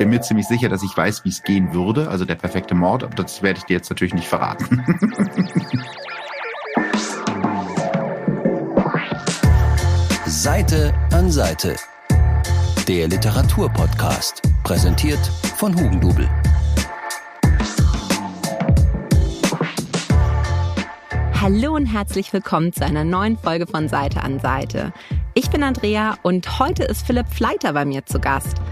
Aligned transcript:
bin 0.00 0.08
mir 0.08 0.22
ziemlich 0.22 0.48
sicher, 0.48 0.70
dass 0.70 0.82
ich 0.82 0.96
weiß, 0.96 1.26
wie 1.26 1.28
es 1.28 1.42
gehen 1.42 1.74
würde. 1.74 2.08
Also 2.08 2.24
der 2.24 2.36
perfekte 2.36 2.74
Mord, 2.74 3.04
aber 3.04 3.14
das 3.16 3.42
werde 3.42 3.58
ich 3.58 3.64
dir 3.66 3.74
jetzt 3.74 3.90
natürlich 3.90 4.14
nicht 4.14 4.28
verraten. 4.28 4.82
Seite 10.24 10.94
an 11.12 11.30
Seite. 11.30 11.76
Der 12.88 13.08
Literaturpodcast. 13.08 14.40
Präsentiert 14.64 15.20
von 15.56 15.78
Hugendubel. 15.78 16.26
Hallo 21.38 21.74
und 21.74 21.84
herzlich 21.84 22.32
willkommen 22.32 22.72
zu 22.72 22.86
einer 22.86 23.04
neuen 23.04 23.36
Folge 23.36 23.66
von 23.66 23.86
Seite 23.86 24.22
an 24.22 24.40
Seite. 24.40 24.94
Ich 25.34 25.50
bin 25.50 25.62
Andrea 25.62 26.16
und 26.22 26.58
heute 26.58 26.84
ist 26.84 27.06
Philipp 27.06 27.28
Fleiter 27.28 27.74
bei 27.74 27.84
mir 27.84 28.06
zu 28.06 28.18
Gast. 28.18 28.62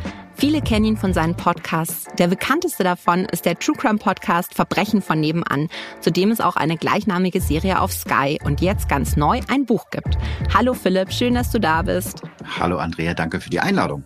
Viele 0.40 0.62
kennen 0.62 0.84
ihn 0.84 0.96
von 0.96 1.12
seinen 1.12 1.36
Podcasts. 1.36 2.06
Der 2.16 2.28
bekannteste 2.28 2.84
davon 2.84 3.24
ist 3.24 3.44
der 3.44 3.58
True 3.58 3.74
Crime 3.76 3.98
Podcast 3.98 4.54
Verbrechen 4.54 5.02
von 5.02 5.18
nebenan, 5.18 5.68
zu 6.00 6.12
dem 6.12 6.30
es 6.30 6.40
auch 6.40 6.54
eine 6.54 6.76
gleichnamige 6.76 7.40
Serie 7.40 7.80
auf 7.80 7.92
Sky 7.92 8.38
und 8.44 8.60
jetzt 8.60 8.88
ganz 8.88 9.16
neu 9.16 9.40
ein 9.48 9.66
Buch 9.66 9.90
gibt. 9.90 10.16
Hallo 10.54 10.74
Philipp, 10.74 11.12
schön, 11.12 11.34
dass 11.34 11.50
du 11.50 11.58
da 11.58 11.82
bist. 11.82 12.22
Hallo 12.56 12.78
Andrea, 12.78 13.14
danke 13.14 13.40
für 13.40 13.50
die 13.50 13.58
Einladung. 13.58 14.04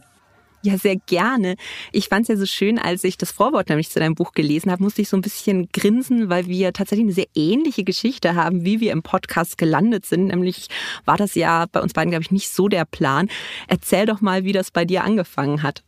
Ja, 0.62 0.78
sehr 0.78 0.96
gerne. 0.96 1.56
Ich 1.90 2.08
fand 2.08 2.22
es 2.22 2.28
ja 2.28 2.36
so 2.36 2.46
schön, 2.46 2.78
als 2.78 3.04
ich 3.04 3.18
das 3.18 3.30
Vorwort 3.30 3.68
nämlich 3.68 3.90
zu 3.90 4.00
deinem 4.00 4.14
Buch 4.14 4.32
gelesen 4.32 4.72
habe, 4.72 4.82
musste 4.82 5.02
ich 5.02 5.10
so 5.10 5.18
ein 5.18 5.22
bisschen 5.22 5.68
grinsen, 5.70 6.30
weil 6.30 6.46
wir 6.46 6.72
tatsächlich 6.72 7.04
eine 7.04 7.12
sehr 7.12 7.28
ähnliche 7.34 7.84
Geschichte 7.84 8.36
haben, 8.36 8.64
wie 8.64 8.80
wir 8.80 8.92
im 8.92 9.02
Podcast 9.02 9.58
gelandet 9.58 10.06
sind. 10.06 10.28
Nämlich 10.28 10.68
war 11.04 11.18
das 11.18 11.34
ja 11.34 11.66
bei 11.70 11.82
uns 11.82 11.92
beiden, 11.92 12.10
glaube 12.10 12.22
ich, 12.22 12.30
nicht 12.30 12.48
so 12.48 12.68
der 12.68 12.86
Plan. 12.86 13.28
Erzähl 13.68 14.06
doch 14.06 14.22
mal, 14.22 14.44
wie 14.44 14.52
das 14.52 14.70
bei 14.70 14.86
dir 14.86 15.04
angefangen 15.04 15.62
hat. 15.62 15.82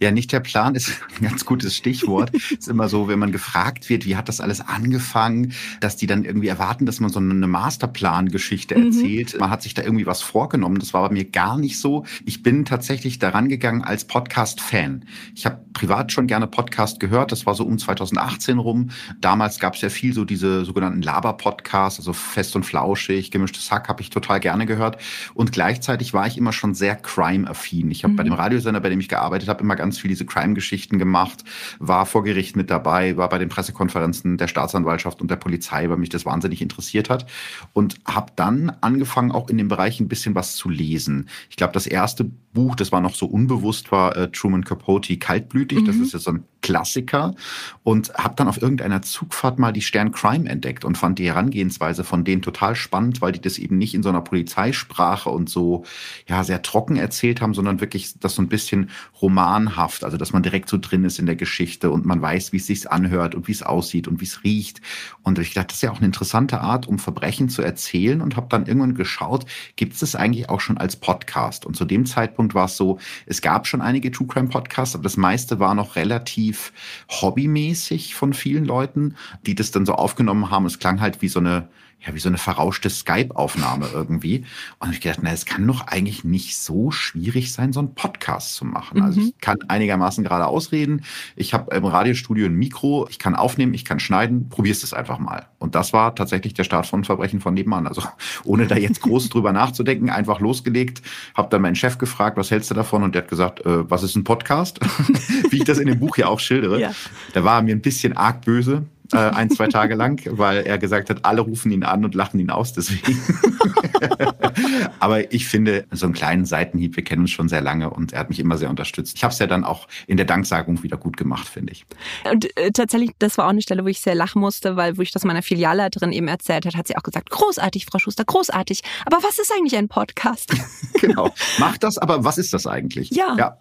Ja, 0.00 0.10
nicht 0.10 0.32
der 0.32 0.40
Plan 0.40 0.74
ist 0.74 1.00
ein 1.20 1.24
ganz 1.28 1.44
gutes 1.44 1.76
Stichwort. 1.76 2.30
ist 2.34 2.68
immer 2.68 2.88
so, 2.88 3.08
wenn 3.08 3.18
man 3.18 3.32
gefragt 3.32 3.88
wird, 3.88 4.06
wie 4.06 4.16
hat 4.16 4.28
das 4.28 4.40
alles 4.40 4.60
angefangen, 4.60 5.52
dass 5.80 5.96
die 5.96 6.06
dann 6.06 6.24
irgendwie 6.24 6.48
erwarten, 6.48 6.86
dass 6.86 7.00
man 7.00 7.10
so 7.10 7.20
eine 7.20 7.46
Masterplan-Geschichte 7.46 8.76
mhm. 8.76 8.86
erzählt. 8.86 9.38
Man 9.38 9.50
hat 9.50 9.62
sich 9.62 9.74
da 9.74 9.82
irgendwie 9.82 10.06
was 10.06 10.22
vorgenommen. 10.22 10.78
Das 10.78 10.94
war 10.94 11.08
bei 11.08 11.14
mir 11.14 11.24
gar 11.24 11.58
nicht 11.58 11.78
so. 11.78 12.04
Ich 12.24 12.42
bin 12.42 12.64
tatsächlich 12.64 13.18
daran 13.18 13.48
gegangen 13.48 13.82
als 13.82 14.04
Podcast-Fan. 14.04 15.04
Ich 15.34 15.46
habe 15.46 15.60
privat 15.72 16.12
schon 16.12 16.26
gerne 16.26 16.46
Podcast 16.46 17.00
gehört. 17.00 17.32
Das 17.32 17.46
war 17.46 17.54
so 17.54 17.64
um 17.64 17.78
2018 17.78 18.58
rum. 18.58 18.90
Damals 19.20 19.58
gab 19.58 19.74
es 19.74 19.80
ja 19.80 19.88
viel 19.88 20.12
so 20.12 20.24
diese 20.24 20.64
sogenannten 20.64 21.02
Laber-Podcasts, 21.02 21.98
also 22.00 22.12
fest 22.12 22.56
und 22.56 22.64
flauschig, 22.64 23.30
gemischtes 23.30 23.70
Hack 23.70 23.88
habe 23.88 24.02
ich 24.02 24.10
total 24.10 24.40
gerne 24.40 24.66
gehört. 24.66 24.98
Und 25.34 25.52
gleichzeitig 25.52 26.14
war 26.14 26.26
ich 26.26 26.36
immer 26.36 26.52
schon 26.52 26.74
sehr 26.74 26.96
crime-affin. 26.96 27.90
Ich 27.90 28.04
habe 28.04 28.12
mhm. 28.12 28.16
bei 28.16 28.22
dem 28.24 28.32
Radiosender, 28.32 28.80
bei 28.80 28.90
dem 28.90 29.00
ich 29.00 29.08
gearbeitet 29.08 29.48
habe, 29.48 29.62
immer 29.68 29.76
ganz 29.76 29.98
viel 29.98 30.08
diese 30.08 30.24
Crime-Geschichten 30.24 30.98
gemacht, 30.98 31.44
war 31.78 32.06
vor 32.06 32.24
Gericht 32.24 32.56
mit 32.56 32.70
dabei, 32.70 33.18
war 33.18 33.28
bei 33.28 33.36
den 33.36 33.50
Pressekonferenzen 33.50 34.38
der 34.38 34.48
Staatsanwaltschaft 34.48 35.20
und 35.20 35.30
der 35.30 35.36
Polizei, 35.36 35.90
weil 35.90 35.98
mich 35.98 36.08
das 36.08 36.24
wahnsinnig 36.24 36.62
interessiert 36.62 37.10
hat 37.10 37.26
und 37.74 37.96
habe 38.06 38.32
dann 38.34 38.72
angefangen, 38.80 39.30
auch 39.30 39.50
in 39.50 39.58
dem 39.58 39.68
Bereich 39.68 40.00
ein 40.00 40.08
bisschen 40.08 40.34
was 40.34 40.56
zu 40.56 40.70
lesen. 40.70 41.28
Ich 41.50 41.56
glaube, 41.56 41.74
das 41.74 41.86
erste 41.86 42.24
Buch, 42.54 42.76
das 42.76 42.92
war 42.92 43.02
noch 43.02 43.14
so 43.14 43.26
unbewusst, 43.26 43.92
war 43.92 44.16
äh, 44.16 44.30
Truman 44.30 44.64
Capote 44.64 45.18
Kaltblütig. 45.18 45.82
Mhm. 45.82 45.86
Das 45.86 45.96
ist 45.96 46.14
ja 46.14 46.18
so 46.18 46.30
ein 46.30 46.44
Klassiker 46.60 47.34
und 47.82 48.12
habe 48.14 48.34
dann 48.36 48.48
auf 48.48 48.60
irgendeiner 48.60 49.02
Zugfahrt 49.02 49.58
mal 49.58 49.72
die 49.72 49.82
Stern 49.82 50.12
Crime 50.12 50.48
entdeckt 50.48 50.84
und 50.84 50.98
fand 50.98 51.18
die 51.18 51.26
Herangehensweise 51.26 52.04
von 52.04 52.24
denen 52.24 52.42
total 52.42 52.74
spannend, 52.74 53.20
weil 53.20 53.32
die 53.32 53.40
das 53.40 53.58
eben 53.58 53.78
nicht 53.78 53.94
in 53.94 54.02
so 54.02 54.08
einer 54.08 54.20
Polizeisprache 54.20 55.30
und 55.30 55.48
so 55.48 55.84
ja 56.26 56.44
sehr 56.44 56.62
trocken 56.62 56.96
erzählt 56.96 57.40
haben, 57.40 57.54
sondern 57.54 57.80
wirklich 57.80 58.18
das 58.18 58.34
so 58.34 58.42
ein 58.42 58.48
bisschen 58.48 58.90
romanhaft, 59.22 60.04
also 60.04 60.16
dass 60.16 60.32
man 60.32 60.42
direkt 60.42 60.68
so 60.68 60.78
drin 60.78 61.04
ist 61.04 61.18
in 61.18 61.26
der 61.26 61.36
Geschichte 61.36 61.90
und 61.90 62.04
man 62.04 62.20
weiß, 62.20 62.52
wie 62.52 62.58
es 62.58 62.66
sich 62.66 62.90
anhört 62.90 63.34
und 63.34 63.48
wie 63.48 63.52
es 63.52 63.62
aussieht 63.62 64.08
und 64.08 64.20
wie 64.20 64.26
es 64.26 64.44
riecht. 64.44 64.80
Und 65.22 65.38
ich 65.38 65.54
dachte, 65.54 65.68
das 65.68 65.76
ist 65.76 65.82
ja 65.82 65.92
auch 65.92 65.98
eine 65.98 66.06
interessante 66.06 66.60
Art, 66.60 66.86
um 66.86 66.98
Verbrechen 66.98 67.48
zu 67.48 67.62
erzählen 67.62 68.20
und 68.20 68.36
habe 68.36 68.48
dann 68.50 68.66
irgendwann 68.66 68.94
geschaut, 68.94 69.46
gibt 69.76 69.94
es 69.94 70.00
das 70.00 70.14
eigentlich 70.14 70.50
auch 70.50 70.60
schon 70.60 70.78
als 70.78 70.96
Podcast? 70.96 71.66
Und 71.66 71.76
zu 71.76 71.84
dem 71.84 72.04
Zeitpunkt 72.06 72.54
war 72.54 72.66
es 72.66 72.76
so, 72.76 72.98
es 73.26 73.40
gab 73.40 73.66
schon 73.66 73.80
einige 73.80 74.10
True 74.10 74.26
Crime 74.26 74.48
Podcasts, 74.48 74.94
aber 74.94 75.04
das 75.04 75.16
meiste 75.16 75.60
war 75.60 75.74
noch 75.74 75.96
relativ 75.96 76.47
relativ 76.48 76.72
hobbymäßig 77.10 78.14
von 78.14 78.32
vielen 78.32 78.64
Leuten, 78.64 79.16
die 79.46 79.54
das 79.54 79.70
dann 79.70 79.86
so 79.86 79.94
aufgenommen 79.94 80.50
haben. 80.50 80.66
Es 80.66 80.78
klang 80.78 81.00
halt 81.00 81.22
wie 81.22 81.28
so 81.28 81.40
eine 81.40 81.68
ja, 82.06 82.14
wie 82.14 82.20
so 82.20 82.28
eine 82.28 82.38
verrauschte 82.38 82.90
Skype-Aufnahme 82.90 83.88
irgendwie. 83.92 84.44
Und 84.78 84.92
ich 84.92 85.00
gedacht, 85.00 85.18
na, 85.22 85.32
es 85.32 85.46
kann 85.46 85.66
doch 85.66 85.88
eigentlich 85.88 86.22
nicht 86.22 86.56
so 86.56 86.92
schwierig 86.92 87.52
sein, 87.52 87.72
so 87.72 87.80
einen 87.80 87.94
Podcast 87.94 88.54
zu 88.54 88.64
machen. 88.64 88.98
Mhm. 88.98 89.04
Also 89.04 89.20
ich 89.20 89.38
kann 89.40 89.58
einigermaßen 89.66 90.22
gerade 90.22 90.46
ausreden. 90.46 91.02
Ich 91.34 91.54
habe 91.54 91.74
im 91.74 91.84
Radiostudio 91.84 92.46
ein 92.46 92.54
Mikro, 92.54 93.08
ich 93.10 93.18
kann 93.18 93.34
aufnehmen, 93.34 93.74
ich 93.74 93.84
kann 93.84 93.98
schneiden, 93.98 94.48
probierst 94.48 94.84
es 94.84 94.94
einfach 94.94 95.18
mal. 95.18 95.46
Und 95.58 95.74
das 95.74 95.92
war 95.92 96.14
tatsächlich 96.14 96.54
der 96.54 96.64
Start 96.64 96.86
von 96.86 97.02
Verbrechen 97.02 97.40
von 97.40 97.54
nebenan. 97.54 97.88
Also 97.88 98.02
ohne 98.44 98.68
da 98.68 98.76
jetzt 98.76 99.02
groß 99.02 99.28
drüber 99.30 99.52
nachzudenken, 99.52 100.08
einfach 100.08 100.38
losgelegt, 100.38 101.02
habe 101.34 101.48
dann 101.50 101.62
meinen 101.62 101.76
Chef 101.76 101.98
gefragt, 101.98 102.36
was 102.36 102.52
hältst 102.52 102.70
du 102.70 102.74
davon? 102.74 103.02
Und 103.02 103.16
der 103.16 103.22
hat 103.22 103.28
gesagt, 103.28 103.66
äh, 103.66 103.90
was 103.90 104.04
ist 104.04 104.14
ein 104.14 104.24
Podcast? 104.24 104.78
wie 105.50 105.56
ich 105.56 105.64
das 105.64 105.78
in 105.78 105.88
dem 105.88 105.98
Buch 105.98 106.16
ja 106.16 106.28
auch 106.28 106.38
schildere. 106.38 106.80
Ja. 106.80 106.92
Da 107.32 107.42
war 107.42 107.56
er 107.56 107.62
mir 107.62 107.74
ein 107.74 107.82
bisschen 107.82 108.16
arg 108.16 108.42
böse 108.42 108.86
äh, 109.12 109.16
ein, 109.16 109.50
zwei 109.50 109.68
Tage 109.68 109.94
lang, 109.94 110.20
weil 110.30 110.58
er 110.58 110.78
gesagt 110.78 111.10
hat, 111.10 111.24
alle 111.24 111.40
rufen 111.40 111.70
ihn 111.70 111.84
an 111.84 112.04
und 112.04 112.14
lachen 112.14 112.38
ihn 112.40 112.50
aus 112.50 112.72
deswegen. 112.72 113.20
Aber 115.00 115.32
ich 115.32 115.46
finde, 115.46 115.86
so 115.90 116.06
einen 116.06 116.14
kleinen 116.14 116.44
Seitenhieb, 116.44 116.96
wir 116.96 117.04
kennen 117.04 117.22
uns 117.22 117.30
schon 117.30 117.48
sehr 117.48 117.60
lange 117.60 117.90
und 117.90 118.12
er 118.12 118.20
hat 118.20 118.28
mich 118.28 118.40
immer 118.40 118.58
sehr 118.58 118.70
unterstützt. 118.70 119.16
Ich 119.16 119.24
habe 119.24 119.32
es 119.32 119.38
ja 119.38 119.46
dann 119.46 119.64
auch 119.64 119.88
in 120.06 120.16
der 120.16 120.26
Danksagung 120.26 120.82
wieder 120.82 120.96
gut 120.96 121.16
gemacht, 121.16 121.48
finde 121.48 121.72
ich. 121.72 121.86
Und 122.30 122.56
äh, 122.58 122.70
tatsächlich, 122.70 123.12
das 123.18 123.38
war 123.38 123.46
auch 123.46 123.50
eine 123.50 123.62
Stelle, 123.62 123.84
wo 123.84 123.88
ich 123.88 124.00
sehr 124.00 124.14
lachen 124.14 124.40
musste, 124.40 124.76
weil 124.76 124.98
wo 124.98 125.02
ich 125.02 125.10
das 125.10 125.24
meiner 125.24 125.42
Filialleiterin 125.42 126.12
eben 126.12 126.28
erzählt 126.28 126.66
hat, 126.66 126.76
hat 126.76 126.88
sie 126.88 126.96
auch 126.96 127.02
gesagt, 127.02 127.30
großartig, 127.30 127.86
Frau 127.86 127.98
Schuster, 127.98 128.24
großartig. 128.24 128.82
Aber 129.06 129.18
was 129.22 129.38
ist 129.38 129.52
eigentlich 129.52 129.76
ein 129.76 129.88
Podcast? 129.88 130.54
genau. 131.00 131.34
Macht 131.58 131.82
das, 131.82 131.98
aber 131.98 132.24
was 132.24 132.38
ist 132.38 132.52
das 132.52 132.66
eigentlich? 132.66 133.10
Ja. 133.10 133.34
Ja, 133.36 133.58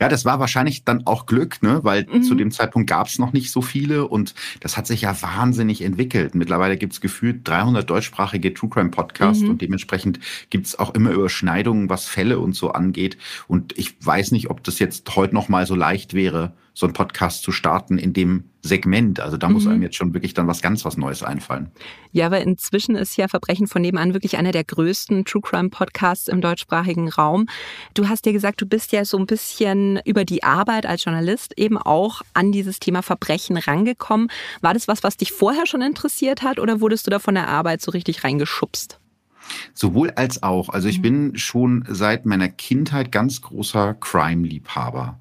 ja 0.00 0.08
das 0.08 0.24
war 0.24 0.40
wahrscheinlich 0.40 0.84
dann 0.84 1.06
auch 1.06 1.26
Glück, 1.26 1.62
ne? 1.62 1.80
weil 1.82 2.06
mhm. 2.06 2.22
zu 2.22 2.34
dem 2.34 2.50
Zeitpunkt 2.50 2.88
gab 2.88 3.08
es 3.08 3.18
noch 3.18 3.32
nicht 3.32 3.50
so 3.50 3.62
viele 3.62 4.06
und 4.08 4.34
das 4.60 4.69
hat 4.76 4.86
sich 4.86 5.02
ja 5.02 5.20
wahnsinnig 5.22 5.82
entwickelt. 5.82 6.34
Mittlerweile 6.34 6.76
gibt 6.76 6.92
es 6.92 7.00
gefühlt 7.00 7.46
300 7.46 7.88
deutschsprachige 7.88 8.52
True 8.54 8.70
Crime 8.70 8.90
Podcasts 8.90 9.42
mhm. 9.42 9.50
und 9.50 9.62
dementsprechend 9.62 10.20
gibt 10.50 10.66
es 10.66 10.78
auch 10.78 10.94
immer 10.94 11.10
Überschneidungen, 11.10 11.88
was 11.88 12.06
Fälle 12.06 12.38
und 12.38 12.54
so 12.54 12.72
angeht. 12.72 13.16
Und 13.48 13.76
ich 13.78 13.94
weiß 14.04 14.32
nicht, 14.32 14.50
ob 14.50 14.62
das 14.64 14.78
jetzt 14.78 15.14
heute 15.16 15.34
noch 15.34 15.48
mal 15.48 15.66
so 15.66 15.74
leicht 15.74 16.14
wäre, 16.14 16.52
so 16.74 16.86
einen 16.86 16.92
Podcast 16.92 17.42
zu 17.42 17.52
starten 17.52 17.98
in 17.98 18.12
dem 18.12 18.44
Segment. 18.62 19.20
Also 19.20 19.36
da 19.36 19.48
muss 19.48 19.64
mhm. 19.64 19.72
einem 19.72 19.82
jetzt 19.82 19.96
schon 19.96 20.12
wirklich 20.14 20.34
dann 20.34 20.46
was 20.46 20.60
ganz 20.60 20.84
was 20.84 20.96
Neues 20.96 21.22
einfallen. 21.22 21.70
Ja, 22.12 22.26
aber 22.26 22.40
inzwischen 22.40 22.94
ist 22.94 23.16
ja 23.16 23.28
Verbrechen 23.28 23.66
von 23.66 23.82
nebenan 23.82 24.12
wirklich 24.12 24.36
einer 24.36 24.52
der 24.52 24.64
größten 24.64 25.24
True 25.24 25.42
Crime 25.42 25.70
Podcasts 25.70 26.28
im 26.28 26.40
deutschsprachigen 26.40 27.08
Raum. 27.08 27.46
Du 27.94 28.08
hast 28.08 28.26
ja 28.26 28.32
gesagt, 28.32 28.60
du 28.60 28.66
bist 28.66 28.92
ja 28.92 29.04
so 29.04 29.18
ein 29.18 29.26
bisschen 29.26 30.00
über 30.04 30.24
die 30.24 30.42
Arbeit 30.42 30.86
als 30.86 31.04
Journalist 31.04 31.58
eben 31.58 31.78
auch 31.78 32.22
an 32.34 32.52
dieses 32.52 32.80
Thema 32.80 33.02
Verbrechen 33.02 33.56
rangekommen. 33.56 34.28
War 34.60 34.74
das 34.74 34.88
was, 34.88 35.02
was 35.02 35.16
dich 35.16 35.32
vorher 35.32 35.66
schon 35.66 35.82
interessiert 35.82 36.42
hat 36.42 36.58
oder 36.58 36.80
wurdest 36.80 37.06
du 37.06 37.10
da 37.10 37.18
von 37.18 37.34
der 37.34 37.48
Arbeit 37.48 37.80
so 37.80 37.90
richtig 37.90 38.24
reingeschubst? 38.24 39.00
Sowohl 39.74 40.10
als 40.10 40.42
auch. 40.42 40.68
Also 40.68 40.88
ich 40.88 40.98
mhm. 40.98 41.02
bin 41.02 41.38
schon 41.38 41.84
seit 41.88 42.26
meiner 42.26 42.48
Kindheit 42.48 43.12
ganz 43.12 43.40
großer 43.40 43.94
Crime-Liebhaber 43.94 45.18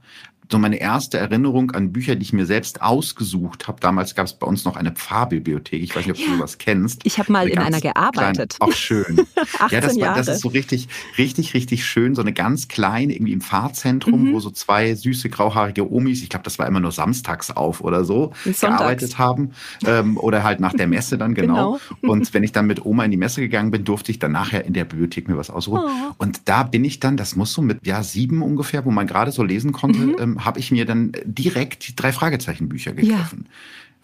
so 0.52 0.58
meine 0.58 0.78
erste 0.78 1.20
Erinnerung 1.20 1.72
an 1.72 1.92
Bücher, 1.92 2.16
die 2.16 2.24
ich 2.24 2.34
mir 2.34 2.48
selbst 2.48 2.82
ausgesucht 2.82 3.68
habe. 3.68 3.80
Damals 3.80 4.16
gab 4.16 4.26
es 4.26 4.34
bei 4.34 4.48
uns 4.48 4.66
noch 4.66 4.76
eine 4.76 4.92
Pfarrbibliothek. 4.92 5.84
Ich 5.84 5.96
weiß 5.96 6.08
nicht, 6.08 6.16
ob 6.16 6.20
ja. 6.20 6.32
du 6.32 6.38
sowas 6.38 6.58
kennst. 6.58 7.06
Ich 7.06 7.20
habe 7.20 7.32
mal 7.32 7.42
eine 7.42 7.52
in 7.52 7.60
einer 7.60 7.80
gearbeitet. 7.80 8.56
Ach 8.60 8.72
schön. 8.72 9.28
18 9.60 9.70
ja, 9.70 9.82
das, 9.82 10.00
war, 10.00 10.16
das 10.16 10.28
ist 10.28 10.42
so 10.42 10.50
richtig, 10.50 10.88
richtig, 11.20 11.54
richtig 11.54 11.86
schön. 11.86 12.16
So 12.16 12.22
eine 12.22 12.34
ganz 12.34 12.68
kleine, 12.68 13.14
irgendwie 13.14 13.34
im 13.34 13.42
Pfarrzentrum, 13.42 14.30
mhm. 14.30 14.34
wo 14.34 14.40
so 14.40 14.50
zwei 14.50 14.96
süße 14.96 15.30
grauhaarige 15.30 15.92
Omis, 15.92 16.24
ich 16.24 16.30
glaube, 16.30 16.44
das 16.44 16.58
war 16.58 16.66
immer 16.66 16.80
nur 16.80 16.92
samstags 16.92 17.52
auf 17.52 17.82
oder 17.82 18.04
so, 18.04 18.34
gearbeitet 18.44 19.20
haben. 19.20 19.52
Ähm, 19.86 20.18
oder 20.18 20.44
halt 20.44 20.60
nach 20.60 20.74
der 20.74 20.88
Messe 20.88 21.20
dann, 21.20 21.36
genau. 21.36 21.80
genau. 22.00 22.12
Und 22.12 22.34
wenn 22.34 22.44
ich 22.44 22.52
dann 22.52 22.66
mit 22.66 22.86
Oma 22.86 23.06
in 23.06 23.12
die 23.12 23.18
Messe 23.18 23.42
gegangen 23.42 23.70
bin, 23.70 23.84
durfte 23.84 24.12
ich 24.12 24.18
dann 24.18 24.32
nachher 24.32 24.66
in 24.66 24.74
der 24.74 24.86
Bibliothek 24.86 25.28
mir 25.28 25.38
was 25.38 25.52
ausruhen. 25.52 25.84
Oh. 25.86 26.14
Und 26.18 26.42
da 26.46 26.64
bin 26.64 26.84
ich 26.84 27.00
dann, 27.00 27.18
das 27.18 27.36
muss 27.36 27.54
so 27.54 27.62
mit 27.62 27.86
ja 27.86 28.02
sieben 28.02 28.42
ungefähr, 28.42 28.84
wo 28.86 28.90
man 28.90 29.06
gerade 29.06 29.32
so 29.32 29.44
lesen 29.44 29.74
konnte, 29.74 30.00
mhm. 30.00 30.16
ähm, 30.20 30.39
habe 30.46 30.60
ich 30.60 30.72
mir 30.72 30.86
dann 30.86 31.12
direkt 31.24 31.88
die 31.88 31.96
drei 31.96 32.12
Fragezeichen 32.12 32.70
Bücher 32.70 32.94
gegriffen. 32.94 33.46
Ja. 33.46 33.54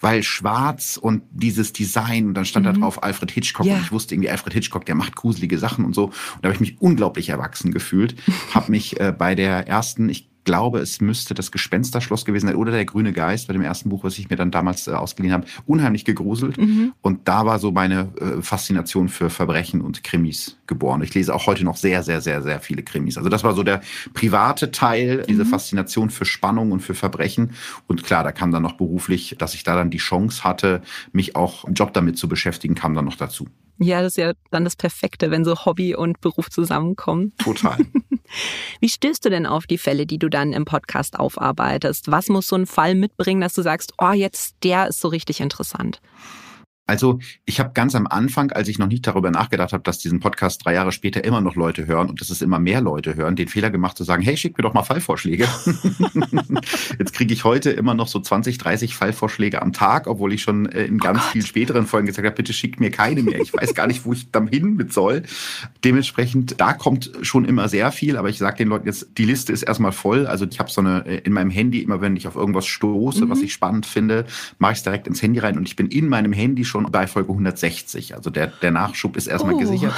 Weil 0.01 0.23
schwarz 0.23 0.97
und 1.01 1.23
dieses 1.31 1.71
Design, 1.71 2.27
und 2.27 2.33
dann 2.33 2.45
stand 2.45 2.65
mhm. 2.65 2.73
da 2.73 2.79
drauf 2.79 3.01
Alfred 3.01 3.31
Hitchcock 3.31 3.65
ja. 3.65 3.75
und 3.75 3.81
ich 3.81 3.91
wusste 3.91 4.13
irgendwie, 4.13 4.29
Alfred 4.29 4.53
Hitchcock, 4.53 4.85
der 4.85 4.95
macht 4.95 5.15
gruselige 5.15 5.57
Sachen 5.57 5.85
und 5.85 5.95
so. 5.95 6.05
Und 6.05 6.13
da 6.41 6.49
habe 6.49 6.53
ich 6.53 6.59
mich 6.59 6.81
unglaublich 6.81 7.29
erwachsen 7.29 7.71
gefühlt. 7.71 8.15
habe 8.53 8.71
mich 8.71 8.99
äh, 8.99 9.13
bei 9.17 9.35
der 9.35 9.67
ersten, 9.67 10.09
ich 10.09 10.29
glaube, 10.45 10.79
es 10.79 11.01
müsste 11.01 11.33
das 11.33 11.51
Gespensterschloss 11.51 12.23
gewesen 12.23 12.47
sein 12.47 12.55
oder 12.55 12.71
der 12.71 12.85
grüne 12.85 13.11
Geist 13.11 13.47
bei 13.47 13.53
dem 13.53 13.61
ersten 13.61 13.89
Buch, 13.89 14.03
was 14.03 14.17
ich 14.17 14.29
mir 14.29 14.35
dann 14.35 14.51
damals 14.51 14.87
äh, 14.87 14.91
ausgeliehen 14.91 15.33
habe, 15.33 15.45
unheimlich 15.65 16.05
gegruselt. 16.05 16.57
Mhm. 16.57 16.93
Und 17.01 17.27
da 17.27 17.45
war 17.45 17.59
so 17.59 17.71
meine 17.71 18.09
äh, 18.19 18.41
Faszination 18.41 19.09
für 19.09 19.29
Verbrechen 19.29 19.81
und 19.81 20.03
Krimis 20.03 20.57
geboren. 20.67 21.01
Ich 21.01 21.13
lese 21.13 21.33
auch 21.33 21.47
heute 21.47 21.65
noch 21.65 21.77
sehr, 21.77 22.03
sehr, 22.03 22.21
sehr, 22.21 22.41
sehr 22.41 22.61
viele 22.61 22.83
Krimis. 22.83 23.17
Also 23.17 23.29
das 23.29 23.43
war 23.43 23.53
so 23.53 23.63
der 23.63 23.81
private 24.13 24.71
Teil, 24.71 25.25
diese 25.27 25.43
mhm. 25.43 25.49
Faszination 25.49 26.09
für 26.09 26.25
Spannung 26.25 26.71
und 26.71 26.79
für 26.79 26.95
Verbrechen. 26.95 27.51
Und 27.87 28.03
klar, 28.03 28.23
da 28.23 28.31
kam 28.31 28.51
dann 28.51 28.63
noch 28.63 28.73
beruflich, 28.77 29.35
dass 29.37 29.53
ich 29.53 29.63
da 29.63 29.75
dann 29.75 29.89
die 29.89 29.97
Chance 29.97 30.43
hatte, 30.43 30.81
mich 31.11 31.35
auch 31.35 31.65
im 31.65 31.73
Job 31.73 31.93
damit 31.93 32.17
zu 32.17 32.29
beschäftigen, 32.29 32.75
kam 32.75 32.93
dann 32.93 33.05
noch 33.05 33.17
dazu. 33.17 33.47
Ja, 33.77 34.01
das 34.01 34.13
ist 34.13 34.17
ja 34.17 34.33
dann 34.51 34.63
das 34.63 34.75
Perfekte, 34.75 35.31
wenn 35.31 35.43
so 35.43 35.65
Hobby 35.65 35.95
und 35.95 36.21
Beruf 36.21 36.49
zusammenkommen. 36.49 37.33
Total. 37.37 37.77
Wie 38.79 38.89
stößt 38.89 39.23
du 39.25 39.29
denn 39.29 39.45
auf 39.45 39.67
die 39.67 39.77
Fälle, 39.77 40.05
die 40.05 40.17
du 40.17 40.29
dann 40.29 40.53
im 40.53 40.65
Podcast 40.65 41.19
aufarbeitest? 41.19 42.11
Was 42.11 42.29
muss 42.29 42.47
so 42.47 42.55
ein 42.55 42.65
Fall 42.65 42.95
mitbringen, 42.95 43.41
dass 43.41 43.53
du 43.53 43.61
sagst, 43.61 43.93
oh, 43.97 44.11
jetzt 44.11 44.55
der 44.63 44.87
ist 44.87 45.01
so 45.01 45.09
richtig 45.09 45.41
interessant? 45.41 46.01
Also 46.87 47.19
ich 47.45 47.59
habe 47.59 47.71
ganz 47.73 47.95
am 47.95 48.05
Anfang, 48.05 48.51
als 48.51 48.67
ich 48.67 48.77
noch 48.77 48.87
nicht 48.87 49.07
darüber 49.07 49.31
nachgedacht 49.31 49.73
habe, 49.73 49.83
dass 49.83 49.97
diesen 49.97 50.19
Podcast 50.19 50.63
drei 50.63 50.73
Jahre 50.75 50.91
später 50.91 51.23
immer 51.23 51.41
noch 51.41 51.55
Leute 51.55 51.87
hören 51.87 52.09
und 52.09 52.21
dass 52.21 52.29
es 52.29 52.41
immer 52.43 52.59
mehr 52.59 52.79
Leute 52.81 53.15
hören, 53.15 53.35
den 53.35 53.47
Fehler 53.47 53.71
gemacht 53.71 53.97
zu 53.97 54.03
sagen, 54.03 54.21
hey, 54.21 54.37
schick 54.37 54.57
mir 54.57 54.61
doch 54.61 54.73
mal 54.73 54.83
Fallvorschläge. 54.83 55.47
Jetzt 56.99 57.13
kriege 57.13 57.33
ich 57.33 57.43
heute 57.43 57.71
immer 57.71 57.95
noch 57.95 58.07
so 58.07 58.19
20, 58.19 58.59
30 58.59 58.95
Fallvorschläge 58.95 59.61
am 59.61 59.73
Tag, 59.73 60.05
obwohl 60.07 60.33
ich 60.33 60.43
schon 60.43 60.67
äh, 60.67 60.85
in 60.85 60.99
ganz 60.99 61.19
oh 61.19 61.31
viel 61.31 61.45
späteren 61.45 61.87
Folgen 61.87 62.05
gesagt 62.05 62.25
habe, 62.25 62.35
bitte 62.35 62.53
schickt 62.53 62.79
mir 62.79 62.91
keine 62.91 63.23
mehr. 63.23 63.39
Ich 63.41 63.53
weiß 63.53 63.73
gar 63.73 63.87
nicht, 63.87 64.05
wo 64.05 64.13
ich 64.13 64.29
dann 64.31 64.47
hin 64.47 64.75
mit 64.75 64.93
soll. 64.93 65.23
Dementsprechend, 65.83 66.61
da 66.61 66.73
kommt 66.73 67.11
schon 67.23 67.45
immer 67.45 67.67
sehr 67.67 67.91
viel, 67.91 68.15
aber 68.17 68.29
ich 68.29 68.37
sage 68.37 68.57
den 68.57 68.67
Leuten 68.67 68.85
jetzt, 68.85 69.07
die 69.17 69.25
Liste 69.25 69.51
ist 69.53 69.63
erstmal 69.63 69.91
voll. 69.91 70.27
Also 70.27 70.45
ich 70.45 70.59
habe 70.59 70.69
so 70.69 70.81
eine 70.81 71.05
äh, 71.07 71.17
in 71.23 71.33
meinem 71.33 71.49
Handy, 71.49 71.81
immer 71.81 72.01
wenn 72.01 72.15
ich 72.15 72.27
auf 72.27 72.35
irgendwas 72.35 72.67
stoße, 72.67 73.25
mhm. 73.25 73.29
was 73.29 73.41
ich 73.41 73.53
spannend 73.53 73.87
finde, 73.87 74.25
mache 74.59 74.73
ich 74.73 74.77
es 74.79 74.83
direkt 74.83 75.07
ins 75.07 75.21
Handy 75.23 75.39
rein 75.39 75.57
und 75.57 75.67
ich 75.67 75.75
bin 75.75 75.87
in 75.87 76.07
meinem 76.07 76.31
Handy 76.31 76.63
schon 76.63 76.74
schon 76.75 76.91
bei 76.91 77.07
Folge 77.07 77.31
160. 77.31 78.15
Also 78.15 78.29
der, 78.29 78.47
der 78.47 78.71
Nachschub 78.71 79.15
ist 79.15 79.27
erstmal 79.27 79.53
oh. 79.53 79.59
gesichert. 79.59 79.93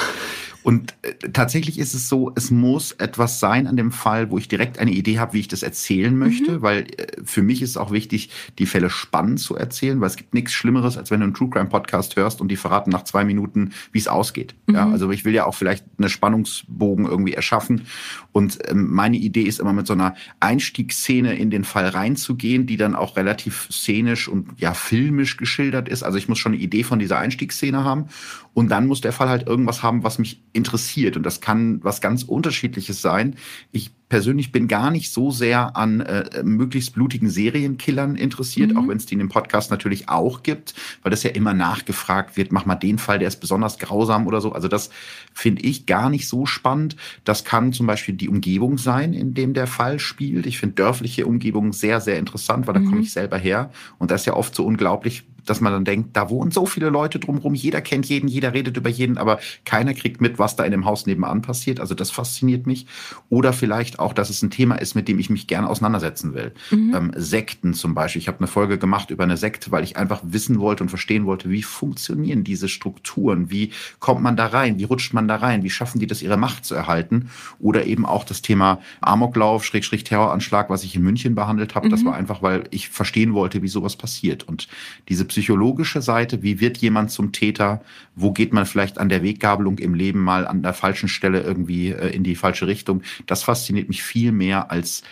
Und 0.64 0.96
äh, 1.02 1.30
tatsächlich 1.32 1.80
ist 1.80 1.94
es 1.94 2.10
so, 2.10 2.32
es 2.36 2.52
muss 2.52 2.92
etwas 2.94 3.40
sein 3.40 3.68
an 3.68 3.78
dem 3.78 3.92
Fall, 3.92 4.30
wo 4.32 4.38
ich 4.38 4.48
direkt 4.48 4.80
eine 4.80 4.92
Idee 4.92 5.20
habe, 5.20 5.34
wie 5.34 5.40
ich 5.40 5.48
das 5.48 5.64
erzählen 5.64 6.18
möchte, 6.18 6.54
mhm. 6.54 6.62
weil 6.62 6.80
äh, 6.98 7.08
für 7.24 7.42
mich 7.42 7.62
ist 7.62 7.72
es 7.72 7.78
auch 7.78 7.92
wichtig, 7.92 8.30
die 8.60 8.66
Fälle 8.66 8.90
spannend 8.90 9.40
zu 9.40 9.56
erzählen, 9.56 10.00
weil 10.02 10.08
es 10.08 10.16
gibt 10.16 10.34
nichts 10.34 10.54
Schlimmeres, 10.54 10.98
als 10.98 11.12
wenn 11.12 11.22
du 11.22 11.26
einen 11.26 11.34
True 11.34 11.50
Crime 11.50 11.70
Podcast 11.70 12.16
hörst 12.16 12.42
und 12.42 12.50
die 12.50 12.58
verraten 12.58 12.92
nach 12.92 13.04
zwei 13.04 13.24
Minuten, 13.24 13.72
wie 13.92 14.00
es 14.00 14.08
ausgeht. 14.08 14.56
Mhm. 14.68 14.76
Ja, 14.76 14.90
also 14.90 15.10
ich 15.12 15.26
will 15.26 15.34
ja 15.34 15.46
auch 15.46 15.56
vielleicht 15.56 15.86
eine 15.98 16.10
Spannungsbogen 16.10 17.06
irgendwie 17.06 17.34
erschaffen. 17.34 17.84
Und 18.32 18.60
ähm, 18.70 18.88
meine 18.92 19.18
Idee 19.18 19.44
ist 19.44 19.60
immer 19.60 19.74
mit 19.74 19.88
so 19.88 19.94
einer 19.94 20.16
Einstiegsszene 20.40 21.36
in 21.36 21.50
den 21.50 21.64
Fall 21.64 21.88
reinzugehen, 21.88 22.66
die 22.66 22.78
dann 22.78 22.96
auch 22.96 23.16
relativ 23.16 23.68
szenisch 23.72 24.28
und 24.28 24.60
ja 24.60 24.74
filmisch 24.74 25.38
geschildert 25.38 25.90
ist. 25.90 26.04
Also 26.04 26.18
ich 26.18 26.28
muss 26.28 26.40
schon 26.40 26.54
eine 26.54 26.62
Idee 26.62 26.84
von 26.84 27.00
dieser 27.00 27.20
Einstiegsszene 27.20 27.84
haben 27.84 28.08
und 28.54 28.70
dann 28.70 28.88
muss 28.88 29.02
der 29.02 29.14
Fall 29.14 29.30
halt 29.30 29.48
irgendwas 29.48 29.84
haben, 29.84 30.04
was 30.04 30.18
mich 30.18 30.42
interessiert. 30.58 31.16
Und 31.16 31.24
das 31.24 31.40
kann 31.40 31.80
was 31.84 32.02
ganz 32.02 32.24
Unterschiedliches 32.24 33.02
sein. 33.02 33.36
Ich 33.72 33.92
persönlich 34.10 34.52
bin 34.52 34.68
gar 34.68 34.90
nicht 34.90 35.12
so 35.12 35.32
sehr 35.32 35.76
an 35.76 36.00
äh, 36.00 36.44
möglichst 36.44 36.94
blutigen 36.94 37.30
Serienkillern 37.30 38.16
interessiert, 38.16 38.72
mhm. 38.72 38.78
auch 38.78 38.88
wenn 38.88 38.98
es 38.98 39.06
die 39.06 39.14
in 39.14 39.20
dem 39.20 39.30
Podcast 39.30 39.70
natürlich 39.70 40.08
auch 40.08 40.44
gibt, 40.44 40.74
weil 41.04 41.10
das 41.10 41.24
ja 41.24 41.32
immer 41.32 41.54
nachgefragt 41.54 42.38
wird, 42.38 42.52
mach 42.52 42.66
mal 42.66 42.76
den 42.76 43.00
Fall, 43.00 43.20
der 43.20 43.28
ist 43.28 43.42
besonders 43.42 43.78
grausam 43.78 44.28
oder 44.28 44.42
so. 44.42 44.54
Also 44.54 44.68
das 44.68 44.90
finde 45.34 45.64
ich 45.64 45.86
gar 45.86 46.10
nicht 46.10 46.28
so 46.28 46.46
spannend. 46.46 46.96
Das 47.26 47.44
kann 47.44 47.74
zum 47.74 47.88
Beispiel 47.88 48.16
die 48.16 48.30
Umgebung 48.30 48.78
sein, 48.78 49.14
in 49.14 49.34
dem 49.34 49.54
der 49.54 49.68
Fall 49.68 50.00
spielt. 50.00 50.46
Ich 50.46 50.58
finde 50.58 50.76
dörfliche 50.76 51.26
Umgebungen 51.26 51.74
sehr, 51.74 52.00
sehr 52.00 52.18
interessant, 52.18 52.68
weil 52.68 52.74
da 52.74 52.80
mhm. 52.80 52.90
komme 52.90 53.02
ich 53.02 53.12
selber 53.12 53.38
her. 53.38 53.72
Und 53.98 54.12
das 54.12 54.22
ist 54.22 54.26
ja 54.26 54.34
oft 54.34 54.56
so 54.56 54.66
unglaublich, 54.66 55.24
dass 55.50 55.62
man 55.62 55.74
dann 55.74 55.86
denkt, 55.86 56.16
da 56.16 56.30
wohnen 56.30 56.52
so 56.52 56.66
viele 56.66 56.90
Leute 56.90 57.20
drumherum, 57.20 57.54
jeder 57.54 57.82
kennt 57.82 58.06
jeden, 58.08 58.28
jeder 58.28 58.54
redet 58.54 58.78
über 58.78 58.90
jeden, 58.90 59.18
aber 59.18 59.40
keiner 59.66 59.94
kriegt 59.94 60.22
mit, 60.22 60.40
was 60.40 60.56
da 60.56 60.64
in 60.64 60.72
dem 60.72 60.86
Haus 60.86 61.06
nebenan 61.06 61.42
passiert. 61.42 61.80
Also 61.80 61.96
das 61.96 62.12
fasziniert 62.12 62.68
mich. 62.68 62.86
Oder 63.30 63.54
vielleicht 63.54 64.00
auch, 64.00 64.14
dass 64.14 64.30
es 64.30 64.42
ein 64.42 64.50
Thema 64.50 64.76
ist, 64.76 64.96
mit 64.96 65.08
dem 65.08 65.20
ich 65.20 65.30
mich 65.30 65.48
gerne 65.48 65.70
auseinandersetzen 65.70 66.34
will. 66.34 66.54
Mhm. 66.72 66.96
Ähm, 66.96 67.12
Sekten 67.16 67.74
zum 67.74 67.94
Beispiel. 67.94 68.22
Ich 68.22 68.28
habe 68.28 68.40
eine 68.40 68.48
Folge 68.48 68.78
gemacht 68.78 69.10
über 69.10 69.24
eine 69.24 69.38
Sekte, 69.38 69.72
weil 69.72 69.84
ich 69.84 69.98
einfach 69.98 70.22
wissen 70.24 70.60
wollte 70.60 70.84
und 70.84 70.90
verstehen 70.90 71.26
wollte, 71.26 71.50
wie 71.50 71.64
funktionieren 71.64 72.44
diese 72.44 72.70
Strukturen? 72.70 73.50
Wie 73.50 73.72
kommt 74.00 74.22
man 74.22 74.36
da 74.36 74.48
rein? 74.48 74.80
Wie 74.80 74.84
rutscht 74.84 75.14
man 75.14 75.28
da 75.28 75.38
rein? 75.38 75.64
Wie 75.64 75.70
schaffen 75.70 76.00
die 76.00 76.08
das, 76.08 76.22
ihre 76.22 76.38
Macht 76.38 76.66
zu 76.66 76.76
erhalten? 76.76 77.30
Oder 77.60 77.86
eben 77.86 78.06
auch 78.06 78.24
das 78.24 78.42
Thema 78.42 78.80
Amoklauf, 79.02 79.66
Schrägstrich 79.66 80.04
Terroranschlag, 80.04 80.70
was 80.70 80.84
ich 80.84 80.96
in 80.96 81.04
München 81.04 81.36
behandelt 81.36 81.76
habe. 81.76 81.88
Mhm. 81.88 81.92
Das 81.92 82.06
war 82.06 82.16
einfach, 82.16 82.42
weil 82.42 82.66
ich 82.72 82.90
verstehen 82.90 83.34
wollte, 83.34 83.62
wie 83.62 83.68
sowas 83.68 83.96
passiert. 83.96 84.48
Und 84.48 84.68
diese 85.10 85.28
psychologische 85.38 86.02
Seite, 86.02 86.42
wie 86.42 86.60
wird 86.60 86.80
jemand 86.80 87.12
zum 87.12 87.32
Täter? 87.32 87.84
Wo 88.16 88.32
geht 88.32 88.54
man 88.54 88.66
vielleicht 88.66 88.98
an 88.98 89.08
der 89.08 89.22
Weggabelung 89.22 89.78
im 89.78 89.94
Leben 89.94 90.24
mal 90.24 90.48
an 90.48 90.64
der 90.64 90.74
falschen 90.74 91.08
Stelle 91.08 91.42
irgendwie 91.42 91.90
äh, 91.90 92.10
in 92.10 92.24
die 92.24 92.34
falsche 92.34 92.66
Richtung? 92.66 93.04
Das 93.28 93.44
fasziniert 93.44 93.88
mich 93.88 94.02
viel 94.02 94.32
mehr 94.32 94.72
als 94.72 95.04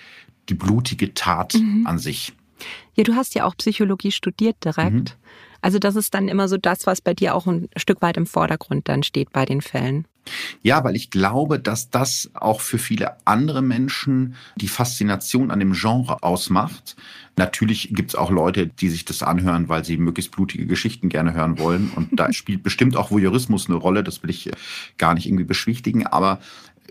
die 0.50 0.56
blutige 0.56 1.13
Tat 1.13 1.54
mhm. 1.54 1.86
an 1.86 2.00
sich. 2.00 2.33
Ja, 2.95 3.04
du 3.04 3.13
hast 3.13 3.36
ja 3.36 3.45
auch 3.45 3.56
Psychologie 3.56 4.12
studiert 4.12 4.56
direkt. 4.66 4.94
Mhm. 4.94 5.06
Also 5.66 5.80
das 5.80 5.96
ist 5.96 6.14
dann 6.14 6.28
immer 6.28 6.48
so 6.48 6.58
das, 6.58 6.86
was 6.86 7.02
bei 7.02 7.16
dir 7.16 7.34
auch 7.34 7.48
ein 7.48 7.70
Stück 7.76 8.04
weit 8.04 8.18
im 8.18 8.28
Vordergrund 8.28 8.88
dann 8.88 9.02
steht 9.02 9.32
bei 9.32 9.46
den 9.46 9.62
Fällen. 9.62 10.08
Ja, 10.62 10.84
weil 10.84 10.96
ich 10.96 11.10
glaube, 11.10 11.60
dass 11.60 11.90
das 11.90 12.30
auch 12.36 12.62
für 12.62 12.78
viele 12.78 13.16
andere 13.26 13.64
Menschen 13.64 14.36
die 14.58 14.68
Faszination 14.68 15.50
an 15.50 15.60
dem 15.60 15.74
Genre 15.74 16.22
ausmacht. 16.22 16.96
Natürlich 17.36 17.96
gibt 17.96 18.12
es 18.12 18.16
auch 18.16 18.30
Leute, 18.30 18.68
die 18.68 18.90
sich 18.90 19.06
das 19.06 19.24
anhören, 19.24 19.68
weil 19.68 19.84
sie 19.84 19.98
möglichst 19.98 20.34
blutige 20.34 20.68
Geschichten 20.68 21.10
gerne 21.10 21.34
hören 21.34 21.58
wollen. 21.58 21.90
Und 21.96 22.10
da 22.12 22.32
spielt 22.32 22.62
bestimmt 22.62 22.96
auch 22.96 23.10
Voyeurismus 23.10 23.68
eine 23.68 23.78
Rolle. 23.78 24.04
Das 24.04 24.22
will 24.22 24.30
ich 24.30 24.52
gar 25.00 25.16
nicht 25.16 25.26
irgendwie 25.26 25.46
beschwichtigen. 25.46 26.06
Aber 26.06 26.42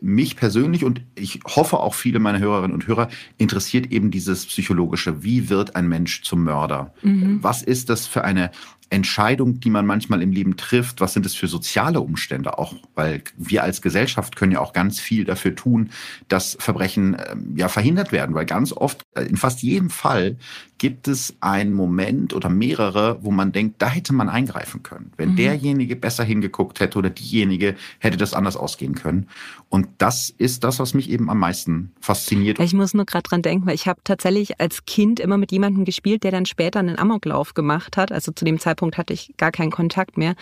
mich 0.02 0.36
persönlich 0.36 0.84
und 0.84 1.02
ich 1.14 1.40
hoffe 1.46 1.78
auch 1.78 1.94
viele 1.94 2.18
meiner 2.18 2.38
Hörerinnen 2.38 2.74
und 2.74 2.86
Hörer 2.86 3.08
interessiert 3.38 3.90
eben 3.92 4.10
dieses 4.10 4.46
psychologische. 4.46 5.22
Wie 5.22 5.48
wird 5.48 5.76
ein 5.76 5.88
Mensch 5.88 6.22
zum 6.22 6.44
Mörder? 6.44 6.92
Mhm. 7.02 7.38
Was 7.42 7.62
ist 7.62 7.90
das 7.90 8.06
für 8.06 8.24
eine 8.24 8.50
Entscheidung, 8.90 9.60
die 9.60 9.70
man 9.70 9.86
manchmal 9.86 10.22
im 10.22 10.30
Leben 10.30 10.56
trifft? 10.56 11.00
Was 11.00 11.14
sind 11.14 11.26
es 11.26 11.34
für 11.34 11.48
soziale 11.48 12.00
Umstände 12.00 12.58
auch? 12.58 12.74
Weil 12.94 13.22
wir 13.36 13.62
als 13.62 13.82
Gesellschaft 13.82 14.36
können 14.36 14.52
ja 14.52 14.60
auch 14.60 14.72
ganz 14.72 15.00
viel 15.00 15.24
dafür 15.24 15.54
tun, 15.54 15.90
dass 16.28 16.56
Verbrechen 16.60 17.14
äh, 17.14 17.36
ja 17.56 17.68
verhindert 17.68 18.12
werden. 18.12 18.34
Weil 18.34 18.46
ganz 18.46 18.72
oft, 18.72 19.02
äh, 19.14 19.22
in 19.22 19.36
fast 19.36 19.62
jedem 19.62 19.90
Fall, 19.90 20.36
gibt 20.84 21.08
es 21.08 21.34
einen 21.40 21.72
Moment 21.72 22.34
oder 22.34 22.50
mehrere, 22.50 23.16
wo 23.22 23.30
man 23.30 23.52
denkt, 23.52 23.80
da 23.80 23.88
hätte 23.88 24.12
man 24.12 24.28
eingreifen 24.28 24.82
können. 24.82 25.12
Wenn 25.16 25.30
mhm. 25.30 25.36
derjenige 25.36 25.96
besser 25.96 26.24
hingeguckt 26.24 26.78
hätte 26.78 26.98
oder 26.98 27.08
diejenige, 27.08 27.74
hätte 28.00 28.18
das 28.18 28.34
anders 28.34 28.54
ausgehen 28.54 28.94
können. 28.94 29.30
Und 29.70 29.88
das 29.96 30.28
ist 30.36 30.62
das, 30.62 30.80
was 30.80 30.92
mich 30.92 31.08
eben 31.08 31.30
am 31.30 31.38
meisten 31.38 31.94
fasziniert. 32.00 32.60
Ich 32.60 32.74
muss 32.74 32.92
nur 32.92 33.06
gerade 33.06 33.22
dran 33.22 33.40
denken, 33.40 33.66
weil 33.66 33.74
ich 33.74 33.88
habe 33.88 33.98
tatsächlich 34.04 34.60
als 34.60 34.84
Kind 34.84 35.20
immer 35.20 35.38
mit 35.38 35.52
jemandem 35.52 35.86
gespielt, 35.86 36.22
der 36.22 36.32
dann 36.32 36.44
später 36.44 36.80
einen 36.80 36.98
Amoklauf 36.98 37.54
gemacht 37.54 37.96
hat. 37.96 38.12
Also 38.12 38.30
zu 38.32 38.44
dem 38.44 38.58
Zeitpunkt 38.58 38.98
hatte 38.98 39.14
ich 39.14 39.32
gar 39.38 39.52
keinen 39.52 39.70
Kontakt 39.70 40.18
mehr. 40.18 40.34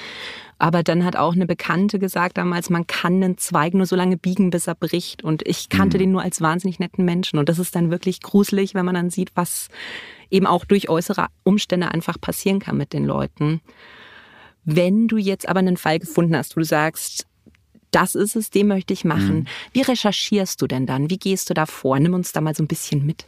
Aber 0.62 0.85
dann 0.85 1.04
hat 1.04 1.16
auch 1.16 1.35
eine 1.35 1.47
Bekannte 1.47 1.99
gesagt 1.99 2.38
damals, 2.38 2.71
man 2.71 2.87
kann 2.87 3.14
einen 3.14 3.37
Zweig 3.37 3.75
nur 3.75 3.85
so 3.85 3.97
lange 3.97 4.16
biegen, 4.16 4.50
bis 4.50 4.69
er 4.69 4.76
bricht. 4.76 5.25
Und 5.25 5.45
ich 5.45 5.69
kannte 5.71 5.97
mhm. 5.97 6.02
den 6.02 6.12
nur 6.12 6.23
als 6.23 6.40
wahnsinnig 6.40 6.78
netten 6.78 7.04
Menschen. 7.04 7.40
Und 7.40 7.49
das 7.49 7.59
ist 7.59 7.75
dann 7.75 7.90
wirklich 7.90 8.21
gruselig, 8.21 8.73
wenn 8.73 8.85
man 8.85 8.95
dann 8.95 9.11
sieht, 9.11 9.33
was 9.35 9.71
eben 10.31 10.47
auch 10.47 10.64
durch 10.64 10.88
äußere 10.88 11.26
Umstände 11.42 11.90
einfach 11.90 12.21
passieren 12.21 12.61
kann 12.61 12.76
mit 12.76 12.92
den 12.92 13.04
Leuten. 13.04 13.61
Wenn 14.64 15.09
du 15.09 15.16
jetzt 15.16 15.49
aber 15.49 15.59
einen 15.59 15.76
Fall 15.76 15.99
gefunden 15.99 16.37
hast, 16.37 16.54
wo 16.54 16.61
du 16.61 16.64
sagst, 16.64 17.26
das 17.90 18.14
ist 18.14 18.37
es, 18.37 18.50
den 18.50 18.69
möchte 18.69 18.92
ich 18.92 19.04
machen. 19.04 19.38
Mhm. 19.38 19.47
Wie 19.73 19.83
recherchierst 19.83 20.62
du 20.62 20.69
denn 20.69 20.87
dann? 20.87 21.11
Wie 21.11 21.19
gehst 21.19 21.50
du 21.50 21.54
da 21.54 21.66
vor? 21.66 21.99
Nimm 21.99 22.14
uns 22.14 22.31
da 22.31 22.40
mal 22.40 22.54
so 22.54 22.62
ein 22.62 22.69
bisschen 22.69 23.04
mit. 23.04 23.26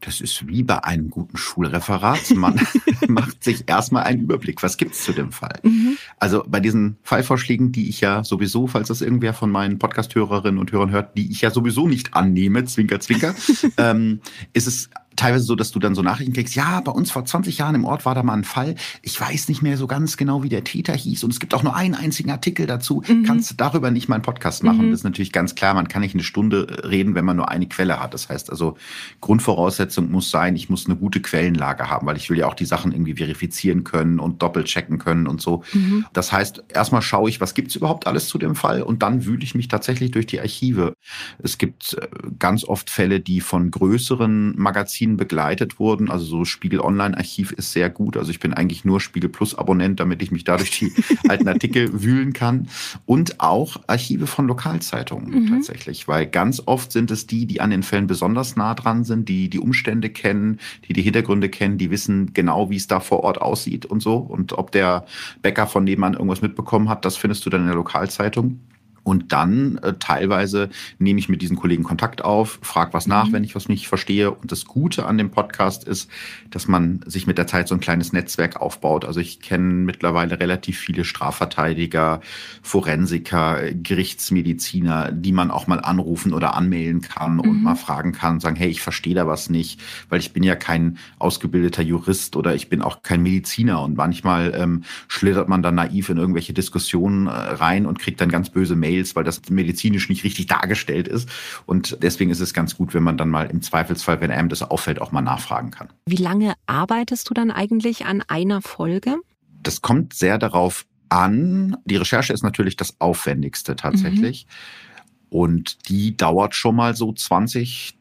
Das 0.00 0.20
ist 0.20 0.46
wie 0.46 0.62
bei 0.62 0.84
einem 0.84 1.10
guten 1.10 1.36
Schulreferat. 1.36 2.30
Man 2.34 2.60
macht 3.08 3.42
sich 3.42 3.64
erstmal 3.66 4.04
einen 4.04 4.22
Überblick. 4.22 4.62
Was 4.62 4.76
gibt 4.76 4.94
es 4.94 5.04
zu 5.04 5.12
dem 5.12 5.32
Fall? 5.32 5.60
Mhm. 5.62 5.96
Also 6.18 6.44
bei 6.46 6.60
diesen 6.60 6.96
Fallvorschlägen, 7.02 7.72
die 7.72 7.88
ich 7.88 8.00
ja 8.00 8.24
sowieso, 8.24 8.66
falls 8.66 8.88
das 8.88 9.00
irgendwer 9.00 9.34
von 9.34 9.50
meinen 9.50 9.78
Podcast-Hörerinnen 9.78 10.58
und 10.58 10.72
Hörern 10.72 10.90
hört, 10.90 11.16
die 11.16 11.30
ich 11.30 11.40
ja 11.40 11.50
sowieso 11.50 11.88
nicht 11.88 12.14
annehme, 12.14 12.64
zwinker, 12.64 13.00
zwinker, 13.00 13.34
ähm, 13.78 14.20
ist 14.52 14.66
es 14.66 14.90
teilweise 15.16 15.44
so, 15.44 15.54
dass 15.54 15.70
du 15.70 15.78
dann 15.78 15.94
so 15.94 16.02
Nachrichten 16.02 16.32
kriegst, 16.32 16.54
ja, 16.54 16.80
bei 16.80 16.92
uns 16.92 17.10
vor 17.10 17.24
20 17.24 17.58
Jahren 17.58 17.74
im 17.74 17.84
Ort 17.84 18.04
war 18.04 18.14
da 18.14 18.22
mal 18.22 18.34
ein 18.34 18.44
Fall. 18.44 18.74
Ich 19.02 19.20
weiß 19.20 19.48
nicht 19.48 19.62
mehr 19.62 19.76
so 19.76 19.86
ganz 19.86 20.16
genau, 20.16 20.42
wie 20.42 20.48
der 20.48 20.64
Täter 20.64 20.94
hieß. 20.94 21.24
Und 21.24 21.32
es 21.32 21.40
gibt 21.40 21.54
auch 21.54 21.62
nur 21.62 21.74
einen 21.74 21.94
einzigen 21.94 22.30
Artikel 22.30 22.66
dazu. 22.66 23.02
Mhm. 23.06 23.24
Kannst 23.24 23.50
du 23.50 23.54
darüber 23.54 23.90
nicht 23.90 24.08
mal 24.08 24.16
einen 24.16 24.22
Podcast 24.22 24.62
machen? 24.62 24.86
Mhm. 24.86 24.90
Das 24.90 25.00
ist 25.00 25.04
natürlich 25.04 25.32
ganz 25.32 25.54
klar. 25.54 25.74
Man 25.74 25.88
kann 25.88 26.02
nicht 26.02 26.14
eine 26.14 26.22
Stunde 26.22 26.84
reden, 26.88 27.14
wenn 27.14 27.24
man 27.24 27.36
nur 27.36 27.48
eine 27.48 27.66
Quelle 27.66 28.00
hat. 28.00 28.14
Das 28.14 28.28
heißt 28.28 28.50
also, 28.50 28.76
Grundvoraussetzung 29.20 30.10
muss 30.10 30.30
sein, 30.30 30.56
ich 30.56 30.68
muss 30.68 30.86
eine 30.86 30.96
gute 30.96 31.20
Quellenlage 31.20 31.88
haben, 31.88 32.06
weil 32.06 32.16
ich 32.16 32.30
will 32.30 32.38
ja 32.38 32.46
auch 32.46 32.54
die 32.54 32.66
Sachen 32.66 32.92
irgendwie 32.92 33.14
verifizieren 33.14 33.84
können 33.84 34.18
und 34.18 34.42
doppelchecken 34.42 34.98
können 34.98 35.26
und 35.26 35.40
so. 35.40 35.62
Mhm. 35.72 36.06
Das 36.12 36.32
heißt, 36.32 36.64
erstmal 36.68 37.02
schaue 37.02 37.28
ich, 37.28 37.40
was 37.40 37.54
gibt's 37.54 37.76
überhaupt 37.76 38.06
alles 38.06 38.28
zu 38.28 38.38
dem 38.38 38.54
Fall 38.54 38.82
und 38.82 39.02
dann 39.02 39.24
wühle 39.24 39.42
ich 39.42 39.54
mich 39.54 39.68
tatsächlich 39.68 40.10
durch 40.10 40.26
die 40.26 40.40
Archive. 40.40 40.94
Es 41.42 41.58
gibt 41.58 41.94
äh, 41.94 42.08
ganz 42.38 42.64
oft 42.64 42.90
Fälle, 42.90 43.20
die 43.20 43.40
von 43.40 43.70
größeren 43.70 44.54
Magazinen 44.56 45.03
begleitet 45.06 45.78
wurden. 45.78 46.10
Also 46.10 46.24
so 46.24 46.44
Spiegel 46.44 46.80
Online 46.80 47.16
Archiv 47.16 47.52
ist 47.52 47.72
sehr 47.72 47.90
gut. 47.90 48.16
Also 48.16 48.30
ich 48.30 48.40
bin 48.40 48.54
eigentlich 48.54 48.84
nur 48.84 49.00
Spiegel 49.00 49.30
Plus 49.30 49.54
Abonnent, 49.54 50.00
damit 50.00 50.22
ich 50.22 50.30
mich 50.30 50.44
dadurch 50.44 50.70
die 50.70 50.92
alten 51.28 51.48
Artikel 51.48 52.02
wühlen 52.02 52.32
kann. 52.32 52.68
Und 53.06 53.40
auch 53.40 53.76
Archive 53.86 54.26
von 54.26 54.46
Lokalzeitungen 54.46 55.44
mhm. 55.44 55.48
tatsächlich, 55.48 56.08
weil 56.08 56.26
ganz 56.26 56.62
oft 56.66 56.92
sind 56.92 57.10
es 57.10 57.26
die, 57.26 57.46
die 57.46 57.60
an 57.60 57.70
den 57.70 57.82
Fällen 57.82 58.06
besonders 58.06 58.56
nah 58.56 58.74
dran 58.74 59.04
sind, 59.04 59.28
die 59.28 59.48
die 59.48 59.58
Umstände 59.58 60.10
kennen, 60.10 60.58
die 60.88 60.92
die 60.92 61.02
Hintergründe 61.02 61.48
kennen, 61.48 61.78
die 61.78 61.90
wissen 61.90 62.32
genau, 62.32 62.70
wie 62.70 62.76
es 62.76 62.86
da 62.86 63.00
vor 63.00 63.20
Ort 63.24 63.40
aussieht 63.40 63.86
und 63.86 64.00
so. 64.00 64.16
Und 64.16 64.52
ob 64.54 64.72
der 64.72 65.06
Bäcker 65.42 65.66
von 65.66 65.84
nebenan 65.84 66.14
irgendwas 66.14 66.42
mitbekommen 66.42 66.88
hat, 66.88 67.04
das 67.04 67.16
findest 67.16 67.44
du 67.46 67.50
dann 67.50 67.62
in 67.62 67.66
der 67.66 67.76
Lokalzeitung. 67.76 68.60
Und 69.04 69.32
dann 69.32 69.78
äh, 69.82 69.94
teilweise 70.00 70.70
nehme 70.98 71.20
ich 71.20 71.28
mit 71.28 71.42
diesen 71.42 71.56
Kollegen 71.56 71.84
Kontakt 71.84 72.24
auf, 72.24 72.58
frage 72.62 72.94
was 72.94 73.06
nach, 73.06 73.28
mhm. 73.28 73.32
wenn 73.34 73.44
ich 73.44 73.54
was 73.54 73.68
nicht 73.68 73.86
verstehe. 73.86 74.30
Und 74.30 74.50
das 74.50 74.64
Gute 74.64 75.04
an 75.04 75.18
dem 75.18 75.30
Podcast 75.30 75.84
ist, 75.84 76.10
dass 76.50 76.66
man 76.66 77.00
sich 77.06 77.26
mit 77.26 77.36
der 77.36 77.46
Zeit 77.46 77.68
so 77.68 77.74
ein 77.74 77.80
kleines 77.80 78.14
Netzwerk 78.14 78.60
aufbaut. 78.60 79.04
Also 79.04 79.20
ich 79.20 79.40
kenne 79.40 79.74
mittlerweile 79.74 80.40
relativ 80.40 80.78
viele 80.78 81.04
Strafverteidiger, 81.04 82.22
Forensiker, 82.62 83.72
Gerichtsmediziner, 83.72 85.12
die 85.12 85.32
man 85.32 85.50
auch 85.50 85.66
mal 85.66 85.80
anrufen 85.80 86.32
oder 86.32 86.54
anmailen 86.54 87.02
kann 87.02 87.34
mhm. 87.34 87.40
und 87.40 87.62
mal 87.62 87.76
fragen 87.76 88.12
kann, 88.12 88.40
sagen, 88.40 88.56
hey, 88.56 88.70
ich 88.70 88.80
verstehe 88.80 89.14
da 89.14 89.26
was 89.26 89.50
nicht, 89.50 89.80
weil 90.08 90.20
ich 90.20 90.32
bin 90.32 90.42
ja 90.42 90.56
kein 90.56 90.96
ausgebildeter 91.18 91.82
Jurist 91.82 92.36
oder 92.36 92.54
ich 92.54 92.70
bin 92.70 92.80
auch 92.80 93.02
kein 93.02 93.22
Mediziner. 93.22 93.82
Und 93.82 93.98
manchmal 93.98 94.54
ähm, 94.56 94.84
schlittert 95.08 95.50
man 95.50 95.62
dann 95.62 95.74
naiv 95.74 96.08
in 96.08 96.16
irgendwelche 96.16 96.54
Diskussionen 96.54 97.26
äh, 97.26 97.30
rein 97.30 97.84
und 97.84 97.98
kriegt 97.98 98.22
dann 98.22 98.30
ganz 98.30 98.48
böse 98.48 98.76
Mails 98.76 98.93
Mails, 98.94 99.16
weil 99.16 99.24
das 99.24 99.42
medizinisch 99.50 100.08
nicht 100.08 100.24
richtig 100.24 100.46
dargestellt 100.46 101.08
ist. 101.08 101.28
Und 101.66 101.98
deswegen 102.02 102.30
ist 102.30 102.40
es 102.40 102.54
ganz 102.54 102.76
gut, 102.76 102.94
wenn 102.94 103.02
man 103.02 103.16
dann 103.16 103.30
mal 103.30 103.50
im 103.50 103.62
Zweifelsfall, 103.62 104.20
wenn 104.20 104.30
einem 104.30 104.48
das 104.48 104.62
auffällt, 104.62 105.00
auch 105.00 105.12
mal 105.12 105.22
nachfragen 105.22 105.70
kann. 105.70 105.88
Wie 106.06 106.16
lange 106.16 106.54
arbeitest 106.66 107.28
du 107.28 107.34
dann 107.34 107.50
eigentlich 107.50 108.06
an 108.06 108.22
einer 108.28 108.62
Folge? 108.62 109.16
Das 109.62 109.82
kommt 109.82 110.14
sehr 110.14 110.38
darauf 110.38 110.86
an. 111.08 111.76
Die 111.84 111.96
Recherche 111.96 112.32
ist 112.32 112.42
natürlich 112.42 112.76
das 112.76 113.00
Aufwendigste 113.00 113.76
tatsächlich. 113.76 114.46
Mhm. 114.46 115.38
Und 115.38 115.88
die 115.88 116.16
dauert 116.16 116.54
schon 116.54 116.76
mal 116.76 116.94
so 116.94 117.12
20, 117.12 117.96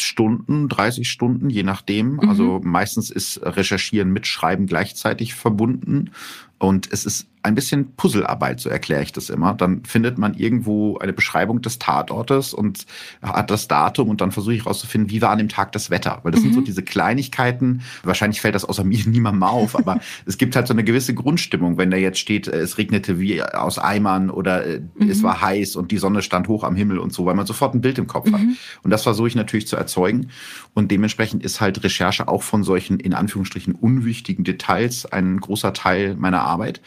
Stunden, 0.00 0.68
30 0.68 1.08
Stunden, 1.08 1.50
je 1.50 1.62
nachdem. 1.62 2.14
Mhm. 2.14 2.28
Also 2.28 2.60
meistens 2.62 3.10
ist 3.10 3.40
Recherchieren 3.42 4.12
mit 4.12 4.26
Schreiben 4.26 4.66
gleichzeitig 4.66 5.34
verbunden. 5.34 6.10
Und 6.58 6.90
es 6.92 7.04
ist 7.04 7.26
ein 7.46 7.54
bisschen 7.54 7.92
Puzzlearbeit, 7.96 8.60
so 8.60 8.68
erkläre 8.68 9.02
ich 9.02 9.12
das 9.12 9.30
immer. 9.30 9.54
Dann 9.54 9.84
findet 9.84 10.18
man 10.18 10.34
irgendwo 10.34 10.98
eine 10.98 11.12
Beschreibung 11.12 11.62
des 11.62 11.78
Tatortes 11.78 12.52
und 12.52 12.86
hat 13.22 13.50
das 13.50 13.68
Datum 13.68 14.08
und 14.08 14.20
dann 14.20 14.32
versuche 14.32 14.54
ich 14.54 14.64
herauszufinden, 14.64 15.10
wie 15.10 15.22
war 15.22 15.30
an 15.30 15.38
dem 15.38 15.48
Tag 15.48 15.70
das 15.72 15.88
Wetter. 15.88 16.20
Weil 16.22 16.32
das 16.32 16.40
mhm. 16.40 16.44
sind 16.44 16.54
so 16.54 16.60
mhm. 16.60 16.64
diese 16.64 16.82
Kleinigkeiten. 16.82 17.82
Wahrscheinlich 18.02 18.40
fällt 18.40 18.56
das 18.56 18.64
außer 18.64 18.82
mir 18.82 18.98
niemandem 19.06 19.44
auf, 19.44 19.76
aber 19.76 20.00
es 20.26 20.38
gibt 20.38 20.56
halt 20.56 20.66
so 20.66 20.74
eine 20.74 20.82
gewisse 20.82 21.14
Grundstimmung, 21.14 21.78
wenn 21.78 21.90
da 21.90 21.96
jetzt 21.96 22.18
steht, 22.18 22.48
äh, 22.48 22.58
es 22.58 22.78
regnete 22.78 23.20
wie 23.20 23.42
aus 23.42 23.78
Eimern 23.78 24.30
oder 24.30 24.66
äh, 24.66 24.80
mhm. 24.80 25.08
es 25.08 25.22
war 25.22 25.40
heiß 25.40 25.76
und 25.76 25.92
die 25.92 25.98
Sonne 25.98 26.22
stand 26.22 26.48
hoch 26.48 26.64
am 26.64 26.74
Himmel 26.74 26.98
und 26.98 27.12
so, 27.12 27.26
weil 27.26 27.34
man 27.34 27.46
sofort 27.46 27.74
ein 27.74 27.80
Bild 27.80 27.98
im 27.98 28.08
Kopf 28.08 28.28
mhm. 28.28 28.34
hat. 28.34 28.40
Und 28.82 28.90
das 28.90 29.04
versuche 29.04 29.28
ich 29.28 29.36
natürlich 29.36 29.68
zu 29.68 29.76
erzeugen. 29.76 30.30
Und 30.74 30.90
dementsprechend 30.90 31.44
ist 31.44 31.60
halt 31.60 31.82
Recherche 31.84 32.26
auch 32.26 32.42
von 32.42 32.64
solchen 32.64 32.98
in 32.98 33.14
Anführungsstrichen 33.14 33.74
unwichtigen 33.74 34.42
Details 34.42 35.06
ein 35.06 35.38
großer 35.38 35.72
Teil 35.72 36.16
meiner 36.16 36.45
Arbeit. 36.46 36.80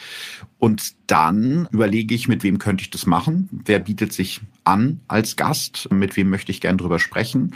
Und 0.57 0.93
dann 1.07 1.67
überlege 1.71 2.15
ich, 2.15 2.27
mit 2.27 2.43
wem 2.43 2.59
könnte 2.59 2.83
ich 2.83 2.89
das 2.89 3.05
machen? 3.05 3.49
Wer 3.51 3.79
bietet 3.79 4.13
sich 4.13 4.41
an 4.63 4.99
als 5.07 5.35
Gast? 5.35 5.91
Mit 5.91 6.17
wem 6.17 6.29
möchte 6.29 6.51
ich 6.51 6.61
gern 6.61 6.77
drüber 6.77 6.99
sprechen? 6.99 7.55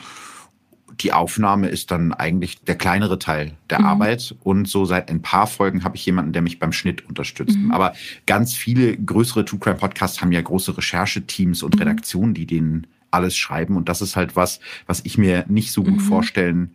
Die 1.00 1.12
Aufnahme 1.12 1.69
ist 1.69 1.89
dann 1.89 2.13
eigentlich 2.13 2.62
der 2.62 2.75
kleinere 2.75 3.17
Teil 3.17 3.53
der 3.69 3.79
mhm. 3.79 3.86
Arbeit. 3.86 4.36
Und 4.43 4.67
so 4.67 4.86
seit 4.86 5.10
ein 5.10 5.22
paar 5.22 5.48
Folgen 5.48 5.83
habe 5.83 5.95
ich 5.95 6.05
jemanden, 6.05 6.33
der 6.33 6.41
mich 6.41 6.60
beim 6.60 6.72
Schnitt 6.72 7.07
unterstützt. 7.07 7.57
Mhm. 7.57 7.72
Aber 7.72 7.93
ganz 8.25 8.53
viele 8.53 8.95
größere 8.95 9.43
True 9.43 9.60
Crime 9.60 9.77
Podcasts 9.77 10.22
haben 10.22 10.31
ja 10.31 10.41
große 10.41 10.77
Rechercheteams 10.77 11.63
und 11.63 11.75
mhm. 11.75 11.79
Redaktionen, 11.79 12.33
die 12.33 12.45
denen 12.45 12.88
alles 13.12 13.36
schreiben. 13.36 13.75
Und 13.75 13.89
das 13.89 14.01
ist 14.01 14.15
halt 14.15 14.36
was, 14.36 14.60
was 14.86 15.01
ich 15.03 15.17
mir 15.17 15.45
nicht 15.48 15.72
so 15.72 15.83
gut 15.83 15.95
mhm. 15.95 16.00
vorstellen 16.00 16.72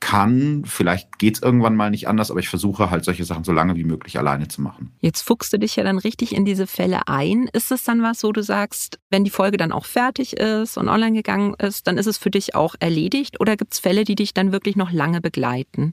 kann. 0.00 0.64
Vielleicht 0.66 1.18
geht's 1.18 1.40
irgendwann 1.40 1.76
mal 1.76 1.90
nicht 1.90 2.08
anders, 2.08 2.30
aber 2.30 2.40
ich 2.40 2.48
versuche 2.48 2.90
halt 2.90 3.04
solche 3.04 3.24
Sachen 3.24 3.44
so 3.44 3.52
lange 3.52 3.76
wie 3.76 3.84
möglich 3.84 4.18
alleine 4.18 4.48
zu 4.48 4.62
machen. 4.62 4.92
Jetzt 4.98 5.22
fuchst 5.22 5.52
du 5.52 5.58
dich 5.58 5.76
ja 5.76 5.84
dann 5.84 5.98
richtig 5.98 6.34
in 6.34 6.44
diese 6.44 6.66
Fälle 6.66 7.06
ein. 7.06 7.48
Ist 7.52 7.70
es 7.70 7.84
dann 7.84 8.02
was, 8.02 8.24
wo 8.24 8.32
du 8.32 8.42
sagst, 8.42 8.98
wenn 9.10 9.24
die 9.24 9.30
Folge 9.30 9.56
dann 9.56 9.72
auch 9.72 9.84
fertig 9.84 10.36
ist 10.36 10.76
und 10.76 10.88
online 10.88 11.12
gegangen 11.12 11.54
ist, 11.54 11.86
dann 11.86 11.98
ist 11.98 12.06
es 12.06 12.18
für 12.18 12.30
dich 12.30 12.54
auch 12.54 12.74
erledigt? 12.80 13.40
Oder 13.40 13.56
gibt's 13.56 13.78
Fälle, 13.78 14.04
die 14.04 14.16
dich 14.16 14.34
dann 14.34 14.52
wirklich 14.52 14.76
noch 14.76 14.90
lange 14.90 15.20
begleiten? 15.20 15.92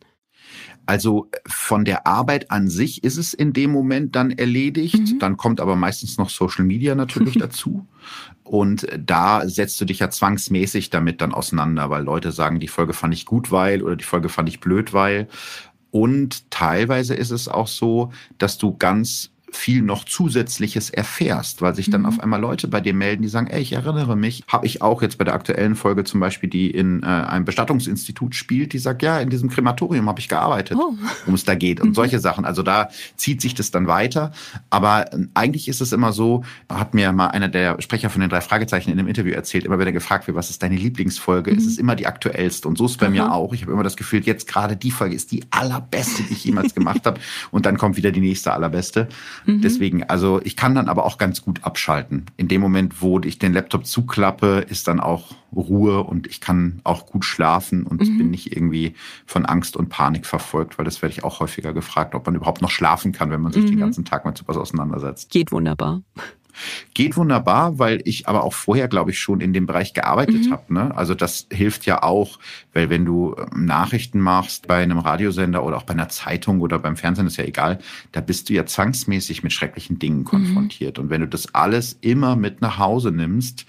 Also 0.88 1.30
von 1.46 1.86
der 1.86 2.08
Arbeit 2.08 2.50
an 2.50 2.70
sich 2.70 3.04
ist 3.04 3.18
es 3.18 3.34
in 3.34 3.54
dem 3.54 3.72
Moment 3.72 4.16
dann 4.16 4.32
erledigt. 4.32 5.14
Mhm. 5.14 5.20
Dann 5.20 5.38
kommt 5.38 5.60
aber 5.60 5.76
meistens 5.76 6.18
noch 6.18 6.30
Social 6.30 6.66
Media 6.66 6.96
natürlich 6.96 7.36
dazu. 7.38 7.86
Und 8.44 8.88
da 8.98 9.48
setzt 9.48 9.80
du 9.82 9.86
dich 9.86 10.00
ja 10.00 10.10
zwangsmäßig 10.10 10.90
damit 10.90 11.20
dann 11.22 11.34
auseinander, 11.34 11.90
weil 11.90 12.04
Leute 12.04 12.32
sagen, 12.32 12.62
die 12.62 12.70
Folge 12.70 12.94
fand 12.94 13.14
ich 13.14 13.26
gut, 13.26 13.52
weil 13.52 13.84
oder 13.84 13.98
die 13.98 14.06
Folge 14.06 14.30
fand 14.30 14.48
ich 14.48 14.62
blöd, 14.62 14.94
weil. 14.94 15.28
Und 15.92 16.50
teilweise 16.50 17.14
ist 17.14 17.32
es 17.32 17.50
auch 17.50 17.68
so, 17.68 18.12
dass 18.38 18.58
du 18.58 18.78
ganz 18.78 19.32
viel 19.52 19.82
noch 19.82 20.04
Zusätzliches 20.04 20.90
erfährst, 20.90 21.62
weil 21.62 21.74
sich 21.74 21.90
dann 21.90 22.02
mhm. 22.02 22.08
auf 22.08 22.20
einmal 22.20 22.40
Leute 22.40 22.68
bei 22.68 22.82
dir 22.82 22.94
melden, 22.94 23.22
die 23.22 23.28
sagen, 23.30 23.48
ey, 23.48 23.62
ich 23.62 23.74
erinnere 23.74 24.16
mich, 24.16 24.44
habe 24.48 24.66
ich 24.66 24.82
auch 24.82 25.02
jetzt 25.02 25.18
bei 25.18 25.24
der 25.24 25.34
aktuellen 25.34 25.76
Folge 25.76 26.04
zum 26.04 26.20
Beispiel, 26.20 26.50
die 26.50 26.70
in 26.70 27.02
äh, 27.04 27.06
einem 27.06 27.46
Bestattungsinstitut 27.46 28.36
spielt, 28.36 28.74
die 28.74 28.80
sagt, 28.80 29.04
ja, 29.04 29.20
in 29.20 29.30
diesem 29.30 29.50
Krematorium 29.50 30.08
habe 30.10 30.20
ich 30.20 30.28
gearbeitet, 30.28 30.78
oh. 30.78 30.94
um 31.26 31.34
es 31.34 31.46
da 31.46 31.56
geht 31.56 31.80
und 31.80 31.90
mhm. 31.90 31.94
solche 31.94 32.20
Sachen. 32.28 32.46
Also 32.46 32.62
da 32.62 32.90
zieht 33.16 33.42
sich 33.42 33.56
das 33.56 33.72
dann 33.72 33.88
weiter. 33.88 34.32
Aber 34.70 35.14
äh, 35.14 35.28
eigentlich 35.34 35.68
ist 35.68 35.82
es 35.82 35.94
immer 35.94 36.12
so, 36.12 36.44
hat 36.70 36.94
mir 36.94 37.12
mal 37.14 37.28
einer 37.28 37.48
der 37.48 37.82
Sprecher 37.82 38.10
von 38.10 38.22
den 38.22 38.30
drei 38.30 38.42
Fragezeichen 38.42 38.92
in 38.92 39.00
einem 39.00 39.08
Interview 39.08 39.34
erzählt, 39.34 39.64
immer 39.64 39.80
wenn 39.80 39.88
er 39.88 39.94
gefragt 39.94 40.28
wird, 40.28 40.36
was 40.36 40.50
ist 40.50 40.62
deine 40.62 40.76
Lieblingsfolge, 40.76 41.52
mhm. 41.52 41.58
ist 41.58 41.68
es 41.68 41.78
immer 41.78 41.96
die 41.96 42.08
aktuellste. 42.08 42.68
Und 42.68 42.78
so 42.78 42.86
ist 42.86 42.92
es 42.92 42.98
bei 42.98 43.10
mir 43.10 43.32
auch. 43.32 43.54
Ich 43.54 43.62
habe 43.62 43.72
immer 43.72 43.84
das 43.84 43.96
Gefühl, 43.96 44.24
jetzt 44.24 44.48
gerade 44.48 44.76
die 44.76 44.92
Folge 44.92 45.16
ist 45.16 45.32
die 45.32 45.46
allerbeste, 45.52 46.24
die 46.24 46.34
ich 46.34 46.44
jemals 46.44 46.76
gemacht 46.76 47.06
habe. 47.06 47.20
Und 47.52 47.66
dann 47.66 47.78
kommt 47.78 47.96
wieder 47.98 48.12
die 48.12 48.20
nächste 48.20 48.52
allerbeste. 48.52 49.08
Mhm. 49.48 49.62
Deswegen, 49.62 50.04
also 50.04 50.42
ich 50.44 50.56
kann 50.56 50.76
dann 50.76 50.90
aber 50.90 51.06
auch 51.06 51.18
ganz 51.18 51.42
gut 51.42 51.64
abschalten. 51.64 52.26
In 52.36 52.48
dem 52.48 52.62
Moment, 52.62 53.02
wo 53.02 53.20
ich 53.20 53.40
den 53.40 53.54
Laptop 53.54 53.86
zuklappe, 53.86 54.66
ist 54.70 54.88
dann 54.88 55.00
auch 55.00 55.32
Ruhe 55.56 56.04
und 56.04 56.28
ich 56.28 56.42
kann 56.42 56.82
auch 56.84 57.06
gut 57.06 57.24
schlafen 57.24 57.84
und 57.88 58.02
mhm. 58.02 58.18
bin 58.18 58.30
nicht 58.30 58.56
irgendwie 58.56 58.94
von 59.26 59.46
Angst 59.46 59.78
und 59.78 59.88
Panik 59.90 60.26
verfolgt, 60.26 60.78
weil 60.78 60.86
das 60.86 61.02
werde 61.02 61.14
ich 61.14 61.24
auch 61.24 61.40
häufiger 61.40 61.74
gefragt, 61.74 62.14
ob 62.14 62.26
man 62.26 62.36
überhaupt 62.36 62.62
noch 62.62 62.70
schlafen 62.70 63.14
kann, 63.14 63.32
wenn 63.32 63.42
man 63.42 63.54
sich 63.54 63.64
mhm. 63.64 63.68
den 63.68 63.80
ganzen 63.80 64.06
Tag 64.06 64.26
mit 64.26 64.38
sowas 64.38 64.58
auseinandersetzt. 64.58 65.32
Geht 65.32 65.52
wunderbar. 65.52 66.02
Geht 66.94 67.18
wunderbar, 67.18 67.80
weil 67.80 68.02
ich 68.06 68.28
aber 68.28 68.44
auch 68.44 68.54
vorher, 68.54 68.88
glaube 68.88 69.12
ich, 69.12 69.20
schon 69.20 69.42
in 69.42 69.54
dem 69.54 69.66
Bereich 69.66 69.94
gearbeitet 69.94 70.46
mhm. 70.46 70.52
habe. 70.52 70.74
Ne? 70.74 70.96
Also 70.96 71.14
das 71.14 71.48
hilft 71.52 71.86
ja 71.86 72.04
auch, 72.04 72.40
weil 72.74 72.90
wenn 72.90 73.06
du 73.06 73.36
ähm, 73.38 73.66
Nachrichten 73.66 74.20
machst 74.20 74.68
bei 74.68 74.84
einem 74.84 75.00
Radiosender 75.00 75.64
oder 75.64 75.78
auch 75.78 75.84
bei 75.84 75.94
einer 75.94 76.10
Zeitung 76.10 76.62
oder 76.62 76.80
beim 76.80 76.96
Fernsehen, 76.96 77.28
ist 77.28 77.38
ja 77.38 77.46
egal, 77.46 77.80
da 78.12 78.22
bist 78.22 78.50
du 78.50 78.54
ja 78.54 78.66
zwangsmäßig 78.66 79.44
mit 79.44 79.54
schrecklichen 79.54 80.00
Dingen 80.00 80.20
mhm. 80.20 80.26
konfrontiert. 80.26 80.98
Mhm. 80.98 81.04
Und 81.04 81.10
wenn 81.10 81.22
du 81.22 81.28
das 81.28 81.54
alles 81.54 81.98
immer 82.02 82.36
mit 82.36 82.62
nach 82.62 82.78
Hause 82.78 83.12
nimmst, 83.12 83.66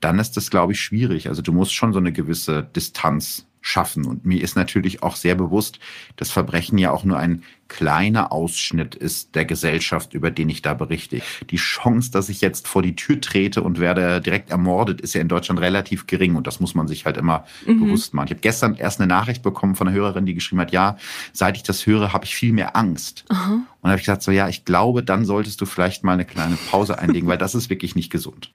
dann 0.00 0.18
ist 0.18 0.36
das, 0.36 0.50
glaube 0.50 0.72
ich, 0.72 0.80
schwierig. 0.80 1.28
Also 1.28 1.40
du 1.40 1.52
musst 1.52 1.74
schon 1.74 1.92
so 1.92 1.98
eine 1.98 2.12
gewisse 2.12 2.62
Distanz 2.62 3.46
schaffen. 3.64 4.04
Und 4.04 4.26
mir 4.26 4.42
ist 4.42 4.56
natürlich 4.56 5.02
auch 5.02 5.16
sehr 5.16 5.34
bewusst, 5.34 5.78
dass 6.16 6.30
Verbrechen 6.30 6.76
ja 6.76 6.90
auch 6.90 7.02
nur 7.02 7.18
ein 7.18 7.42
kleiner 7.68 8.30
Ausschnitt 8.30 8.94
ist 8.94 9.34
der 9.34 9.46
Gesellschaft, 9.46 10.12
über 10.12 10.30
den 10.30 10.50
ich 10.50 10.60
da 10.60 10.74
berichte. 10.74 11.22
Die 11.48 11.56
Chance, 11.56 12.10
dass 12.10 12.28
ich 12.28 12.42
jetzt 12.42 12.68
vor 12.68 12.82
die 12.82 12.94
Tür 12.94 13.22
trete 13.22 13.62
und 13.62 13.80
werde 13.80 14.20
direkt 14.20 14.50
ermordet, 14.50 15.00
ist 15.00 15.14
ja 15.14 15.22
in 15.22 15.28
Deutschland 15.28 15.60
relativ 15.60 16.06
gering 16.06 16.36
und 16.36 16.46
das 16.46 16.60
muss 16.60 16.74
man 16.74 16.88
sich 16.88 17.06
halt 17.06 17.16
immer 17.16 17.46
mhm. 17.66 17.80
bewusst 17.80 18.12
machen. 18.12 18.26
Ich 18.26 18.32
habe 18.32 18.42
gestern 18.42 18.74
erst 18.74 19.00
eine 19.00 19.08
Nachricht 19.08 19.42
bekommen 19.42 19.76
von 19.76 19.88
einer 19.88 19.96
Hörerin, 19.96 20.26
die 20.26 20.34
geschrieben 20.34 20.60
hat, 20.60 20.72
ja, 20.72 20.98
seit 21.32 21.56
ich 21.56 21.62
das 21.62 21.86
höre, 21.86 22.12
habe 22.12 22.26
ich 22.26 22.36
viel 22.36 22.52
mehr 22.52 22.76
Angst. 22.76 23.24
Aha. 23.30 23.52
Und 23.54 23.66
da 23.82 23.88
habe 23.88 23.98
ich 23.98 24.04
gesagt, 24.04 24.22
so 24.22 24.30
ja, 24.30 24.46
ich 24.48 24.66
glaube, 24.66 25.02
dann 25.02 25.24
solltest 25.24 25.58
du 25.62 25.66
vielleicht 25.66 26.04
mal 26.04 26.12
eine 26.12 26.26
kleine 26.26 26.56
Pause 26.70 26.98
einlegen, 26.98 27.28
weil 27.28 27.38
das 27.38 27.54
ist 27.54 27.70
wirklich 27.70 27.96
nicht 27.96 28.12
gesund. 28.12 28.52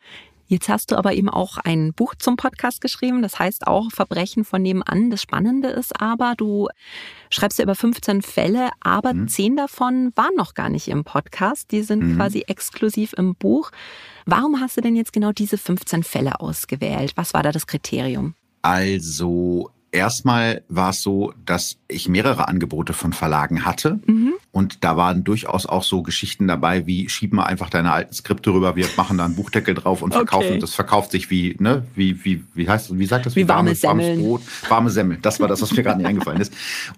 Jetzt 0.50 0.68
hast 0.68 0.90
du 0.90 0.96
aber 0.98 1.14
eben 1.14 1.30
auch 1.30 1.60
ein 1.60 1.94
Buch 1.94 2.16
zum 2.18 2.36
Podcast 2.36 2.82
geschrieben, 2.82 3.22
das 3.22 3.38
heißt 3.38 3.68
auch 3.68 3.92
Verbrechen 3.92 4.44
von 4.44 4.64
nebenan. 4.64 5.12
Das 5.12 5.22
Spannende 5.22 5.68
ist 5.68 6.02
aber, 6.02 6.34
du 6.36 6.70
schreibst 7.30 7.60
ja 7.60 7.64
über 7.64 7.76
15 7.76 8.24
Fälle, 8.24 8.72
aber 8.80 9.14
mhm. 9.14 9.28
10 9.28 9.58
davon 9.58 10.12
waren 10.16 10.34
noch 10.36 10.56
gar 10.56 10.70
nicht 10.70 10.88
im 10.88 11.04
Podcast. 11.04 11.70
Die 11.70 11.84
sind 11.84 12.02
mhm. 12.02 12.16
quasi 12.16 12.46
exklusiv 12.48 13.14
im 13.14 13.36
Buch. 13.36 13.70
Warum 14.26 14.60
hast 14.60 14.76
du 14.76 14.82
denn 14.82 14.96
jetzt 14.96 15.14
genau 15.14 15.32
diese 15.32 15.60
15 15.60 16.02
Fälle 16.02 16.40
ausgewählt? 16.40 17.12
Was 17.16 17.36
war 17.36 17.44
da 17.44 17.52
das 17.52 17.68
Kriterium? 17.68 18.34
Also 18.64 19.72
Erstmal 19.92 20.62
war 20.70 20.92
es 20.92 21.02
so, 21.02 21.34
dass 21.46 21.78
ich 21.88 22.08
mehrere 22.08 22.48
Angebote 22.48 22.94
von 22.94 23.12
Verlagen 23.12 23.66
hatte. 23.66 24.00
Mhm. 24.06 24.34
Und 24.52 24.84
da 24.84 24.98
waren 24.98 25.24
durchaus 25.24 25.68
auch 25.68 25.84
so 25.84 26.02
Geschichten 26.02 26.48
dabei, 26.48 26.88
wie 26.88 27.08
schieben 27.08 27.38
wir 27.38 27.46
einfach 27.46 27.70
deine 27.70 27.92
alten 27.92 28.14
Skripte 28.14 28.52
rüber, 28.52 28.76
wir 28.76 28.88
machen 28.98 29.18
da 29.18 29.26
einen 29.26 29.36
Buchdeckel 29.36 29.76
drauf 29.76 30.02
und 30.02 30.12
verkaufen. 30.12 30.48
Okay. 30.48 30.60
Das 30.60 30.74
verkauft 30.74 31.12
sich 31.12 31.30
wie, 31.30 31.56
ne, 31.60 31.84
wie, 31.96 32.26
wie, 32.26 32.44
wie 32.56 32.68
heißt 32.68 32.90
das, 32.90 32.98
wie 32.98 33.06
sagt 33.06 33.28
das? 33.28 33.36
Wie, 33.36 33.44
wie 33.44 33.48
warme 33.48 33.76
Semmeln. 33.76 34.20
Brot, 34.22 34.42
warme 34.68 34.90
Semmel. 34.90 35.20
Das 35.22 35.40
war 35.40 35.48
das, 35.48 35.62
was 35.62 35.72
mir 35.72 35.84
gerade 35.84 36.00
nicht 36.00 36.08
eingefallen 36.08 36.42
ist. 36.42 36.52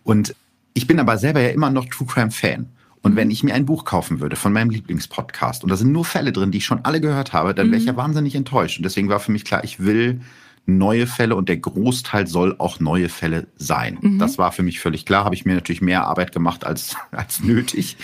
Und 0.03 0.34
ich 0.74 0.88
bin 0.88 1.00
aber 1.00 1.17
selber 1.17 1.41
ja 1.41 1.50
immer 1.50 1.70
noch 1.70 1.86
True 1.86 2.08
Crime 2.08 2.31
Fan. 2.31 2.67
Und 3.01 3.15
wenn 3.15 3.31
ich 3.31 3.43
mir 3.43 3.53
ein 3.53 3.65
Buch 3.65 3.84
kaufen 3.84 4.20
würde 4.20 4.36
von 4.36 4.53
meinem 4.53 4.70
Lieblingspodcast 4.70 5.63
und 5.63 5.70
da 5.72 5.75
sind 5.75 5.91
nur 5.91 6.05
Fälle 6.05 6.31
drin, 6.31 6.51
die 6.51 6.60
ich 6.60 6.65
schon 6.65 6.86
alle 6.86 7.01
gehört 7.01 7.34
habe, 7.34 7.53
dann 7.53 7.67
wäre 7.67 7.77
ich 7.77 7.84
mhm. 7.84 7.89
ja 7.89 7.98
wahnsinnig 7.98 8.36
enttäuscht. 8.36 8.77
Und 8.77 8.84
deswegen 8.84 9.10
war 9.10 9.20
für 9.20 9.31
mich 9.31 9.43
klar, 9.43 9.63
ich 9.63 9.79
will 9.79 10.22
neue 10.65 11.08
Fälle 11.08 11.36
und 11.36 11.50
der 11.50 11.58
Großteil 11.58 12.27
soll 12.27 12.56
auch 12.58 12.80
neue 12.80 13.10
Fälle 13.10 13.48
sein. 13.58 13.98
Mhm. 14.00 14.20
Das 14.20 14.38
war 14.38 14.51
für 14.51 14.63
mich 14.63 14.80
völlig 14.80 15.06
klar. 15.06 15.25
Habe 15.25 15.36
ich 15.36 15.46
mir 15.46 15.56
natürlich 15.56 15.82
mehr 15.82 16.06
Arbeit 16.06 16.32
gemacht 16.32 16.65
als, 16.65 16.96
als 17.12 17.41
nötig. 17.41 17.98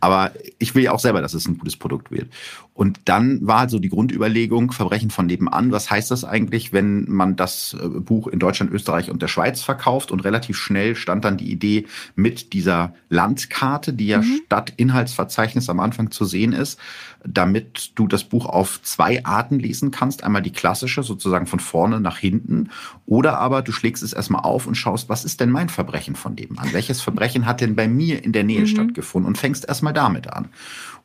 Aber 0.00 0.32
ich 0.58 0.74
will 0.74 0.82
ja 0.82 0.92
auch 0.92 0.98
selber, 0.98 1.22
dass 1.22 1.34
es 1.34 1.46
ein 1.46 1.58
gutes 1.58 1.76
Produkt 1.76 2.10
wird. 2.10 2.28
Und 2.74 3.00
dann 3.04 3.46
war 3.46 3.58
also 3.58 3.78
die 3.78 3.90
Grundüberlegung, 3.90 4.72
Verbrechen 4.72 5.10
von 5.10 5.26
nebenan, 5.26 5.72
was 5.72 5.90
heißt 5.90 6.10
das 6.10 6.24
eigentlich, 6.24 6.72
wenn 6.72 7.04
man 7.10 7.36
das 7.36 7.76
äh, 7.80 7.86
Buch 7.86 8.28
in 8.28 8.38
Deutschland, 8.38 8.72
Österreich 8.72 9.10
und 9.10 9.20
der 9.20 9.28
Schweiz 9.28 9.62
verkauft? 9.62 10.10
Und 10.10 10.20
relativ 10.20 10.56
schnell 10.56 10.96
stand 10.96 11.24
dann 11.24 11.36
die 11.36 11.50
Idee 11.50 11.86
mit 12.14 12.54
dieser 12.54 12.94
Landkarte, 13.10 13.92
die 13.92 14.06
ja 14.06 14.22
mhm. 14.22 14.40
statt 14.46 14.72
Inhaltsverzeichnis 14.76 15.68
am 15.68 15.80
Anfang 15.80 16.10
zu 16.10 16.24
sehen 16.24 16.52
ist, 16.52 16.80
damit 17.24 17.92
du 17.94 18.06
das 18.06 18.24
Buch 18.24 18.46
auf 18.46 18.82
zwei 18.82 19.24
Arten 19.24 19.58
lesen 19.58 19.90
kannst. 19.90 20.24
Einmal 20.24 20.42
die 20.42 20.52
klassische, 20.52 21.02
sozusagen 21.02 21.46
von 21.46 21.60
vorne 21.60 22.00
nach 22.00 22.18
hinten. 22.18 22.70
Oder 23.06 23.38
aber 23.38 23.62
du 23.62 23.72
schlägst 23.72 24.02
es 24.02 24.12
erstmal 24.12 24.42
auf 24.42 24.66
und 24.66 24.74
schaust, 24.74 25.08
was 25.08 25.24
ist 25.24 25.40
denn 25.40 25.50
mein 25.50 25.68
Verbrechen 25.68 26.16
von 26.16 26.34
nebenan? 26.34 26.72
Welches 26.72 27.00
Verbrechen 27.00 27.46
hat 27.46 27.60
denn 27.60 27.76
bei 27.76 27.88
mir 27.88 28.24
in 28.24 28.32
der 28.32 28.44
Nähe 28.44 28.62
mhm. 28.62 28.66
stattgefunden? 28.66 29.28
Und 29.28 29.38
fängst 29.38 29.68
erstmal 29.68 29.92
damit 29.92 30.32
an. 30.32 30.48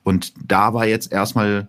Und 0.04 0.34
da 0.46 0.74
war 0.74 0.88
jetzt 0.88 1.12
erstmal 1.12 1.68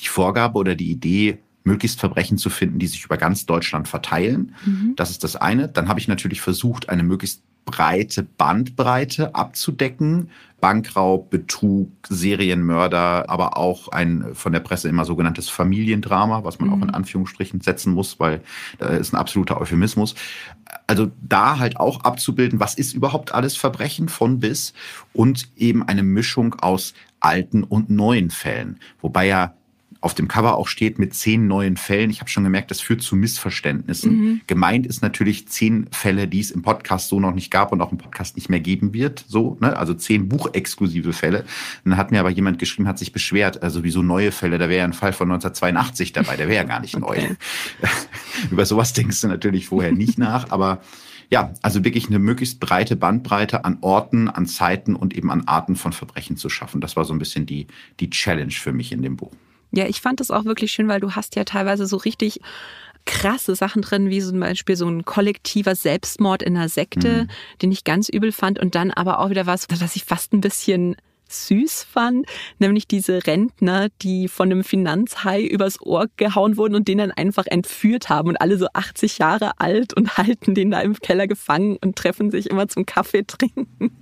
die 0.00 0.08
Vorgabe 0.08 0.58
oder 0.58 0.74
die 0.74 0.90
Idee, 0.90 1.38
möglichst 1.68 2.00
Verbrechen 2.00 2.38
zu 2.38 2.50
finden, 2.50 2.80
die 2.80 2.88
sich 2.88 3.04
über 3.04 3.16
ganz 3.16 3.46
Deutschland 3.46 3.86
verteilen. 3.86 4.54
Mhm. 4.64 4.94
Das 4.96 5.10
ist 5.10 5.22
das 5.22 5.36
eine. 5.36 5.68
Dann 5.68 5.88
habe 5.88 6.00
ich 6.00 6.08
natürlich 6.08 6.40
versucht, 6.40 6.88
eine 6.88 7.04
möglichst 7.04 7.42
breite 7.64 8.22
Bandbreite 8.22 9.34
abzudecken. 9.34 10.30
Bankraub, 10.60 11.30
Betrug, 11.30 11.92
Serienmörder, 12.08 13.30
aber 13.30 13.56
auch 13.56 13.88
ein 13.88 14.34
von 14.34 14.52
der 14.52 14.60
Presse 14.60 14.88
immer 14.88 15.04
sogenanntes 15.04 15.48
Familiendrama, 15.48 16.42
was 16.42 16.58
man 16.58 16.68
mhm. 16.68 16.74
auch 16.74 16.82
in 16.88 16.94
Anführungsstrichen 16.94 17.60
setzen 17.60 17.92
muss, 17.92 18.18
weil 18.18 18.40
das 18.78 18.98
ist 18.98 19.12
ein 19.12 19.18
absoluter 19.18 19.60
Euphemismus. 19.60 20.16
Also 20.86 21.12
da 21.22 21.58
halt 21.58 21.78
auch 21.78 22.00
abzubilden, 22.00 22.58
was 22.58 22.74
ist 22.74 22.92
überhaupt 22.92 23.32
alles 23.32 23.56
Verbrechen 23.56 24.08
von 24.08 24.40
bis 24.40 24.72
und 25.12 25.48
eben 25.56 25.86
eine 25.86 26.02
Mischung 26.02 26.54
aus 26.54 26.94
alten 27.20 27.62
und 27.62 27.90
neuen 27.90 28.30
Fällen. 28.30 28.80
Wobei 29.00 29.26
ja 29.26 29.54
auf 30.00 30.14
dem 30.14 30.28
Cover 30.28 30.56
auch 30.56 30.68
steht 30.68 30.98
mit 30.98 31.12
zehn 31.14 31.48
neuen 31.48 31.76
Fällen. 31.76 32.10
Ich 32.10 32.20
habe 32.20 32.30
schon 32.30 32.44
gemerkt, 32.44 32.70
das 32.70 32.80
führt 32.80 33.02
zu 33.02 33.16
Missverständnissen. 33.16 34.12
Mhm. 34.12 34.40
Gemeint 34.46 34.86
ist 34.86 35.02
natürlich 35.02 35.48
zehn 35.48 35.88
Fälle, 35.90 36.28
die 36.28 36.38
es 36.38 36.52
im 36.52 36.62
Podcast 36.62 37.08
so 37.08 37.18
noch 37.18 37.34
nicht 37.34 37.50
gab 37.50 37.72
und 37.72 37.80
auch 37.80 37.90
im 37.90 37.98
Podcast 37.98 38.36
nicht 38.36 38.48
mehr 38.48 38.60
geben 38.60 38.94
wird. 38.94 39.24
So, 39.26 39.56
ne? 39.60 39.76
Also 39.76 39.94
zehn 39.94 40.28
buchexklusive 40.28 41.12
Fälle. 41.12 41.44
Dann 41.84 41.96
hat 41.96 42.12
mir 42.12 42.20
aber 42.20 42.30
jemand 42.30 42.60
geschrieben, 42.60 42.86
hat 42.86 42.98
sich 42.98 43.12
beschwert, 43.12 43.62
also 43.62 43.82
wieso 43.82 44.02
neue 44.02 44.30
Fälle? 44.30 44.58
Da 44.58 44.68
wäre 44.68 44.78
ja 44.78 44.84
ein 44.84 44.92
Fall 44.92 45.12
von 45.12 45.28
1982 45.32 46.12
dabei, 46.12 46.36
der 46.36 46.46
wäre 46.46 46.58
ja 46.58 46.64
gar 46.64 46.80
nicht 46.80 46.96
neu. 46.98 47.18
Über 48.52 48.66
sowas 48.66 48.92
denkst 48.92 49.20
du 49.20 49.26
natürlich 49.26 49.66
vorher 49.66 49.92
nicht 49.92 50.16
nach, 50.16 50.50
aber 50.50 50.80
ja, 51.30 51.52
also 51.60 51.84
wirklich 51.84 52.06
eine 52.06 52.18
möglichst 52.18 52.60
breite 52.60 52.96
Bandbreite 52.96 53.64
an 53.64 53.78
Orten, 53.80 54.28
an 54.28 54.46
Zeiten 54.46 54.94
und 54.94 55.14
eben 55.14 55.30
an 55.30 55.42
Arten 55.46 55.76
von 55.76 55.92
Verbrechen 55.92 56.36
zu 56.36 56.48
schaffen. 56.48 56.80
Das 56.80 56.96
war 56.96 57.04
so 57.04 57.12
ein 57.12 57.18
bisschen 57.18 57.44
die, 57.46 57.66
die 58.00 58.10
Challenge 58.10 58.52
für 58.52 58.72
mich 58.72 58.92
in 58.92 59.02
dem 59.02 59.16
Buch. 59.16 59.32
Ja, 59.70 59.86
ich 59.86 60.00
fand 60.00 60.20
das 60.20 60.30
auch 60.30 60.44
wirklich 60.44 60.72
schön, 60.72 60.88
weil 60.88 61.00
du 61.00 61.12
hast 61.12 61.36
ja 61.36 61.44
teilweise 61.44 61.86
so 61.86 61.96
richtig 61.96 62.40
krasse 63.04 63.54
Sachen 63.54 63.82
drin, 63.82 64.10
wie 64.10 64.20
zum 64.20 64.38
Beispiel 64.40 64.76
so 64.76 64.86
ein 64.86 65.04
kollektiver 65.04 65.74
Selbstmord 65.74 66.42
in 66.42 66.56
einer 66.56 66.68
Sekte, 66.68 67.24
mhm. 67.24 67.28
den 67.62 67.72
ich 67.72 67.84
ganz 67.84 68.08
übel 68.08 68.32
fand 68.32 68.58
und 68.58 68.74
dann 68.74 68.90
aber 68.90 69.20
auch 69.20 69.30
wieder 69.30 69.46
was, 69.46 69.66
was 69.70 69.96
ich 69.96 70.04
fast 70.04 70.32
ein 70.32 70.42
bisschen 70.42 70.96
süß 71.30 71.84
fand, 71.84 72.26
nämlich 72.58 72.86
diese 72.86 73.26
Rentner, 73.26 73.88
die 74.02 74.28
von 74.28 74.50
einem 74.50 74.64
Finanzhai 74.64 75.42
übers 75.42 75.80
Ohr 75.80 76.06
gehauen 76.16 76.56
wurden 76.56 76.74
und 76.74 76.88
den 76.88 76.98
dann 76.98 77.10
einfach 77.10 77.46
entführt 77.46 78.08
haben 78.08 78.28
und 78.28 78.36
alle 78.36 78.58
so 78.58 78.68
80 78.72 79.18
Jahre 79.18 79.58
alt 79.58 79.94
und 79.94 80.16
halten 80.18 80.54
den 80.54 80.70
da 80.70 80.80
im 80.80 80.94
Keller 80.94 81.26
gefangen 81.26 81.76
und 81.82 81.96
treffen 81.96 82.30
sich 82.30 82.48
immer 82.50 82.68
zum 82.68 82.86
Kaffee 82.86 83.24
trinken. 83.24 83.96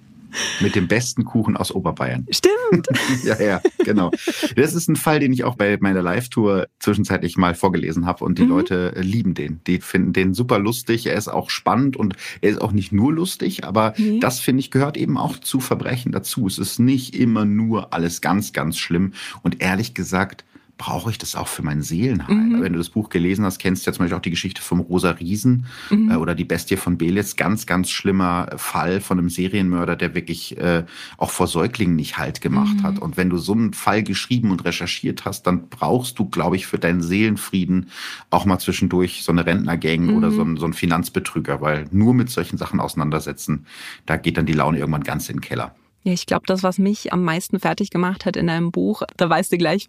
Mit 0.60 0.74
dem 0.74 0.88
besten 0.88 1.24
Kuchen 1.24 1.56
aus 1.56 1.72
Oberbayern. 1.72 2.26
Stimmt. 2.30 2.88
ja, 3.24 3.40
ja, 3.40 3.60
genau. 3.78 4.10
Das 4.56 4.74
ist 4.74 4.88
ein 4.88 4.96
Fall, 4.96 5.20
den 5.20 5.32
ich 5.32 5.44
auch 5.44 5.56
bei 5.56 5.78
meiner 5.80 6.02
Live-Tour 6.02 6.66
zwischenzeitlich 6.80 7.36
mal 7.36 7.54
vorgelesen 7.54 8.06
habe 8.06 8.24
und 8.24 8.38
die 8.38 8.42
mhm. 8.42 8.48
Leute 8.48 8.94
lieben 8.96 9.34
den. 9.34 9.60
Die 9.66 9.80
finden 9.80 10.12
den 10.12 10.34
super 10.34 10.58
lustig. 10.58 11.06
Er 11.06 11.14
ist 11.14 11.28
auch 11.28 11.50
spannend 11.50 11.96
und 11.96 12.14
er 12.40 12.50
ist 12.50 12.60
auch 12.60 12.72
nicht 12.72 12.92
nur 12.92 13.12
lustig, 13.12 13.64
aber 13.64 13.94
mhm. 13.96 14.20
das 14.20 14.40
finde 14.40 14.60
ich 14.60 14.70
gehört 14.70 14.96
eben 14.96 15.16
auch 15.16 15.38
zu 15.38 15.60
Verbrechen 15.60 16.12
dazu. 16.12 16.46
Es 16.46 16.58
ist 16.58 16.78
nicht 16.78 17.14
immer 17.14 17.44
nur 17.44 17.92
alles 17.92 18.20
ganz, 18.20 18.52
ganz 18.52 18.78
schlimm 18.78 19.12
und 19.42 19.62
ehrlich 19.62 19.94
gesagt, 19.94 20.44
brauche 20.78 21.10
ich 21.10 21.18
das 21.18 21.36
auch 21.36 21.48
für 21.48 21.62
mein 21.62 21.82
Seelenheil? 21.82 22.34
Mhm. 22.34 22.62
Wenn 22.62 22.72
du 22.72 22.78
das 22.78 22.90
Buch 22.90 23.08
gelesen 23.08 23.44
hast, 23.44 23.58
kennst 23.58 23.86
du 23.86 23.90
ja 23.90 23.94
zum 23.94 24.04
Beispiel 24.04 24.16
auch 24.16 24.22
die 24.22 24.30
Geschichte 24.30 24.60
vom 24.60 24.80
Rosa 24.80 25.10
Riesen 25.10 25.66
mhm. 25.90 26.10
äh, 26.10 26.16
oder 26.16 26.34
die 26.34 26.44
Bestie 26.44 26.76
von 26.76 26.98
Belitz. 26.98 27.36
Ganz, 27.36 27.66
ganz 27.66 27.90
schlimmer 27.90 28.48
Fall 28.56 29.00
von 29.00 29.18
einem 29.18 29.30
Serienmörder, 29.30 29.96
der 29.96 30.14
wirklich 30.14 30.58
äh, 30.58 30.84
auch 31.16 31.30
vor 31.30 31.46
Säuglingen 31.46 31.96
nicht 31.96 32.18
Halt 32.18 32.40
gemacht 32.40 32.76
mhm. 32.78 32.82
hat. 32.82 32.98
Und 32.98 33.16
wenn 33.16 33.30
du 33.30 33.38
so 33.38 33.52
einen 33.52 33.72
Fall 33.72 34.02
geschrieben 34.02 34.50
und 34.50 34.64
recherchiert 34.64 35.24
hast, 35.24 35.46
dann 35.46 35.68
brauchst 35.68 36.18
du, 36.18 36.26
glaube 36.28 36.56
ich, 36.56 36.66
für 36.66 36.78
deinen 36.78 37.02
Seelenfrieden 37.02 37.88
auch 38.30 38.44
mal 38.44 38.58
zwischendurch 38.58 39.22
so 39.22 39.32
eine 39.32 39.46
Rentnergang 39.46 40.16
oder 40.16 40.30
so, 40.30 40.44
mhm. 40.44 40.54
ein, 40.54 40.56
so 40.58 40.66
ein 40.66 40.74
Finanzbetrüger, 40.74 41.60
weil 41.60 41.86
nur 41.90 42.12
mit 42.12 42.28
solchen 42.30 42.58
Sachen 42.58 42.80
auseinandersetzen, 42.80 43.66
da 44.04 44.16
geht 44.16 44.36
dann 44.36 44.46
die 44.46 44.52
Laune 44.52 44.78
irgendwann 44.78 45.04
ganz 45.04 45.28
in 45.28 45.36
den 45.36 45.40
Keller. 45.40 45.74
Ja, 46.04 46.12
ich 46.12 46.26
glaube, 46.26 46.44
das, 46.46 46.62
was 46.62 46.78
mich 46.78 47.12
am 47.12 47.24
meisten 47.24 47.58
fertig 47.58 47.90
gemacht 47.90 48.26
hat 48.26 48.36
in 48.36 48.48
einem 48.48 48.70
Buch, 48.70 49.02
da 49.16 49.28
weißt 49.28 49.50
du 49.50 49.58
gleich, 49.58 49.88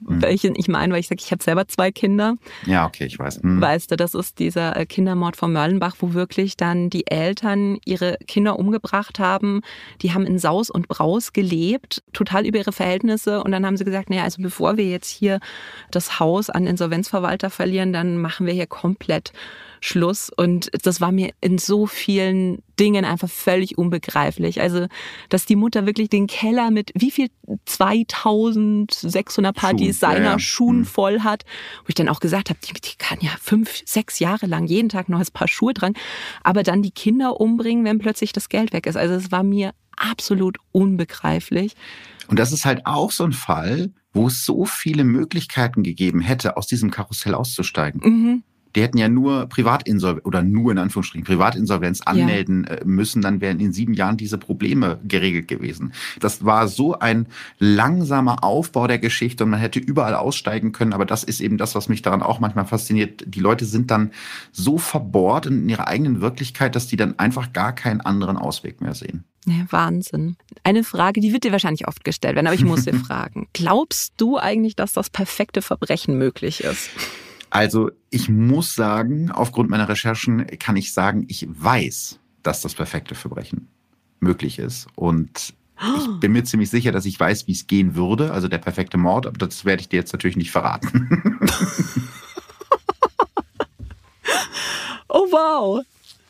mhm. 0.00 0.22
welchen 0.22 0.54
ich 0.56 0.68
meine, 0.68 0.92
weil 0.92 1.00
ich 1.00 1.08
sage, 1.08 1.20
ich 1.24 1.32
habe 1.32 1.42
selber 1.42 1.68
zwei 1.68 1.90
Kinder. 1.90 2.36
Ja, 2.66 2.86
okay, 2.86 3.06
ich 3.06 3.18
weiß. 3.18 3.42
Mhm. 3.42 3.60
Weißt 3.60 3.90
du, 3.90 3.96
das 3.96 4.14
ist 4.14 4.38
dieser 4.38 4.76
äh, 4.76 4.86
Kindermord 4.86 5.36
von 5.36 5.52
Mörlenbach, 5.52 5.96
wo 6.00 6.14
wirklich 6.14 6.56
dann 6.56 6.90
die 6.90 7.06
Eltern 7.06 7.78
ihre 7.84 8.18
Kinder 8.26 8.58
umgebracht 8.58 9.18
haben. 9.18 9.62
Die 10.02 10.12
haben 10.12 10.26
in 10.26 10.38
Saus 10.38 10.70
und 10.70 10.88
Braus 10.88 11.32
gelebt, 11.32 12.02
total 12.12 12.46
über 12.46 12.58
ihre 12.58 12.72
Verhältnisse. 12.72 13.42
Und 13.42 13.52
dann 13.52 13.64
haben 13.64 13.76
sie 13.76 13.84
gesagt, 13.84 14.10
naja, 14.10 14.24
also 14.24 14.42
bevor 14.42 14.76
wir 14.76 14.88
jetzt 14.88 15.10
hier 15.10 15.40
das 15.90 16.20
Haus 16.20 16.50
an 16.50 16.66
Insolvenzverwalter 16.66 17.50
verlieren, 17.50 17.92
dann 17.92 18.18
machen 18.18 18.46
wir 18.46 18.52
hier 18.52 18.66
komplett 18.66 19.32
Schluss. 19.80 20.30
Und 20.34 20.70
das 20.84 21.00
war 21.00 21.12
mir 21.12 21.30
in 21.40 21.58
so 21.58 21.86
vielen 21.86 22.62
Dingen 22.78 23.04
einfach 23.04 23.28
völlig 23.28 23.78
unbegreiflich. 23.78 24.60
Also, 24.60 24.86
dass 25.28 25.46
die 25.46 25.56
Mutter 25.56 25.86
wirklich 25.86 26.10
den 26.10 26.26
Keller 26.26 26.70
mit 26.70 26.92
wie 26.94 27.10
viel 27.10 27.28
2600 27.64 29.54
Paar 29.54 29.74
Designer 29.74 30.18
ja, 30.18 30.30
ja. 30.32 30.38
Schuhen 30.38 30.78
mhm. 30.78 30.84
voll 30.84 31.20
hat, 31.20 31.44
wo 31.82 31.88
ich 31.88 31.94
dann 31.94 32.08
auch 32.08 32.20
gesagt 32.20 32.50
habe, 32.50 32.58
die, 32.64 32.72
die, 32.74 32.96
kann 32.98 33.18
ja 33.20 33.30
fünf, 33.40 33.82
sechs 33.84 34.18
Jahre 34.18 34.46
lang 34.46 34.66
jeden 34.66 34.88
Tag 34.88 35.08
noch 35.08 35.18
ein 35.18 35.26
paar 35.32 35.48
Schuhe 35.48 35.74
dran, 35.74 35.94
aber 36.42 36.62
dann 36.62 36.82
die 36.82 36.90
Kinder 36.90 37.40
umbringen, 37.40 37.84
wenn 37.84 37.98
plötzlich 37.98 38.32
das 38.32 38.48
Geld 38.48 38.72
weg 38.72 38.86
ist. 38.86 38.96
Also, 38.96 39.14
es 39.14 39.32
war 39.32 39.42
mir 39.42 39.72
absolut 39.96 40.58
unbegreiflich. 40.72 41.74
Und 42.28 42.38
das 42.38 42.52
ist 42.52 42.64
halt 42.64 42.86
auch 42.86 43.12
so 43.12 43.24
ein 43.24 43.32
Fall, 43.32 43.92
wo 44.12 44.26
es 44.26 44.44
so 44.44 44.64
viele 44.64 45.04
Möglichkeiten 45.04 45.82
gegeben 45.82 46.20
hätte, 46.20 46.56
aus 46.56 46.66
diesem 46.66 46.90
Karussell 46.90 47.34
auszusteigen. 47.34 48.00
Mhm 48.02 48.42
die 48.76 48.82
hätten 48.82 48.98
ja 48.98 49.08
nur 49.08 49.46
Privatinsolvenz 49.46 50.26
oder 50.26 50.42
nur 50.42 50.70
in 50.70 50.78
Anführungsstrichen 50.78 51.24
Privatinsolvenz 51.24 52.02
anmelden 52.02 52.66
ja. 52.68 52.76
Äh, 52.76 52.84
müssen, 52.84 53.22
dann 53.22 53.40
wären 53.40 53.58
in 53.58 53.72
sieben 53.72 53.94
Jahren 53.94 54.18
diese 54.18 54.38
Probleme 54.38 55.00
geregelt 55.04 55.48
gewesen. 55.48 55.92
Das 56.20 56.44
war 56.44 56.68
so 56.68 56.98
ein 56.98 57.26
langsamer 57.58 58.44
Aufbau 58.44 58.86
der 58.86 58.98
Geschichte 58.98 59.44
und 59.44 59.50
man 59.50 59.60
hätte 59.60 59.78
überall 59.78 60.14
aussteigen 60.14 60.72
können, 60.72 60.92
aber 60.92 61.06
das 61.06 61.24
ist 61.24 61.40
eben 61.40 61.56
das, 61.56 61.74
was 61.74 61.88
mich 61.88 62.02
daran 62.02 62.22
auch 62.22 62.38
manchmal 62.38 62.66
fasziniert. 62.66 63.24
Die 63.26 63.40
Leute 63.40 63.64
sind 63.64 63.90
dann 63.90 64.10
so 64.52 64.76
verbohrt 64.76 65.46
in 65.46 65.68
ihrer 65.68 65.88
eigenen 65.88 66.20
Wirklichkeit, 66.20 66.76
dass 66.76 66.86
die 66.86 66.96
dann 66.96 67.18
einfach 67.18 67.52
gar 67.54 67.74
keinen 67.74 68.02
anderen 68.02 68.36
Ausweg 68.36 68.82
mehr 68.82 68.94
sehen. 68.94 69.24
Ja, 69.46 69.64
Wahnsinn. 69.70 70.36
Eine 70.64 70.82
Frage, 70.82 71.20
die 71.20 71.32
wird 71.32 71.44
dir 71.44 71.52
wahrscheinlich 71.52 71.86
oft 71.86 72.04
gestellt 72.04 72.34
werden, 72.34 72.48
aber 72.48 72.56
ich 72.56 72.64
muss 72.64 72.84
dir 72.84 72.94
fragen. 73.06 73.48
Glaubst 73.52 74.14
du 74.16 74.36
eigentlich, 74.36 74.76
dass 74.76 74.92
das 74.92 75.08
perfekte 75.08 75.62
Verbrechen 75.62 76.18
möglich 76.18 76.64
ist? 76.64 76.90
Also 77.56 77.90
ich 78.10 78.28
muss 78.28 78.74
sagen, 78.74 79.30
aufgrund 79.30 79.70
meiner 79.70 79.88
Recherchen 79.88 80.46
kann 80.58 80.76
ich 80.76 80.92
sagen, 80.92 81.24
ich 81.26 81.48
weiß, 81.48 82.20
dass 82.42 82.60
das 82.60 82.74
perfekte 82.74 83.14
Verbrechen 83.14 83.68
möglich 84.20 84.58
ist. 84.58 84.88
Und 84.94 85.54
ich 85.96 86.20
bin 86.20 86.32
mir 86.32 86.44
ziemlich 86.44 86.68
sicher, 86.68 86.92
dass 86.92 87.06
ich 87.06 87.18
weiß, 87.18 87.46
wie 87.46 87.52
es 87.52 87.66
gehen 87.66 87.94
würde. 87.94 88.30
Also 88.34 88.48
der 88.48 88.58
perfekte 88.58 88.98
Mord, 88.98 89.26
aber 89.26 89.38
das 89.38 89.64
werde 89.64 89.80
ich 89.80 89.88
dir 89.88 89.96
jetzt 90.00 90.12
natürlich 90.12 90.36
nicht 90.36 90.50
verraten. 90.50 91.40
oh 95.08 95.26
wow. 95.30 95.82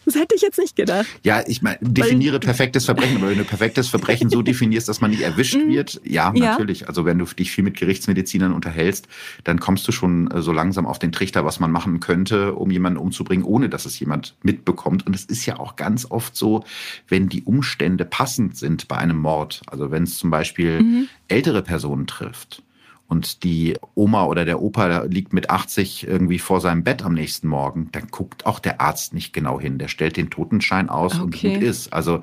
Das 0.07 0.15
hätte 0.15 0.37
ich 0.37 0.41
jetzt 0.41 0.59
nicht 0.59 0.77
gedacht. 0.77 1.07
Ja, 1.25 1.43
ich 1.47 1.63
meine, 1.63 1.79
definiere 1.81 2.39
perfektes 2.39 2.85
Verbrechen, 2.85 3.17
aber 3.17 3.29
wenn 3.29 3.39
du 3.39 3.45
perfektes 3.45 3.89
Verbrechen 3.89 4.31
so 4.31 4.41
definierst, 4.43 4.89
dass 4.89 5.01
man 5.01 5.11
nicht 5.11 5.23
erwischt 5.23 5.57
mhm. 5.57 5.69
wird, 5.69 6.01
ja, 6.05 6.33
ja, 6.35 6.53
natürlich. 6.53 6.89
Also 6.89 7.05
wenn 7.05 7.19
du 7.19 7.25
dich 7.25 7.51
viel 7.51 7.65
mit 7.65 7.77
Gerichtsmedizinern 7.77 8.53
unterhältst, 8.53 9.09
dann 9.43 9.59
kommst 9.59 9.87
du 9.89 9.93
schon 9.93 10.31
äh, 10.31 10.43
so 10.43 10.53
langsam 10.53 10.87
auf 10.87 11.01
den 11.01 11.11
Trichter, 11.11 11.45
was 11.45 11.59
man 11.59 11.73
machen 11.73 11.99
könnte, 11.99 12.55
um 12.55 12.71
jemanden 12.71 12.99
umzubringen, 12.99 13.45
ohne 13.45 13.69
dass 13.69 13.85
es 13.85 13.99
jemand 13.99 14.37
mitbekommt. 14.43 15.07
Und 15.07 15.17
es 15.17 15.25
ist 15.25 15.45
ja 15.45 15.59
auch 15.59 15.75
ganz 15.75 16.07
oft 16.09 16.37
so, 16.37 16.65
wenn 17.09 17.29
die 17.29 17.43
Umstände 17.43 18.05
passend 18.05 18.57
sind 18.57 18.87
bei 18.87 18.97
einem 18.97 19.19
Mord, 19.19 19.63
also 19.67 19.91
wenn 19.91 20.05
es 20.05 20.19
zum 20.19 20.31
Beispiel 20.31 20.83
mhm. 20.83 21.09
ältere 21.27 21.63
Personen 21.63 22.07
trifft, 22.07 22.63
und 23.09 23.45
die 23.45 23.77
Oma 23.95 24.25
oder 24.25 24.45
der 24.45 24.61
Opa 24.61 25.05
liegt 25.05 25.33
mit 25.33 25.51
80 25.51 26.07
irgendwie 26.09 26.39
vor 26.39 26.61
seinem 26.61 26.83
Bett 26.83 27.05
am 27.05 27.15
nächsten 27.15 27.47
Morgen, 27.47 27.89
dann 27.93 28.09
guckt 28.09 28.47
auch 28.47 28.59
der 28.59 28.81
Arzt 28.81 29.15
nicht 29.15 29.33
genau 29.33 29.61
hin. 29.61 29.79
Der 29.79 29.89
stellt 29.89 30.17
den 30.17 30.29
Totenschein 30.29 30.89
aus 30.89 31.15
okay. 31.15 31.23
und 31.23 31.41
gut 31.41 31.63
ist. 31.63 31.93
Also 31.93 32.23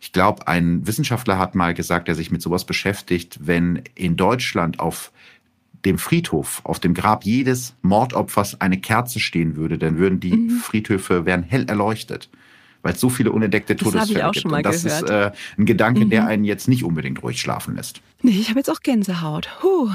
ich 0.00 0.12
glaube, 0.12 0.48
ein 0.48 0.86
Wissenschaftler 0.86 1.38
hat 1.38 1.54
mal 1.54 1.72
gesagt, 1.72 2.08
der 2.08 2.16
sich 2.16 2.32
mit 2.32 2.42
sowas 2.42 2.64
beschäftigt, 2.64 3.38
wenn 3.42 3.82
in 3.94 4.16
Deutschland 4.16 4.80
auf 4.80 5.12
dem 5.84 5.98
Friedhof, 5.98 6.62
auf 6.64 6.80
dem 6.80 6.94
Grab 6.94 7.24
jedes 7.24 7.74
Mordopfers 7.82 8.60
eine 8.60 8.78
Kerze 8.78 9.20
stehen 9.20 9.54
würde, 9.54 9.78
dann 9.78 9.98
würden 9.98 10.18
die 10.18 10.34
mhm. 10.34 10.50
Friedhöfe 10.50 11.26
werden 11.26 11.44
hell 11.44 11.66
erleuchtet 11.68 12.28
weil 12.84 12.92
es 12.92 13.00
so 13.00 13.08
viele 13.08 13.32
unentdeckte 13.32 13.76
Todesfälle 13.76 14.20
das 14.20 14.32
gibt. 14.32 14.44
Und 14.44 14.62
das 14.62 14.84
gehört. 14.84 15.02
ist 15.04 15.10
äh, 15.10 15.30
ein 15.58 15.64
Gedanke, 15.64 16.04
mhm. 16.04 16.10
der 16.10 16.26
einen 16.26 16.44
jetzt 16.44 16.68
nicht 16.68 16.84
unbedingt 16.84 17.22
ruhig 17.22 17.40
schlafen 17.40 17.76
lässt. 17.76 18.02
Nee, 18.24 18.38
ich 18.40 18.48
habe 18.48 18.58
jetzt 18.58 18.70
auch 18.70 18.80
Gänsehaut. 18.80 19.50
Puh. 19.60 19.90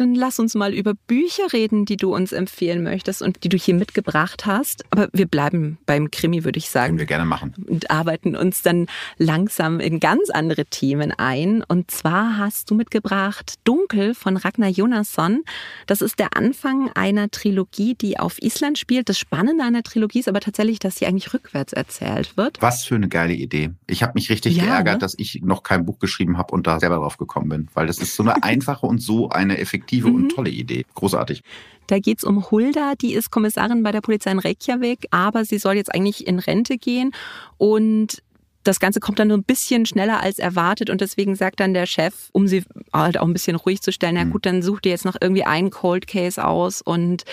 Dann 0.00 0.14
lass 0.14 0.38
uns 0.38 0.54
mal 0.54 0.72
über 0.72 0.94
Bücher 0.94 1.52
reden, 1.52 1.84
die 1.84 1.98
du 1.98 2.14
uns 2.14 2.32
empfehlen 2.32 2.82
möchtest 2.82 3.20
und 3.20 3.44
die 3.44 3.50
du 3.50 3.58
hier 3.58 3.74
mitgebracht 3.74 4.46
hast. 4.46 4.82
Aber 4.88 5.08
wir 5.12 5.26
bleiben 5.26 5.76
beim 5.84 6.10
Krimi, 6.10 6.42
würde 6.42 6.58
ich 6.58 6.70
sagen. 6.70 6.92
Können 6.92 6.98
wir 7.00 7.06
gerne 7.06 7.26
machen. 7.26 7.54
Und 7.68 7.90
arbeiten 7.90 8.34
uns 8.34 8.62
dann 8.62 8.86
langsam 9.18 9.78
in 9.78 10.00
ganz 10.00 10.30
andere 10.30 10.64
Themen 10.64 11.12
ein. 11.12 11.62
Und 11.68 11.90
zwar 11.90 12.38
hast 12.38 12.70
du 12.70 12.74
mitgebracht 12.74 13.56
Dunkel 13.64 14.14
von 14.14 14.38
Ragnar 14.38 14.70
Jonasson. 14.70 15.42
Das 15.86 16.00
ist 16.00 16.18
der 16.18 16.34
Anfang 16.34 16.90
einer 16.94 17.30
Trilogie, 17.30 17.94
die 17.94 18.18
auf 18.18 18.40
Island 18.40 18.78
spielt. 18.78 19.10
Das 19.10 19.18
Spannende 19.18 19.64
an 19.64 19.74
der 19.74 19.82
Trilogie 19.82 20.20
ist 20.20 20.28
aber 20.28 20.40
tatsächlich, 20.40 20.78
dass 20.78 20.96
sie 20.96 21.06
eigentlich 21.06 21.34
rückwärts 21.34 21.74
erzählt 21.74 22.38
wird. 22.38 22.62
Was 22.62 22.84
für 22.84 22.94
eine 22.94 23.08
geile 23.08 23.34
Idee. 23.34 23.72
Ich 23.86 24.02
habe 24.02 24.12
mich 24.14 24.30
richtig 24.30 24.56
ja, 24.56 24.64
geärgert, 24.64 24.94
ne? 24.94 24.98
dass 25.00 25.14
ich 25.18 25.40
noch 25.42 25.62
kein 25.62 25.84
Buch 25.84 25.98
geschrieben 25.98 26.38
habe 26.38 26.54
und 26.54 26.66
da 26.66 26.80
selber 26.80 26.96
drauf 26.96 27.18
gekommen 27.18 27.50
bin. 27.50 27.68
Weil 27.74 27.86
das 27.86 27.98
ist 27.98 28.16
so 28.16 28.22
eine 28.22 28.42
einfache 28.42 28.86
und 28.86 29.00
so 29.00 29.28
eine 29.28 29.58
effektive 29.58 29.80
effektive 29.80 30.08
mhm. 30.08 30.14
und 30.14 30.28
tolle 30.30 30.50
Idee. 30.50 30.84
Großartig. 30.94 31.42
Da 31.86 31.98
geht 31.98 32.18
es 32.18 32.24
um 32.24 32.50
Hulda, 32.50 32.94
die 33.00 33.14
ist 33.14 33.30
Kommissarin 33.30 33.82
bei 33.82 33.90
der 33.90 34.00
Polizei 34.00 34.30
in 34.30 34.38
Reykjavik, 34.38 35.06
aber 35.10 35.44
sie 35.44 35.58
soll 35.58 35.74
jetzt 35.74 35.92
eigentlich 35.92 36.26
in 36.26 36.38
Rente 36.38 36.78
gehen 36.78 37.12
und 37.58 38.22
das 38.62 38.78
Ganze 38.78 39.00
kommt 39.00 39.18
dann 39.18 39.28
nur 39.28 39.38
ein 39.38 39.42
bisschen 39.42 39.86
schneller 39.86 40.20
als 40.20 40.38
erwartet 40.38 40.90
und 40.90 41.00
deswegen 41.00 41.34
sagt 41.34 41.60
dann 41.60 41.72
der 41.72 41.86
Chef, 41.86 42.28
um 42.32 42.46
sie 42.46 42.62
halt 42.92 43.18
auch 43.18 43.26
ein 43.26 43.32
bisschen 43.32 43.56
ruhig 43.56 43.80
zu 43.80 43.90
stellen, 43.90 44.16
na 44.16 44.24
mhm. 44.24 44.32
gut, 44.32 44.44
dann 44.46 44.62
such 44.62 44.80
dir 44.80 44.90
jetzt 44.90 45.06
noch 45.06 45.16
irgendwie 45.18 45.44
einen 45.44 45.70
Cold 45.70 46.06
Case 46.06 46.44
aus 46.44 46.82
und 46.82 47.24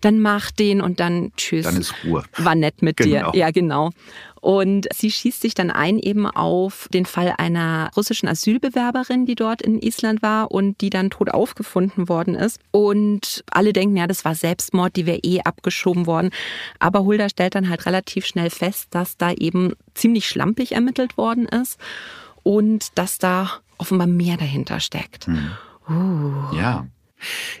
dann 0.00 0.20
mach 0.20 0.52
den 0.52 0.80
und 0.80 1.00
dann 1.00 1.32
tschüss. 1.36 1.64
Dann 1.64 1.78
ist 1.78 1.92
Ruhe. 2.04 2.22
War 2.36 2.54
nett 2.54 2.82
mit 2.82 2.98
genau. 2.98 3.32
dir. 3.32 3.38
Ja, 3.38 3.50
genau. 3.50 3.90
Und 4.40 4.86
sie 4.94 5.10
schießt 5.10 5.40
sich 5.40 5.54
dann 5.54 5.70
ein 5.70 5.98
eben 5.98 6.26
auf 6.26 6.88
den 6.92 7.06
Fall 7.06 7.34
einer 7.38 7.90
russischen 7.96 8.28
Asylbewerberin, 8.28 9.26
die 9.26 9.34
dort 9.34 9.62
in 9.62 9.80
Island 9.80 10.22
war 10.22 10.50
und 10.50 10.80
die 10.80 10.90
dann 10.90 11.10
tot 11.10 11.30
aufgefunden 11.30 12.08
worden 12.08 12.34
ist. 12.34 12.60
Und 12.70 13.44
alle 13.50 13.72
denken, 13.72 13.96
ja, 13.96 14.06
das 14.06 14.24
war 14.24 14.34
Selbstmord, 14.34 14.96
die 14.96 15.06
wäre 15.06 15.20
eh 15.22 15.40
abgeschoben 15.40 16.06
worden. 16.06 16.30
Aber 16.78 17.04
Hulda 17.04 17.28
stellt 17.28 17.54
dann 17.54 17.68
halt 17.68 17.86
relativ 17.86 18.26
schnell 18.26 18.50
fest, 18.50 18.88
dass 18.90 19.16
da 19.16 19.32
eben 19.32 19.72
ziemlich 19.94 20.28
schlampig 20.28 20.72
ermittelt 20.72 21.16
worden 21.16 21.46
ist 21.46 21.78
und 22.42 22.96
dass 22.96 23.18
da 23.18 23.50
offenbar 23.78 24.06
mehr 24.06 24.36
dahinter 24.36 24.80
steckt. 24.80 25.26
Hm. 25.26 25.50
Uh. 25.88 26.56
Ja. 26.56 26.86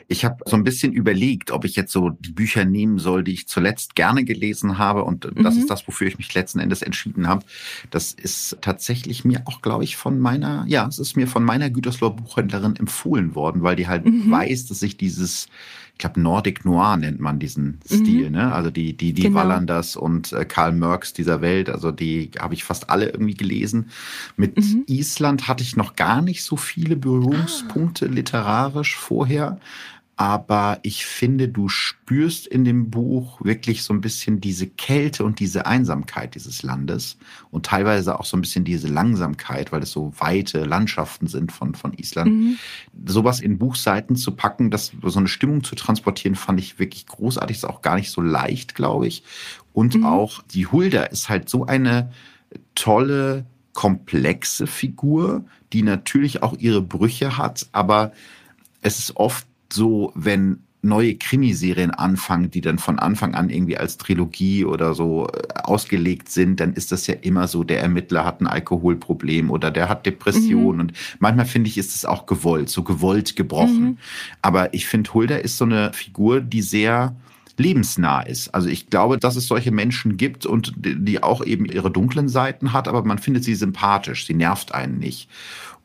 Ich 0.08 0.24
habe 0.24 0.36
so 0.46 0.56
ein 0.56 0.64
bisschen 0.64 0.92
überlegt, 0.92 1.50
ob 1.50 1.64
ich 1.64 1.76
jetzt 1.76 1.92
so 1.92 2.10
die 2.10 2.32
Bücher 2.32 2.64
nehmen 2.64 2.98
soll, 2.98 3.24
die 3.24 3.32
ich 3.32 3.48
zuletzt 3.48 3.94
gerne 3.94 4.24
gelesen 4.24 4.78
habe. 4.78 5.04
Und 5.04 5.24
das 5.36 5.54
mhm. 5.54 5.60
ist 5.60 5.70
das, 5.70 5.86
wofür 5.88 6.06
ich 6.06 6.18
mich 6.18 6.32
letzten 6.34 6.60
Endes 6.60 6.82
entschieden 6.82 7.26
habe. 7.28 7.44
Das 7.90 8.12
ist 8.12 8.58
tatsächlich 8.60 9.24
mir 9.24 9.42
auch, 9.46 9.62
glaube 9.62 9.84
ich, 9.84 9.96
von 9.96 10.20
meiner, 10.20 10.64
ja, 10.68 10.86
es 10.86 10.98
ist 10.98 11.16
mir 11.16 11.26
von 11.26 11.44
meiner 11.44 11.70
Gütersloher 11.70 12.14
Buchhändlerin 12.14 12.76
empfohlen 12.76 13.34
worden, 13.34 13.62
weil 13.62 13.76
die 13.76 13.88
halt 13.88 14.04
mhm. 14.04 14.30
weiß, 14.30 14.66
dass 14.66 14.82
ich 14.82 14.96
dieses 14.96 15.48
ich 15.96 16.00
glaube, 16.00 16.20
Nordic 16.20 16.66
Noir 16.66 16.98
nennt 16.98 17.20
man 17.20 17.38
diesen 17.38 17.80
mhm. 17.88 17.96
Stil, 17.96 18.30
ne? 18.30 18.52
Also 18.52 18.70
die, 18.70 18.94
die, 18.94 19.14
die 19.14 19.22
genau. 19.22 19.36
Wallanders 19.36 19.96
und 19.96 20.30
äh, 20.34 20.44
Karl 20.44 20.72
Merks 20.72 21.14
dieser 21.14 21.40
Welt, 21.40 21.70
also 21.70 21.90
die 21.90 22.30
habe 22.38 22.52
ich 22.52 22.64
fast 22.64 22.90
alle 22.90 23.08
irgendwie 23.08 23.32
gelesen. 23.32 23.88
Mit 24.36 24.58
mhm. 24.58 24.84
Island 24.88 25.48
hatte 25.48 25.62
ich 25.62 25.74
noch 25.74 25.96
gar 25.96 26.20
nicht 26.20 26.44
so 26.44 26.58
viele 26.58 26.96
Berührungspunkte 26.96 28.04
ah. 28.04 28.12
literarisch 28.12 28.94
vorher. 28.94 29.58
Aber 30.18 30.78
ich 30.82 31.04
finde, 31.04 31.46
du 31.48 31.68
spürst 31.68 32.46
in 32.46 32.64
dem 32.64 32.88
Buch 32.88 33.44
wirklich 33.44 33.82
so 33.82 33.92
ein 33.92 34.00
bisschen 34.00 34.40
diese 34.40 34.66
Kälte 34.66 35.24
und 35.24 35.40
diese 35.40 35.66
Einsamkeit 35.66 36.34
dieses 36.34 36.62
Landes 36.62 37.18
und 37.50 37.66
teilweise 37.66 38.18
auch 38.18 38.24
so 38.24 38.38
ein 38.38 38.40
bisschen 38.40 38.64
diese 38.64 38.88
Langsamkeit, 38.88 39.72
weil 39.72 39.82
es 39.82 39.90
so 39.90 40.14
weite 40.18 40.64
Landschaften 40.64 41.26
sind 41.26 41.52
von, 41.52 41.74
von 41.74 41.92
Island. 41.92 42.32
Mhm. 42.32 42.58
Sowas 43.04 43.40
in 43.40 43.58
Buchseiten 43.58 44.16
zu 44.16 44.32
packen, 44.32 44.70
das, 44.70 44.92
so 45.02 45.18
eine 45.18 45.28
Stimmung 45.28 45.62
zu 45.62 45.74
transportieren, 45.74 46.34
fand 46.34 46.60
ich 46.60 46.78
wirklich 46.78 47.06
großartig. 47.06 47.58
Ist 47.58 47.64
auch 47.64 47.82
gar 47.82 47.96
nicht 47.96 48.10
so 48.10 48.22
leicht, 48.22 48.74
glaube 48.74 49.06
ich. 49.06 49.22
Und 49.74 49.96
mhm. 49.96 50.06
auch 50.06 50.42
die 50.44 50.66
Hulda 50.66 51.02
ist 51.02 51.28
halt 51.28 51.50
so 51.50 51.66
eine 51.66 52.10
tolle, 52.74 53.44
komplexe 53.74 54.66
Figur, 54.66 55.44
die 55.74 55.82
natürlich 55.82 56.42
auch 56.42 56.56
ihre 56.56 56.80
Brüche 56.80 57.36
hat, 57.36 57.66
aber 57.72 58.12
es 58.80 58.98
ist 58.98 59.16
oft 59.16 59.46
so, 59.72 60.12
wenn 60.14 60.60
neue 60.86 61.16
Krimiserien 61.16 61.90
anfangen, 61.90 62.50
die 62.50 62.60
dann 62.60 62.78
von 62.78 62.98
Anfang 62.98 63.34
an 63.34 63.50
irgendwie 63.50 63.76
als 63.76 63.98
Trilogie 63.98 64.64
oder 64.64 64.94
so 64.94 65.26
äh, 65.26 65.60
ausgelegt 65.62 66.28
sind, 66.30 66.60
dann 66.60 66.72
ist 66.72 66.92
das 66.92 67.06
ja 67.06 67.14
immer 67.14 67.48
so, 67.48 67.64
der 67.64 67.80
Ermittler 67.80 68.24
hat 68.24 68.40
ein 68.40 68.46
Alkoholproblem 68.46 69.50
oder 69.50 69.70
der 69.70 69.88
hat 69.88 70.06
Depressionen. 70.06 70.76
Mhm. 70.76 70.80
Und 70.80 70.92
manchmal 71.18 71.46
finde 71.46 71.68
ich, 71.68 71.76
ist 71.76 71.94
es 71.94 72.04
auch 72.04 72.26
gewollt, 72.26 72.68
so 72.70 72.82
gewollt 72.82 73.36
gebrochen. 73.36 73.84
Mhm. 73.84 73.98
Aber 74.42 74.72
ich 74.72 74.86
finde, 74.86 75.12
Hulda 75.12 75.36
ist 75.36 75.58
so 75.58 75.64
eine 75.64 75.92
Figur, 75.92 76.40
die 76.40 76.62
sehr 76.62 77.16
lebensnah 77.58 78.20
ist. 78.20 78.54
Also 78.54 78.68
ich 78.68 78.90
glaube, 78.90 79.18
dass 79.18 79.36
es 79.36 79.46
solche 79.46 79.70
Menschen 79.70 80.16
gibt 80.16 80.44
und 80.46 80.74
die 80.76 81.22
auch 81.22 81.44
eben 81.44 81.64
ihre 81.64 81.90
dunklen 81.90 82.28
Seiten 82.28 82.74
hat, 82.74 82.86
aber 82.86 83.02
man 83.02 83.18
findet 83.18 83.44
sie 83.44 83.54
sympathisch, 83.54 84.26
sie 84.26 84.34
nervt 84.34 84.74
einen 84.74 84.98
nicht. 84.98 85.30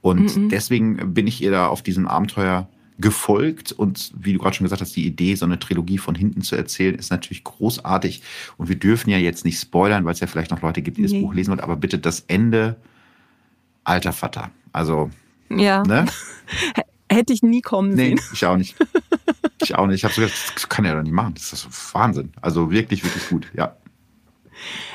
Und 0.02 0.36
mhm. 0.36 0.50
deswegen 0.50 1.14
bin 1.14 1.28
ich 1.28 1.42
ihr 1.42 1.52
da 1.52 1.68
auf 1.68 1.82
diesem 1.82 2.08
Abenteuer 2.08 2.68
gefolgt. 3.00 3.72
Und 3.72 4.12
wie 4.18 4.34
du 4.34 4.40
gerade 4.40 4.56
schon 4.56 4.66
gesagt 4.66 4.82
hast, 4.82 4.96
die 4.96 5.06
Idee, 5.06 5.36
so 5.36 5.46
eine 5.46 5.60
Trilogie 5.60 5.98
von 5.98 6.16
hinten 6.16 6.42
zu 6.42 6.56
erzählen, 6.56 6.96
ist 6.96 7.12
natürlich 7.12 7.44
großartig. 7.44 8.22
Und 8.58 8.70
wir 8.70 8.78
dürfen 8.78 9.10
ja 9.10 9.18
jetzt 9.18 9.46
nicht 9.46 9.60
spoilern, 9.60 10.06
weil 10.06 10.14
es 10.14 10.20
ja 10.20 10.28
vielleicht 10.28 10.52
noch 10.52 10.62
Leute 10.62 10.82
gibt, 10.82 10.98
die 10.98 11.04
das 11.04 11.12
nee. 11.12 11.22
Buch 11.22 11.34
lesen 11.34 11.52
wollen. 11.52 11.60
Aber 11.60 11.76
bitte 11.76 12.00
das 12.00 12.22
Ende, 12.28 12.78
alter 13.84 14.14
Vater. 14.14 14.52
Also, 14.72 15.10
ja. 15.50 15.84
Ne? 15.84 16.06
Hätte 17.12 17.34
ich 17.34 17.44
nie 17.44 17.62
kommen 17.62 17.96
sehen. 17.96 18.16
Nee, 18.16 18.22
ich 18.34 18.46
auch 18.46 18.56
nicht. 18.56 18.76
Ich 19.62 19.76
auch 19.76 19.86
nicht. 19.86 19.98
Ich 19.98 20.04
habe 20.06 20.14
so 20.14 20.22
gedacht, 20.22 20.54
das 20.56 20.70
kann 20.70 20.86
er 20.86 20.96
doch 20.96 21.04
nicht 21.04 21.12
machen. 21.12 21.34
Das 21.34 21.52
ist 21.52 21.94
Wahnsinn. 21.94 22.32
Also 22.42 22.72
wirklich, 22.72 23.04
wirklich 23.04 23.28
gut, 23.30 23.48
ja. 23.54 23.76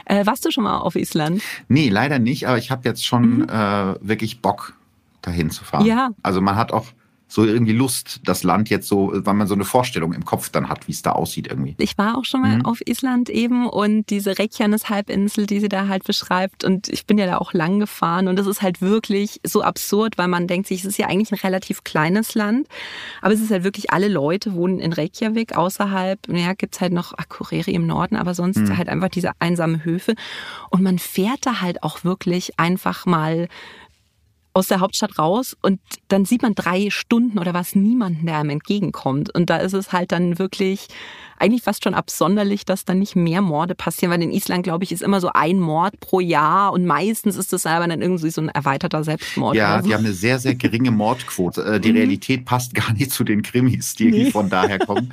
Äh, 0.07 0.25
warst 0.25 0.45
du 0.45 0.51
schon 0.51 0.65
mal 0.65 0.79
auf 0.79 0.97
Island? 0.97 1.43
Nee, 1.69 1.89
leider 1.89 2.19
nicht, 2.19 2.49
aber 2.49 2.59
ich 2.59 2.71
habe 2.71 2.89
jetzt 2.89 3.05
schon 3.05 3.39
mhm. 3.39 3.49
äh, 3.49 3.95
wirklich 4.01 4.41
Bock, 4.41 4.75
dahin 5.23 5.51
zu 5.51 5.65
fahren. 5.65 5.85
Ja. 5.85 6.11
Also 6.23 6.41
man 6.41 6.57
hat 6.57 6.73
auch 6.73 6.87
so 7.29 7.45
irgendwie 7.45 7.73
Lust, 7.73 8.21
das 8.25 8.45
Land 8.45 8.71
jetzt 8.71 8.87
so, 8.87 9.11
weil 9.13 9.35
man 9.35 9.49
so 9.49 9.55
eine 9.55 9.65
Vorstellung 9.65 10.13
im 10.13 10.25
Kopf 10.25 10.49
dann 10.49 10.69
hat, 10.69 10.87
wie 10.87 10.93
es 10.93 11.03
da 11.03 11.13
aussieht 11.13 11.49
irgendwie. 11.49 11.75
Ich 11.79 11.99
war 11.99 12.17
auch 12.17 12.25
schon 12.25 12.41
mal 12.41 12.59
mhm. 12.59 12.65
auf 12.65 12.81
Island 12.87 13.29
eben 13.31 13.69
und 13.69 14.11
diese 14.11 14.39
Reykjanes-Halbinsel, 14.39 15.47
die 15.47 15.59
sie 15.59 15.69
da 15.69 15.89
halt 15.89 16.05
beschreibt 16.05 16.63
und 16.63 16.89
ich 16.89 17.05
bin 17.05 17.19
ja 17.19 17.27
da 17.27 17.39
auch 17.39 17.53
lang 17.53 17.81
gefahren 17.81 18.29
und 18.29 18.39
das 18.39 18.47
ist 18.47 18.63
halt 18.63 18.81
wirklich 18.81 19.41
so 19.45 19.63
absurd, 19.63 20.19
weil 20.19 20.29
man 20.29 20.47
denkt 20.47 20.69
sich, 20.69 20.81
es 20.81 20.87
ist 20.87 20.99
ja 20.99 21.09
eigentlich 21.09 21.33
ein 21.33 21.45
relativ 21.45 21.83
kleines 21.83 22.37
Land, 22.37 22.69
aber 23.23 23.35
es 23.35 23.41
ist 23.41 23.51
halt 23.51 23.65
wirklich, 23.65 23.91
alle 23.91 24.09
Leute 24.09 24.55
wohnen 24.55 24.79
in 24.79 24.93
Reykjavik, 24.93 25.57
außerhalb, 25.57 26.21
ja, 26.29 26.53
gibt's 26.53 26.81
halt 26.81 26.93
noch 26.93 27.13
Akureyri 27.13 27.73
im 27.73 27.89
Norden, 27.89 28.15
aber 28.15 28.35
sonst 28.35 28.59
mhm. 28.59 28.77
halt 28.77 28.89
einfach 28.89 29.09
diese 29.09 29.33
einsamen 29.41 29.85
Höfe 29.85 30.15
und 30.71 30.83
man 30.83 31.01
fährt 31.01 31.45
da 31.45 31.61
halt 31.61 31.83
auch 31.83 32.05
wirklich 32.05 32.59
einfach 32.61 33.05
mal 33.05 33.49
aus 34.57 34.69
der 34.69 34.81
Hauptstadt 34.81 35.19
raus 35.19 35.55
und 35.61 35.81
dann 36.09 36.25
sieht 36.25 36.41
man 36.41 36.55
drei 36.55 36.89
Stunden 36.89 37.39
oder 37.39 37.53
was 37.53 37.75
niemanden, 37.75 38.25
der 38.25 38.39
einem 38.39 38.49
entgegenkommt. 38.49 39.33
Und 39.35 39.51
da 39.51 39.59
ist 39.59 39.75
es 39.75 39.93
halt 39.93 40.13
dann 40.13 40.39
wirklich 40.39 40.89
eigentlich 41.39 41.63
fast 41.63 41.85
schon 41.85 41.93
absonderlich, 41.93 42.65
dass 42.65 42.87
dann 42.87 42.99
nicht 42.99 43.17
mehr 43.17 43.43
Morde 43.43 43.75
passieren, 43.75 44.11
weil 44.13 44.23
in 44.23 44.33
Island, 44.33 44.65
glaube 44.65 44.85
ich, 44.85 44.93
ist 44.93 45.03
immer 45.03 45.21
so 45.21 45.31
ein 45.35 45.59
Mord 45.59 46.01
pro 46.01 46.21
Jahr 46.21 46.73
und 46.73 46.87
meistens 46.87 47.37
ist 47.37 47.53
das 47.53 47.67
aber 47.67 47.87
dann 47.87 48.01
irgendwie 48.01 48.31
so 48.31 48.41
ein 48.41 48.49
erweiterter 48.49 49.05
Selbstmord. 49.05 49.55
Ja, 49.55 49.83
so. 49.83 49.89
die 49.89 49.95
haben 49.95 50.05
eine 50.05 50.15
sehr, 50.15 50.39
sehr 50.39 50.55
geringe 50.55 50.91
Mordquote. 50.91 51.63
Äh, 51.63 51.81
die 51.81 51.91
mhm. 51.91 51.97
Realität 51.97 52.45
passt 52.47 52.75
gar 52.75 52.93
nicht 52.95 53.11
zu 53.11 53.25
den 53.25 53.43
Krimis, 53.43 53.95
die 53.95 54.11
nee. 54.11 54.31
von 54.31 54.49
daher 54.49 54.79
kommen. 54.79 55.11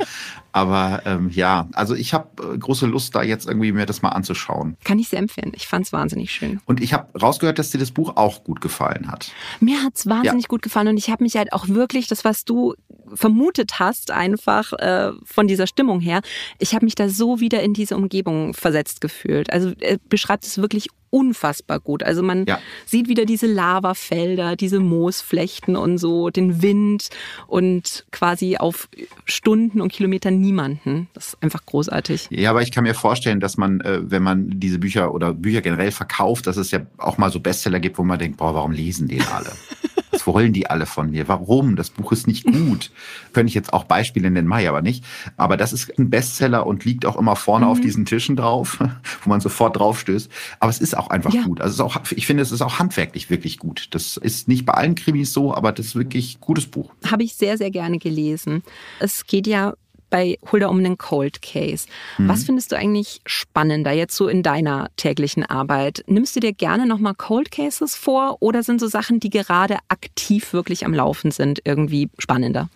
Aber 0.53 1.01
ähm, 1.05 1.29
ja, 1.31 1.67
also 1.73 1.95
ich 1.95 2.13
habe 2.13 2.53
äh, 2.53 2.57
große 2.57 2.85
Lust, 2.85 3.15
da 3.15 3.23
jetzt 3.23 3.47
irgendwie 3.47 3.71
mir 3.71 3.85
das 3.85 4.01
mal 4.01 4.09
anzuschauen. 4.09 4.77
Kann 4.83 4.99
ich 4.99 5.09
sehr 5.09 5.19
empfehlen. 5.19 5.51
Ich 5.55 5.67
fand 5.67 5.85
es 5.85 5.91
wahnsinnig 5.91 6.31
schön. 6.31 6.61
Und 6.65 6.79
ich 6.79 6.93
habe 6.93 7.07
rausgehört, 7.19 7.59
dass 7.59 7.71
dir 7.71 7.79
das 7.79 7.91
Buch 7.91 8.15
auch 8.15 8.43
gut 8.43 8.61
gefallen 8.61 9.11
hat. 9.11 9.32
Mir 9.59 9.83
hat 9.83 9.95
es 9.95 10.07
wahnsinnig 10.07 10.43
ja. 10.43 10.47
gut 10.47 10.61
gefallen 10.61 10.87
und 10.89 10.97
ich 10.97 11.09
habe 11.09 11.23
mich 11.23 11.35
halt 11.35 11.53
auch 11.53 11.67
wirklich, 11.67 12.07
das 12.07 12.25
was 12.25 12.45
du 12.45 12.73
vermutet 13.13 13.79
hast, 13.79 14.11
einfach 14.11 14.73
äh, 14.73 15.11
von 15.25 15.47
dieser 15.47 15.67
Stimmung 15.67 15.99
her, 15.99 16.21
ich 16.59 16.73
habe 16.73 16.85
mich 16.85 16.95
da 16.95 17.09
so 17.09 17.39
wieder 17.39 17.61
in 17.61 17.73
diese 17.73 17.95
Umgebung 17.95 18.53
versetzt 18.53 19.01
gefühlt. 19.01 19.51
Also 19.51 19.73
er 19.79 19.97
beschreibt 20.09 20.45
es 20.45 20.57
wirklich 20.57 20.87
unfassbar 21.13 21.79
gut. 21.79 22.01
Also 22.01 22.23
man 22.23 22.45
ja. 22.45 22.59
sieht 22.87 23.07
wieder 23.07 23.25
diese 23.25 23.45
Lavafelder, 23.45 24.55
diese 24.55 24.79
Moosflechten 24.79 25.75
und 25.75 25.99
so, 25.99 26.31
den 26.31 26.63
Wind 26.63 27.09
und 27.45 28.05
quasi 28.11 28.57
auf 28.57 28.89
Stunden 29.25 29.79
und 29.79 29.93
Kilometer 29.93 30.31
niemanden. 30.31 31.07
Das 31.13 31.27
ist 31.27 31.43
einfach 31.43 31.63
großartig. 31.65 32.29
Ja, 32.31 32.49
aber 32.49 32.63
ich 32.63 32.71
kann 32.71 32.83
mir 32.83 32.95
vorstellen, 32.95 33.39
dass 33.39 33.57
man, 33.57 33.79
äh, 33.81 33.99
wenn 34.03 34.23
man 34.23 34.59
diese 34.59 34.79
Bücher 34.79 35.13
oder 35.13 35.33
Bücher 35.33 35.61
generell 35.61 35.91
verkauft, 35.91 36.47
dass 36.47 36.57
es 36.57 36.71
ja 36.71 36.79
auch 36.97 37.19
mal 37.19 37.31
so 37.31 37.39
Bestseller 37.39 37.79
gibt, 37.79 37.99
wo 37.99 38.03
man 38.03 38.17
denkt, 38.17 38.37
boah, 38.37 38.55
warum 38.55 38.71
lesen 38.71 39.07
den 39.07 39.21
alle? 39.21 39.51
Was 40.13 40.27
wollen 40.27 40.53
die 40.53 40.69
alle 40.69 40.85
von 40.85 41.09
mir? 41.09 41.27
Warum? 41.27 41.75
Das 41.75 41.89
Buch 41.89 42.11
ist 42.11 42.27
nicht 42.27 42.45
gut. 42.45 42.91
Könnte 43.33 43.49
ich 43.49 43.55
jetzt 43.55 43.73
auch 43.73 43.83
Beispiele 43.83 44.29
nennen, 44.29 44.47
Mai 44.47 44.69
aber 44.69 44.81
nicht. 44.81 45.03
Aber 45.37 45.57
das 45.57 45.73
ist 45.73 45.97
ein 45.97 46.09
Bestseller 46.09 46.67
und 46.67 46.85
liegt 46.85 47.05
auch 47.05 47.17
immer 47.17 47.35
vorne 47.35 47.65
mhm. 47.65 47.71
auf 47.71 47.81
diesen 47.81 48.05
Tischen 48.05 48.35
drauf, 48.35 48.79
wo 49.23 49.29
man 49.29 49.41
sofort 49.41 49.77
drauf 49.77 49.99
stößt. 49.99 50.29
Aber 50.59 50.69
es 50.69 50.79
ist 50.79 50.95
auch 50.95 51.09
einfach 51.09 51.33
ja. 51.33 51.43
gut. 51.43 51.61
Also 51.61 51.83
auch, 51.83 51.99
ich 52.11 52.27
finde, 52.27 52.43
es 52.43 52.51
ist 52.51 52.61
auch 52.61 52.79
handwerklich 52.79 53.29
wirklich 53.29 53.57
gut. 53.57 53.87
Das 53.91 54.17
ist 54.17 54.47
nicht 54.47 54.65
bei 54.65 54.73
allen 54.73 54.95
Krimis 54.95 55.33
so, 55.33 55.53
aber 55.53 55.71
das 55.71 55.87
ist 55.87 55.95
wirklich 55.95 56.35
ein 56.37 56.41
gutes 56.41 56.67
Buch. 56.67 56.91
Habe 57.09 57.23
ich 57.23 57.35
sehr, 57.35 57.57
sehr 57.57 57.71
gerne 57.71 57.97
gelesen. 57.97 58.63
Es 58.99 59.25
geht 59.25 59.47
ja 59.47 59.73
bei 60.13 60.37
Hulda 60.51 60.67
um 60.67 60.77
einen 60.77 60.99
Cold 60.99 61.41
Case. 61.41 61.87
Mhm. 62.19 62.27
Was 62.27 62.43
findest 62.43 62.71
du 62.71 62.77
eigentlich 62.77 63.21
spannender 63.25 63.91
jetzt 63.93 64.15
so 64.15 64.27
in 64.27 64.43
deiner 64.43 64.91
täglichen 64.95 65.43
Arbeit? 65.43 66.03
Nimmst 66.05 66.35
du 66.35 66.39
dir 66.39 66.53
gerne 66.53 66.85
nochmal 66.85 67.15
Cold 67.15 67.49
Cases 67.49 67.95
vor 67.95 68.37
oder 68.39 68.61
sind 68.61 68.79
so 68.79 68.85
Sachen, 68.85 69.19
die 69.19 69.31
gerade 69.31 69.79
aktiv 69.87 70.53
wirklich 70.53 70.85
am 70.85 70.93
Laufen 70.93 71.31
sind, 71.31 71.61
irgendwie 71.65 72.11
spannender? 72.19 72.69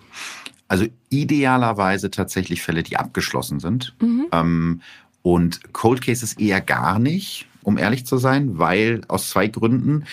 Also 0.68 0.88
idealerweise 1.10 2.10
tatsächlich 2.10 2.64
Fälle, 2.64 2.82
die 2.82 2.98
abgeschlossen 2.98 3.60
sind. 3.60 3.94
Mhm. 4.02 4.26
Ähm, 4.32 4.82
und 5.22 5.74
Cold 5.74 6.02
Cases 6.02 6.34
eher 6.34 6.60
gar 6.60 6.98
nicht, 6.98 7.46
um 7.62 7.78
ehrlich 7.78 8.04
zu 8.08 8.18
sein, 8.18 8.58
weil 8.58 9.02
aus 9.10 9.30
zwei 9.30 9.48
Gründen. 9.48 10.06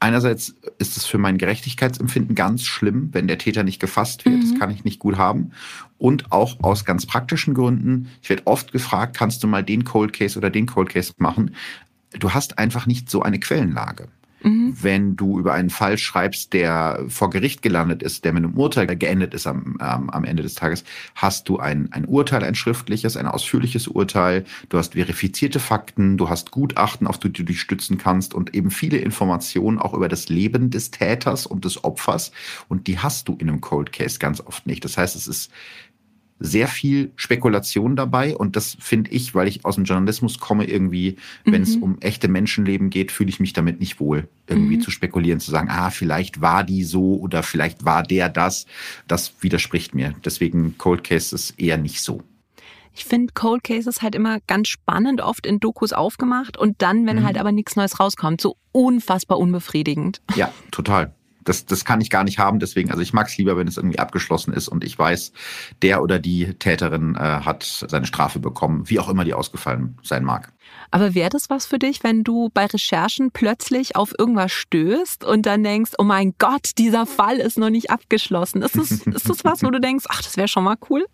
Einerseits 0.00 0.54
ist 0.78 0.98
es 0.98 1.06
für 1.06 1.16
mein 1.16 1.38
Gerechtigkeitsempfinden 1.38 2.34
ganz 2.34 2.64
schlimm, 2.64 3.08
wenn 3.12 3.26
der 3.26 3.38
Täter 3.38 3.62
nicht 3.62 3.80
gefasst 3.80 4.26
wird. 4.26 4.36
Mhm. 4.36 4.40
Das 4.50 4.58
kann 4.58 4.70
ich 4.70 4.84
nicht 4.84 4.98
gut 4.98 5.16
haben. 5.16 5.52
Und 5.98 6.30
auch 6.30 6.56
aus 6.62 6.84
ganz 6.84 7.06
praktischen 7.06 7.54
Gründen. 7.54 8.08
Ich 8.22 8.30
werde 8.30 8.46
oft 8.46 8.72
gefragt, 8.72 9.16
kannst 9.16 9.42
du 9.42 9.48
mal 9.48 9.64
den 9.64 9.84
Cold 9.84 10.12
Case 10.12 10.38
oder 10.38 10.48
den 10.48 10.66
Cold 10.66 10.90
Case 10.90 11.12
machen? 11.18 11.54
Du 12.18 12.32
hast 12.32 12.58
einfach 12.58 12.86
nicht 12.86 13.10
so 13.10 13.22
eine 13.22 13.40
Quellenlage. 13.40 14.08
Mhm. 14.42 14.76
Wenn 14.80 15.16
du 15.16 15.38
über 15.38 15.52
einen 15.54 15.70
Fall 15.70 15.98
schreibst, 15.98 16.52
der 16.52 17.04
vor 17.08 17.30
Gericht 17.30 17.62
gelandet 17.62 18.02
ist, 18.02 18.24
der 18.24 18.32
mit 18.32 18.44
einem 18.44 18.54
Urteil 18.54 18.86
geendet 18.86 19.34
ist 19.34 19.46
am, 19.46 19.78
ähm, 19.80 20.10
am 20.10 20.24
Ende 20.24 20.42
des 20.42 20.54
Tages, 20.54 20.84
hast 21.14 21.48
du 21.48 21.58
ein, 21.58 21.92
ein 21.92 22.04
Urteil, 22.04 22.44
ein 22.44 22.54
schriftliches, 22.54 23.16
ein 23.16 23.26
ausführliches 23.26 23.88
Urteil, 23.88 24.44
du 24.68 24.78
hast 24.78 24.94
verifizierte 24.94 25.58
Fakten, 25.58 26.16
du 26.16 26.28
hast 26.28 26.50
Gutachten, 26.50 27.06
auf 27.06 27.18
die 27.18 27.32
du 27.32 27.42
dich 27.42 27.60
stützen 27.60 27.98
kannst 27.98 28.34
und 28.34 28.54
eben 28.54 28.70
viele 28.70 28.98
Informationen 28.98 29.78
auch 29.78 29.94
über 29.94 30.08
das 30.08 30.28
Leben 30.28 30.70
des 30.70 30.90
Täters 30.90 31.46
und 31.46 31.64
des 31.64 31.82
Opfers. 31.82 32.30
Und 32.68 32.86
die 32.86 32.98
hast 32.98 33.28
du 33.28 33.36
in 33.38 33.48
einem 33.48 33.60
Cold 33.60 33.92
Case 33.92 34.18
ganz 34.18 34.40
oft 34.40 34.66
nicht. 34.66 34.84
Das 34.84 34.96
heißt, 34.96 35.16
es 35.16 35.26
ist 35.26 35.50
sehr 36.40 36.68
viel 36.68 37.12
Spekulation 37.16 37.96
dabei 37.96 38.36
und 38.36 38.56
das 38.56 38.76
finde 38.78 39.10
ich, 39.10 39.34
weil 39.34 39.48
ich 39.48 39.64
aus 39.64 39.74
dem 39.74 39.84
Journalismus 39.84 40.38
komme, 40.38 40.64
irgendwie, 40.64 41.16
wenn 41.44 41.62
es 41.62 41.76
mhm. 41.76 41.82
um 41.82 41.98
echte 42.00 42.28
Menschenleben 42.28 42.90
geht, 42.90 43.12
fühle 43.12 43.28
ich 43.28 43.40
mich 43.40 43.52
damit 43.52 43.80
nicht 43.80 44.00
wohl, 44.00 44.28
irgendwie 44.46 44.76
mhm. 44.76 44.80
zu 44.80 44.90
spekulieren, 44.90 45.40
zu 45.40 45.50
sagen, 45.50 45.68
ah, 45.70 45.90
vielleicht 45.90 46.40
war 46.40 46.64
die 46.64 46.84
so 46.84 47.16
oder 47.16 47.42
vielleicht 47.42 47.84
war 47.84 48.02
der 48.02 48.28
das. 48.28 48.66
Das 49.06 49.34
widerspricht 49.40 49.94
mir. 49.94 50.14
Deswegen 50.24 50.78
Cold 50.78 51.04
Case 51.04 51.34
ist 51.34 51.58
eher 51.58 51.76
nicht 51.76 52.02
so. 52.02 52.22
Ich 52.94 53.04
finde 53.04 53.32
Cold 53.32 53.62
Cases 53.62 54.02
halt 54.02 54.14
immer 54.14 54.38
ganz 54.46 54.68
spannend, 54.68 55.20
oft 55.20 55.46
in 55.46 55.60
Dokus 55.60 55.92
aufgemacht 55.92 56.56
und 56.56 56.82
dann, 56.82 57.06
wenn 57.06 57.20
mhm. 57.20 57.24
halt 57.24 57.38
aber 57.38 57.52
nichts 57.52 57.76
Neues 57.76 58.00
rauskommt, 58.00 58.40
so 58.40 58.56
unfassbar 58.72 59.38
unbefriedigend. 59.38 60.20
Ja, 60.34 60.52
total 60.70 61.14
das, 61.48 61.66
das 61.66 61.84
kann 61.84 62.00
ich 62.00 62.10
gar 62.10 62.24
nicht 62.24 62.38
haben. 62.38 62.58
Deswegen, 62.58 62.90
also 62.90 63.02
ich 63.02 63.12
mag 63.12 63.28
es 63.28 63.38
lieber, 63.38 63.56
wenn 63.56 63.68
es 63.68 63.76
irgendwie 63.76 63.98
abgeschlossen 63.98 64.52
ist 64.52 64.68
und 64.68 64.84
ich 64.84 64.98
weiß, 64.98 65.32
der 65.82 66.02
oder 66.02 66.18
die 66.18 66.54
Täterin 66.54 67.14
äh, 67.14 67.18
hat 67.18 67.86
seine 67.88 68.06
Strafe 68.06 68.38
bekommen, 68.38 68.88
wie 68.88 69.00
auch 69.00 69.08
immer 69.08 69.24
die 69.24 69.34
ausgefallen 69.34 69.98
sein 70.02 70.24
mag. 70.24 70.52
Aber 70.90 71.14
wäre 71.14 71.30
das 71.30 71.50
was 71.50 71.66
für 71.66 71.78
dich, 71.78 72.02
wenn 72.04 72.24
du 72.24 72.50
bei 72.52 72.66
Recherchen 72.66 73.30
plötzlich 73.30 73.96
auf 73.96 74.14
irgendwas 74.18 74.52
stößt 74.52 75.24
und 75.24 75.46
dann 75.46 75.62
denkst, 75.62 75.92
oh 75.98 76.04
mein 76.04 76.34
Gott, 76.38 76.72
dieser 76.78 77.06
Fall 77.06 77.38
ist 77.38 77.58
noch 77.58 77.70
nicht 77.70 77.90
abgeschlossen? 77.90 78.62
Ist 78.62 78.76
das, 78.76 78.90
ist 79.06 79.28
das 79.28 79.44
was, 79.44 79.62
wo 79.62 79.70
du 79.70 79.80
denkst, 79.80 80.04
ach, 80.08 80.22
das 80.22 80.36
wäre 80.36 80.48
schon 80.48 80.64
mal 80.64 80.76
cool? 80.90 81.06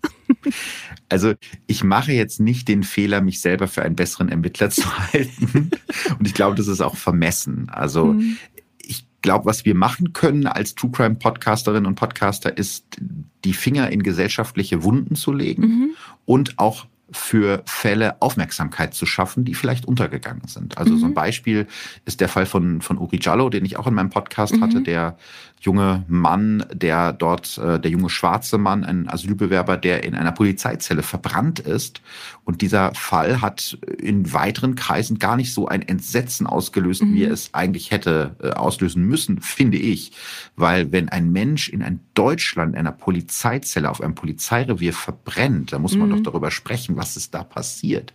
Also 1.09 1.35
ich 1.67 1.85
mache 1.85 2.13
jetzt 2.13 2.41
nicht 2.41 2.69
den 2.69 2.83
Fehler, 2.83 3.21
mich 3.21 3.41
selber 3.41 3.69
für 3.69 3.83
einen 3.83 3.97
besseren 3.97 4.29
Ermittler 4.29 4.71
zu 4.71 4.85
halten. 4.99 5.71
Und 6.19 6.27
ich 6.27 6.35
glaube, 6.35 6.57
das 6.57 6.69
ist 6.69 6.81
auch 6.81 6.97
vermessen. 6.97 7.69
Also 7.71 8.07
mhm 8.07 8.37
glaube, 9.25 9.47
was 9.47 9.65
wir 9.65 9.75
machen 9.75 10.13
können 10.13 10.47
als 10.47 10.75
True 10.75 10.91
Crime 10.93 11.15
Podcasterin 11.17 11.87
und 11.87 11.95
Podcaster 11.95 12.57
ist, 12.57 12.85
die 13.45 13.55
Finger 13.55 13.91
in 13.91 14.03
gesellschaftliche 14.03 14.85
Wunden 14.85 15.17
zu 15.17 15.33
legen 15.33 15.63
mhm. 15.63 15.91
und 16.27 16.59
auch 16.59 16.87
für 17.11 17.63
Fälle 17.65 18.21
Aufmerksamkeit 18.21 18.93
zu 18.93 19.07
schaffen, 19.07 19.45
die 19.45 19.55
vielleicht 19.55 19.87
untergegangen 19.87 20.47
sind. 20.47 20.77
Also 20.77 20.93
mhm. 20.93 20.99
so 20.99 21.07
ein 21.07 21.11
mhm. 21.11 21.15
Beispiel 21.15 21.67
ist 22.05 22.21
der 22.21 22.29
Fall 22.29 22.45
von, 22.45 22.83
von 22.83 22.99
Uri 22.99 23.19
Jallo, 23.21 23.49
den 23.49 23.65
ich 23.65 23.79
auch 23.79 23.87
in 23.87 23.95
meinem 23.95 24.11
Podcast 24.11 24.57
mhm. 24.57 24.63
hatte, 24.63 24.83
der 24.83 25.17
junge 25.61 26.05
Mann, 26.09 26.65
der 26.73 27.13
dort, 27.13 27.59
äh, 27.59 27.81
der 27.81 27.91
junge 27.91 28.11
schwarze 28.11 28.59
Mann, 28.59 28.85
ein 28.85 29.09
Asylbewerber, 29.09 29.77
der 29.77 30.05
in 30.05 30.15
einer 30.15 30.33
Polizeizelle 30.33 31.03
verbrannt 31.03 31.59
ist. 31.59 32.03
Und 32.45 32.61
dieser 32.61 32.95
Fall 32.95 33.41
hat 33.41 33.79
in 33.99 34.33
weiteren 34.33 34.75
Kreisen 34.75 35.19
gar 35.19 35.37
nicht 35.37 35.55
so 35.55 35.67
ein 35.67 35.81
Entsetzen 35.81 36.47
ausgelöst, 36.47 37.03
mhm. 37.03 37.15
wie 37.15 37.25
er 37.25 37.33
es 37.33 37.55
eigentlich 37.55 37.91
hätte 37.91 38.37
äh, 38.43 38.51
auslösen 38.51 39.05
müssen, 39.05 39.41
finde 39.41 39.79
ich. 39.79 40.13
Weil 40.57 40.93
wenn 40.93 41.09
ein 41.09 41.33
Mensch 41.33 41.71
in 41.71 41.83
ein 41.83 42.01
Deutschland, 42.13 42.75
in 42.75 42.81
einer 42.81 42.93
Polizeizelle, 42.93 43.91
auf 43.91 44.03
einem 44.03 44.15
Polizeirevier 44.15 44.93
verbrennt, 44.93 45.73
da 45.73 45.79
muss 45.79 45.97
man 45.97 46.11
mhm. 46.11 46.17
doch 46.17 46.33
darüber 46.33 46.51
sprechen, 46.51 46.97
was 46.97 47.17
ist 47.17 47.35
da 47.35 47.43
passiert. 47.43 48.13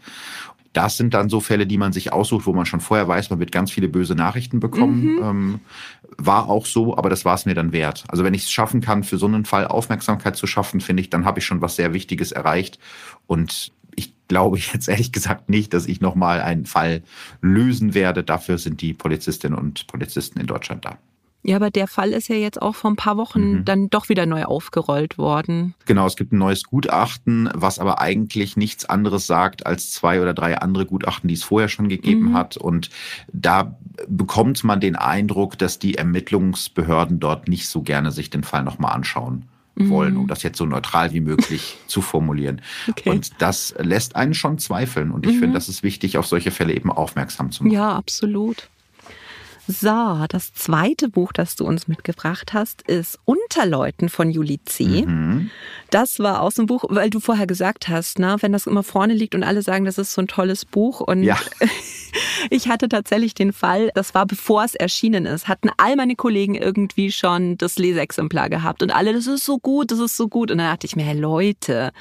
Das 0.74 0.98
sind 0.98 1.14
dann 1.14 1.30
so 1.30 1.40
Fälle, 1.40 1.66
die 1.66 1.78
man 1.78 1.94
sich 1.94 2.14
aussucht, 2.14 2.46
wo 2.46 2.54
man 2.54 2.66
schon 2.66 2.80
vorher 2.80 3.08
weiß, 3.08 3.30
man 3.30 3.40
wird 3.40 3.52
ganz 3.52 3.72
viele 3.72 3.90
böse 3.90 4.16
Nachrichten 4.16 4.60
bekommen. 4.60 5.16
Mhm. 5.16 5.24
Ähm, 5.24 5.60
war 6.18 6.50
auch 6.50 6.66
so, 6.66 6.98
aber 6.98 7.10
das 7.10 7.26
war 7.26 7.36
es 7.36 7.46
mir 7.46 7.56
dann 7.56 7.72
wert. 7.72 8.04
Also 8.08 8.24
wenn 8.24 8.34
ich 8.34 8.44
es 8.44 8.52
schaffen 8.52 8.82
kann, 8.82 9.04
für 9.04 9.18
so 9.18 9.26
einen 9.26 9.46
Fall 9.46 9.66
Aufmerksamkeit 9.68 10.36
zu 10.36 10.48
schaffen, 10.48 10.82
finde 10.82 11.02
ich, 11.02 11.10
dann 11.10 11.26
habe 11.26 11.40
ich 11.40 11.46
schon 11.46 11.62
was 11.62 11.76
sehr 11.76 11.94
Wichtiges 11.94 12.32
erreicht. 12.32 12.80
Und 13.26 13.72
ich 13.96 14.14
glaube 14.28 14.58
jetzt 14.74 14.88
ehrlich 14.88 15.12
gesagt 15.12 15.50
nicht, 15.50 15.74
dass 15.74 15.88
ich 15.88 16.02
nochmal 16.02 16.42
einen 16.42 16.66
Fall 16.66 17.04
lösen 17.42 17.94
werde. 17.94 18.24
Dafür 18.24 18.58
sind 18.58 18.82
die 18.82 18.94
Polizistinnen 18.94 19.58
und 19.58 19.88
Polizisten 19.88 20.40
in 20.40 20.48
Deutschland 20.48 20.86
da. 20.86 20.98
Ja, 21.42 21.56
aber 21.56 21.70
der 21.70 21.88
Fall 21.88 22.12
ist 22.12 22.28
ja 22.28 22.36
jetzt 22.36 22.62
auch 22.62 22.76
vor 22.76 22.92
ein 22.92 22.98
paar 22.98 23.16
Wochen 23.16 23.52
mhm. 23.52 23.66
dann 23.66 23.90
doch 23.90 24.10
wieder 24.10 24.26
neu 24.26 24.44
aufgerollt 24.44 25.18
worden. 25.18 25.74
Genau, 25.86 26.06
es 26.06 26.18
gibt 26.18 26.34
ein 26.34 26.38
neues 26.38 26.64
Gutachten, 26.64 27.50
was 27.54 27.80
aber 27.80 28.02
eigentlich 28.02 28.58
nichts 28.58 28.86
anderes 28.86 29.26
sagt 29.26 29.66
als 29.66 29.92
zwei 29.92 30.22
oder 30.22 30.34
drei 30.34 30.58
andere 30.58 30.86
Gutachten, 30.86 31.30
die 31.30 31.36
es 31.36 31.44
vorher 31.44 31.70
schon 31.70 31.88
gegeben 31.88 32.32
mhm. 32.32 32.34
hat. 32.34 32.58
Und 32.58 32.90
da 33.32 33.78
bekommt 34.08 34.64
man 34.66 34.82
den 34.82 34.98
Eindruck, 34.98 35.58
dass 35.58 35.80
die 35.80 35.96
Ermittlungsbehörden 35.96 37.20
dort 37.20 37.48
nicht 37.48 37.70
so 37.70 37.82
gerne 37.84 38.12
sich 38.12 38.30
den 38.30 38.44
Fall 38.44 38.64
nochmal 38.64 38.94
anschauen 38.94 39.46
wollen, 39.88 40.18
um 40.18 40.24
mhm. 40.24 40.28
das 40.28 40.44
jetzt 40.44 40.58
so 40.58 40.66
neutral 40.66 41.14
wie 41.14 41.22
möglich 41.22 41.78
zu 41.88 42.02
formulieren. 42.02 42.62
Okay. 42.90 43.10
Und 43.10 43.42
das 43.42 43.74
lässt 43.80 44.16
einen 44.16 44.34
schon 44.34 44.58
zweifeln. 44.58 45.12
Und 45.12 45.26
ich 45.26 45.36
mhm. 45.36 45.40
finde, 45.40 45.54
das 45.54 45.70
ist 45.70 45.84
wichtig, 45.84 46.18
auf 46.18 46.28
solche 46.28 46.52
Fälle 46.52 46.74
eben 46.74 46.92
aufmerksam 46.92 47.52
zu 47.52 47.64
machen. 47.64 47.74
Ja, 47.74 47.96
absolut. 47.96 48.70
So, 49.72 50.26
das 50.30 50.52
zweite 50.56 51.10
Buch, 51.10 51.32
das 51.32 51.56
du 51.56 51.64
uns 51.64 51.88
mitgebracht 51.88 52.54
hast, 52.54 52.82
ist 52.82 53.20
Unterleuten 53.26 54.10
von 54.10 54.32
Juli 54.32 54.60
C. 54.66 55.06
Mhm. 55.06 55.52
Das 55.92 56.18
war 56.18 56.42
aus 56.42 56.56
dem 56.56 56.66
Buch, 56.66 56.86
weil 56.90 57.12
du 57.12 57.20
vorher 57.20 57.46
gesagt 57.46 57.88
hast, 57.88 58.18
ne, 58.18 58.36
wenn 58.40 58.52
das 58.52 58.66
immer 58.66 58.82
vorne 58.82 59.14
liegt 59.14 59.36
und 59.36 59.44
alle 59.44 59.62
sagen, 59.62 59.86
das 59.86 60.00
ist 60.00 60.14
so 60.14 60.22
ein 60.22 60.28
tolles 60.28 60.66
Buch. 60.66 61.02
Und 61.02 61.22
ja. 61.22 61.38
ich 62.50 62.68
hatte 62.68 62.90
tatsächlich 62.90 63.36
den 63.36 63.54
Fall, 63.54 63.92
das 63.94 64.16
war 64.16 64.26
bevor 64.26 64.64
es 64.64 64.74
erschienen 64.74 65.28
ist, 65.28 65.48
hatten 65.48 65.70
all 65.78 65.96
meine 65.96 66.16
Kollegen 66.16 66.56
irgendwie 66.56 67.12
schon 67.12 67.56
das 67.60 67.78
Leseexemplar 67.78 68.50
gehabt 68.50 68.82
und 68.82 68.90
alle, 68.90 69.14
das 69.14 69.28
ist 69.28 69.46
so 69.46 69.60
gut, 69.60 69.92
das 69.92 70.00
ist 70.00 70.18
so 70.18 70.30
gut. 70.30 70.50
Und 70.50 70.58
dann 70.58 70.72
dachte 70.72 70.88
ich 70.88 70.96
mir, 70.96 71.04
hey 71.04 71.20
Leute, 71.20 71.92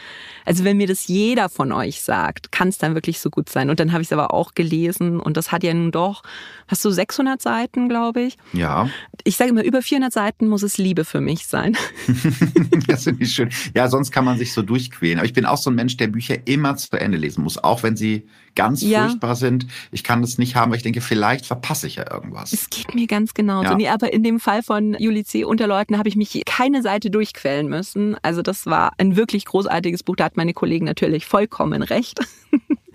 also 0.47 0.65
wenn 0.65 0.79
mir 0.79 0.87
das 0.87 1.07
jeder 1.07 1.51
von 1.51 1.73
euch 1.73 2.01
sagt, 2.01 2.51
kann 2.51 2.69
es 2.69 2.79
dann 2.79 2.95
wirklich 2.95 3.21
so 3.21 3.29
gut 3.29 3.51
sein. 3.51 3.69
Und 3.69 3.79
dann 3.79 3.93
habe 3.93 4.01
ich 4.01 4.09
es 4.09 4.13
aber 4.13 4.33
auch 4.33 4.55
gelesen 4.55 5.21
und 5.21 5.37
das 5.37 5.53
hat 5.53 5.65
ja 5.65 5.75
nun 5.75 5.91
doch, 5.91 6.23
hast 6.67 6.83
du 6.83 6.91
600 6.91 7.43
Seiten? 7.43 7.58
Seiten, 7.59 7.88
glaube 7.88 8.23
ich. 8.23 8.37
Ja. 8.53 8.88
Ich 9.25 9.37
sage 9.37 9.51
immer, 9.51 9.64
über 9.64 9.83
400 9.83 10.12
Seiten 10.12 10.49
muss 10.49 10.62
es 10.62 10.79
Liebe 10.79 11.05
für 11.05 11.21
mich 11.21 11.47
sein. 11.47 11.77
das 12.87 13.05
finde 13.05 13.25
ich 13.25 13.33
schön. 13.33 13.51
Ja, 13.75 13.88
sonst 13.88 14.12
kann 14.12 14.25
man 14.25 14.38
sich 14.38 14.53
so 14.53 14.62
durchquälen. 14.62 15.18
Aber 15.18 15.27
ich 15.27 15.33
bin 15.33 15.44
auch 15.44 15.57
so 15.57 15.71
ein 15.71 15.75
Mensch, 15.75 15.97
der 15.97 16.07
Bücher 16.07 16.37
immer 16.47 16.77
zu 16.77 16.97
Ende 16.97 17.18
lesen 17.18 17.42
muss, 17.42 17.59
auch 17.59 17.83
wenn 17.83 17.97
sie 17.97 18.27
ganz 18.55 18.83
ja. 18.83 19.07
furchtbar 19.07 19.35
sind. 19.35 19.66
Ich 19.90 20.05
kann 20.05 20.23
das 20.23 20.38
nicht 20.38 20.55
haben, 20.55 20.71
weil 20.71 20.77
ich 20.77 20.83
denke, 20.83 21.01
vielleicht 21.01 21.47
verpasse 21.47 21.87
ich 21.88 21.97
ja 21.97 22.11
irgendwas. 22.11 22.53
Es 22.53 22.71
geht 22.71 22.94
mir 22.94 23.07
ganz 23.07 23.35
genauso. 23.35 23.71
Ja. 23.71 23.77
Nee, 23.77 23.88
aber 23.88 24.12
in 24.12 24.23
dem 24.23 24.38
Fall 24.38 24.62
von 24.62 24.94
Juli 24.99 25.25
C. 25.25 25.44
Unterleuten 25.44 25.99
habe 25.99 26.09
ich 26.09 26.16
mich 26.16 26.42
keine 26.47 26.83
Seite 26.83 27.11
durchquälen 27.11 27.68
müssen. 27.68 28.16
Also 28.23 28.42
das 28.42 28.66
war 28.66 28.92
ein 28.99 29.16
wirklich 29.16 29.44
großartiges 29.47 30.05
Buch. 30.05 30.16
Da 30.16 30.25
hat 30.25 30.37
meine 30.37 30.55
Kollegen 30.55 30.85
natürlich 30.85 31.27
vollkommen 31.27 31.83
recht. 31.83 32.21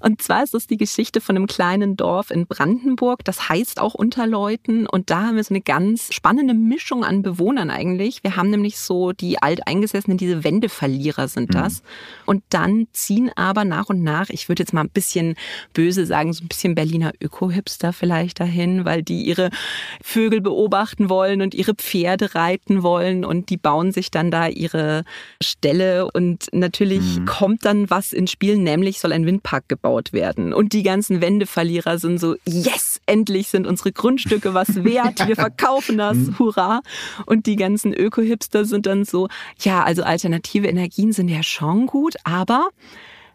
Und 0.00 0.22
zwar 0.22 0.42
ist 0.42 0.54
es 0.54 0.66
die 0.66 0.76
Geschichte 0.76 1.20
von 1.20 1.36
einem 1.36 1.46
kleinen 1.46 1.96
Dorf 1.96 2.30
in 2.30 2.46
Brandenburg. 2.46 3.24
Das 3.24 3.48
heißt 3.48 3.80
auch 3.80 3.94
Unterleuten. 3.94 4.86
Und 4.86 5.10
da 5.10 5.22
haben 5.22 5.36
wir 5.36 5.44
so 5.44 5.54
eine 5.54 5.62
ganz 5.62 6.12
spannende 6.12 6.54
Mischung 6.54 7.04
an 7.04 7.22
Bewohnern 7.22 7.70
eigentlich. 7.70 8.22
Wir 8.22 8.36
haben 8.36 8.50
nämlich 8.50 8.78
so 8.78 9.12
die 9.12 9.42
Alteingesessenen, 9.42 10.18
diese 10.18 10.44
Wendeverlierer 10.44 11.28
sind 11.28 11.50
mhm. 11.50 11.54
das. 11.54 11.82
Mhm. 11.82 11.86
Und 12.26 12.44
dann 12.50 12.86
ziehen 12.92 13.30
aber 13.34 13.64
nach 13.64 13.88
und 13.88 14.02
nach, 14.02 14.28
ich 14.30 14.48
würde 14.48 14.62
jetzt 14.62 14.72
mal 14.72 14.82
ein 14.82 14.90
bisschen 14.90 15.34
böse 15.72 16.06
sagen, 16.06 16.32
so 16.32 16.44
ein 16.44 16.48
bisschen 16.48 16.74
Berliner 16.74 17.12
Öko-Hipster 17.20 17.92
vielleicht 17.92 18.40
dahin, 18.40 18.84
weil 18.84 19.02
die 19.02 19.22
ihre 19.22 19.50
Vögel 20.02 20.40
beobachten 20.40 21.08
wollen 21.08 21.42
und 21.42 21.54
ihre 21.54 21.74
Pferde 21.74 22.34
reiten 22.34 22.82
wollen 22.82 23.24
und 23.24 23.50
die 23.50 23.56
bauen 23.56 23.92
sich 23.92 24.10
dann 24.10 24.30
da 24.30 24.48
ihre 24.48 25.04
Ställe 25.42 26.10
und 26.12 26.46
natürlich 26.52 27.18
mhm. 27.18 27.26
kommt 27.26 27.64
dann 27.64 27.90
was 27.90 28.12
ins 28.12 28.30
Spiel, 28.30 28.56
nämlich 28.56 29.00
soll 29.00 29.12
ein 29.12 29.25
Windpark 29.26 29.68
gebaut 29.68 30.12
werden. 30.12 30.52
Und 30.52 30.72
die 30.72 30.82
ganzen 30.82 31.20
Wendeverlierer 31.20 31.98
sind 31.98 32.18
so, 32.18 32.36
yes, 32.46 33.00
endlich 33.06 33.48
sind 33.48 33.66
unsere 33.66 33.92
Grundstücke 33.92 34.54
was 34.54 34.74
wert, 34.84 35.26
wir 35.26 35.36
verkaufen 35.36 35.98
das, 35.98 36.16
mhm. 36.16 36.38
hurra. 36.38 36.80
Und 37.26 37.46
die 37.46 37.56
ganzen 37.56 37.92
Öko-Hipster 37.92 38.64
sind 38.64 38.86
dann 38.86 39.04
so, 39.04 39.28
ja, 39.60 39.82
also 39.82 40.02
alternative 40.02 40.68
Energien 40.68 41.12
sind 41.12 41.28
ja 41.28 41.42
schon 41.42 41.86
gut, 41.86 42.14
aber 42.24 42.68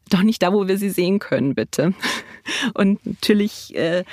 doch 0.09 0.23
nicht 0.23 0.41
da, 0.41 0.53
wo 0.53 0.67
wir 0.67 0.77
sie 0.77 0.89
sehen 0.89 1.19
können, 1.19 1.55
bitte. 1.55 1.93
Und 2.73 3.05
natürlich 3.05 3.75
äh, 3.75 4.03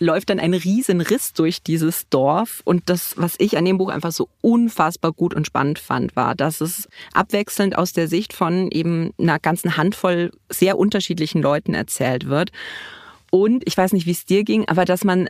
läuft 0.00 0.30
dann 0.30 0.40
ein 0.40 0.54
Riesenriss 0.54 1.34
durch 1.34 1.62
dieses 1.62 2.08
Dorf. 2.08 2.62
Und 2.64 2.88
das, 2.88 3.14
was 3.16 3.36
ich 3.38 3.56
an 3.56 3.66
dem 3.66 3.78
Buch 3.78 3.90
einfach 3.90 4.12
so 4.12 4.28
unfassbar 4.40 5.12
gut 5.12 5.34
und 5.34 5.46
spannend 5.46 5.78
fand, 5.78 6.16
war, 6.16 6.34
dass 6.34 6.60
es 6.60 6.88
abwechselnd 7.12 7.76
aus 7.76 7.92
der 7.92 8.08
Sicht 8.08 8.32
von 8.32 8.70
eben 8.70 9.12
einer 9.18 9.38
ganzen 9.38 9.76
Handvoll 9.76 10.32
sehr 10.48 10.78
unterschiedlichen 10.78 11.42
Leuten 11.42 11.74
erzählt 11.74 12.26
wird. 12.26 12.50
Und 13.30 13.62
ich 13.66 13.76
weiß 13.76 13.92
nicht, 13.92 14.06
wie 14.06 14.12
es 14.12 14.24
dir 14.24 14.42
ging, 14.42 14.66
aber 14.66 14.84
dass 14.84 15.04
man 15.04 15.28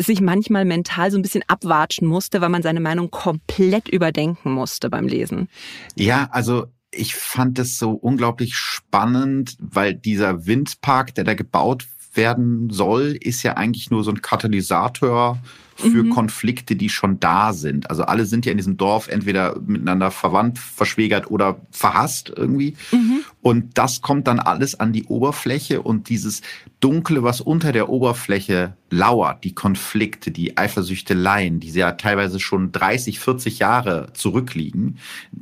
sich 0.00 0.20
manchmal 0.20 0.64
mental 0.64 1.10
so 1.10 1.18
ein 1.18 1.22
bisschen 1.22 1.44
abwatschen 1.46 2.08
musste, 2.08 2.40
weil 2.40 2.48
man 2.48 2.62
seine 2.62 2.80
Meinung 2.80 3.10
komplett 3.10 3.88
überdenken 3.88 4.52
musste 4.52 4.90
beim 4.90 5.06
Lesen. 5.06 5.48
Ja, 5.96 6.28
also 6.30 6.66
ich 6.90 7.14
fand 7.14 7.58
es 7.58 7.78
so 7.78 7.90
unglaublich 7.90 8.56
spannend, 8.56 9.56
weil 9.60 9.94
dieser 9.94 10.46
Windpark, 10.46 11.14
der 11.14 11.24
da 11.24 11.34
gebaut 11.34 11.86
werden 12.18 12.68
soll, 12.68 13.16
ist 13.18 13.42
ja 13.42 13.56
eigentlich 13.56 13.90
nur 13.90 14.04
so 14.04 14.10
ein 14.10 14.20
Katalysator 14.20 15.38
für 15.78 16.02
mhm. 16.02 16.10
Konflikte, 16.10 16.74
die 16.74 16.88
schon 16.88 17.20
da 17.20 17.52
sind. 17.52 17.88
Also 17.88 18.02
alle 18.02 18.26
sind 18.26 18.44
ja 18.44 18.50
in 18.50 18.58
diesem 18.58 18.76
Dorf 18.76 19.06
entweder 19.06 19.58
miteinander 19.64 20.10
verwandt, 20.10 20.58
verschwägert 20.58 21.30
oder 21.30 21.60
verhasst 21.70 22.32
irgendwie. 22.34 22.76
Mhm. 22.90 23.20
Und 23.48 23.78
das 23.78 24.02
kommt 24.02 24.26
dann 24.26 24.40
alles 24.40 24.78
an 24.78 24.92
die 24.92 25.04
Oberfläche 25.04 25.80
und 25.80 26.10
dieses 26.10 26.42
Dunkle, 26.80 27.22
was 27.22 27.40
unter 27.40 27.72
der 27.72 27.88
Oberfläche 27.88 28.74
lauert, 28.90 29.42
die 29.42 29.54
Konflikte, 29.54 30.30
die 30.30 30.58
Eifersüchteleien, 30.58 31.58
die 31.58 31.70
ja 31.70 31.92
teilweise 31.92 32.40
schon 32.40 32.72
30, 32.72 33.18
40 33.18 33.58
Jahre 33.58 34.08
zurückliegen, 34.12 34.98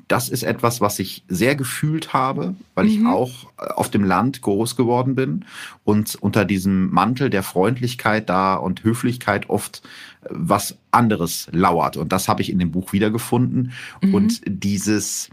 das 0.07 0.29
ist 0.29 0.45
etwas, 0.45 0.81
was 0.81 1.01
ich 1.01 1.25
sehr 1.27 1.57
gefühlt 1.57 2.13
habe, 2.13 2.55
weil 2.77 2.85
mhm. 2.85 2.91
ich 2.93 3.07
auch 3.07 3.31
äh, 3.59 3.73
auf 3.73 3.91
dem 3.91 4.05
Land 4.05 4.41
groß 4.41 4.77
geworden 4.77 5.17
bin 5.17 5.45
und 5.83 6.15
unter 6.15 6.45
diesem 6.45 6.91
Mantel 6.91 7.29
der 7.29 7.43
Freundlichkeit 7.43 8.29
da 8.29 8.55
und 8.55 8.85
Höflichkeit 8.85 9.51
oft 9.51 9.83
äh, 10.23 10.29
was 10.31 10.79
anderes 10.93 11.49
lauert. 11.51 11.97
Und 11.97 12.13
das 12.13 12.29
habe 12.29 12.41
ich 12.41 12.51
in 12.51 12.61
dem 12.61 12.71
Buch 12.71 12.93
wiedergefunden. 12.93 13.73
Mhm. 14.01 14.15
Und 14.15 14.43
dieses 14.47 15.29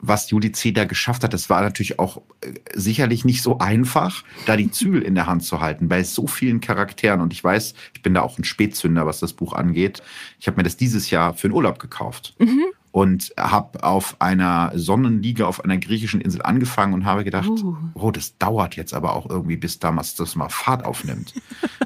was 0.00 0.30
Juli 0.30 0.52
C. 0.52 0.72
da 0.72 0.84
geschafft 0.84 1.24
hat, 1.24 1.34
das 1.34 1.50
war 1.50 1.60
natürlich 1.62 1.98
auch 1.98 2.22
äh, 2.40 2.52
sicherlich 2.74 3.24
nicht 3.24 3.42
so 3.42 3.58
einfach, 3.58 4.24
da 4.46 4.56
die 4.56 4.70
Zügel 4.70 5.02
in 5.02 5.14
der 5.14 5.26
Hand 5.26 5.44
zu 5.44 5.60
halten 5.60 5.88
bei 5.88 6.02
so 6.02 6.26
vielen 6.26 6.60
Charakteren. 6.60 7.20
Und 7.20 7.32
ich 7.32 7.42
weiß, 7.42 7.74
ich 7.94 8.02
bin 8.02 8.14
da 8.14 8.22
auch 8.22 8.38
ein 8.38 8.44
Spätzünder, 8.44 9.06
was 9.06 9.20
das 9.20 9.32
Buch 9.32 9.52
angeht. 9.52 10.02
Ich 10.38 10.46
habe 10.46 10.56
mir 10.56 10.62
das 10.62 10.76
dieses 10.76 11.10
Jahr 11.10 11.34
für 11.34 11.48
den 11.48 11.54
Urlaub 11.54 11.78
gekauft. 11.78 12.34
Mhm. 12.38 12.64
Und 12.92 13.32
habe 13.38 13.84
auf 13.84 14.20
einer 14.20 14.72
Sonnenliege 14.74 15.46
auf 15.46 15.62
einer 15.62 15.78
griechischen 15.78 16.20
Insel 16.20 16.42
angefangen 16.42 16.92
und 16.92 17.04
habe 17.04 17.22
gedacht, 17.22 17.48
uh. 17.48 17.76
oh, 17.94 18.10
das 18.10 18.36
dauert 18.38 18.74
jetzt 18.74 18.94
aber 18.94 19.14
auch 19.14 19.30
irgendwie, 19.30 19.56
bis 19.56 19.78
damals 19.78 20.16
das 20.16 20.34
mal 20.34 20.48
Fahrt 20.48 20.84
aufnimmt. 20.84 21.32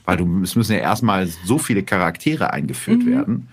Weil 0.07 0.17
du, 0.17 0.43
es 0.43 0.57
müssen 0.57 0.73
ja 0.73 0.79
erstmal 0.79 1.27
so 1.27 1.59
viele 1.59 1.83
Charaktere 1.83 2.55
eingeführt 2.55 3.03
mhm. 3.03 3.11
werden. 3.11 3.49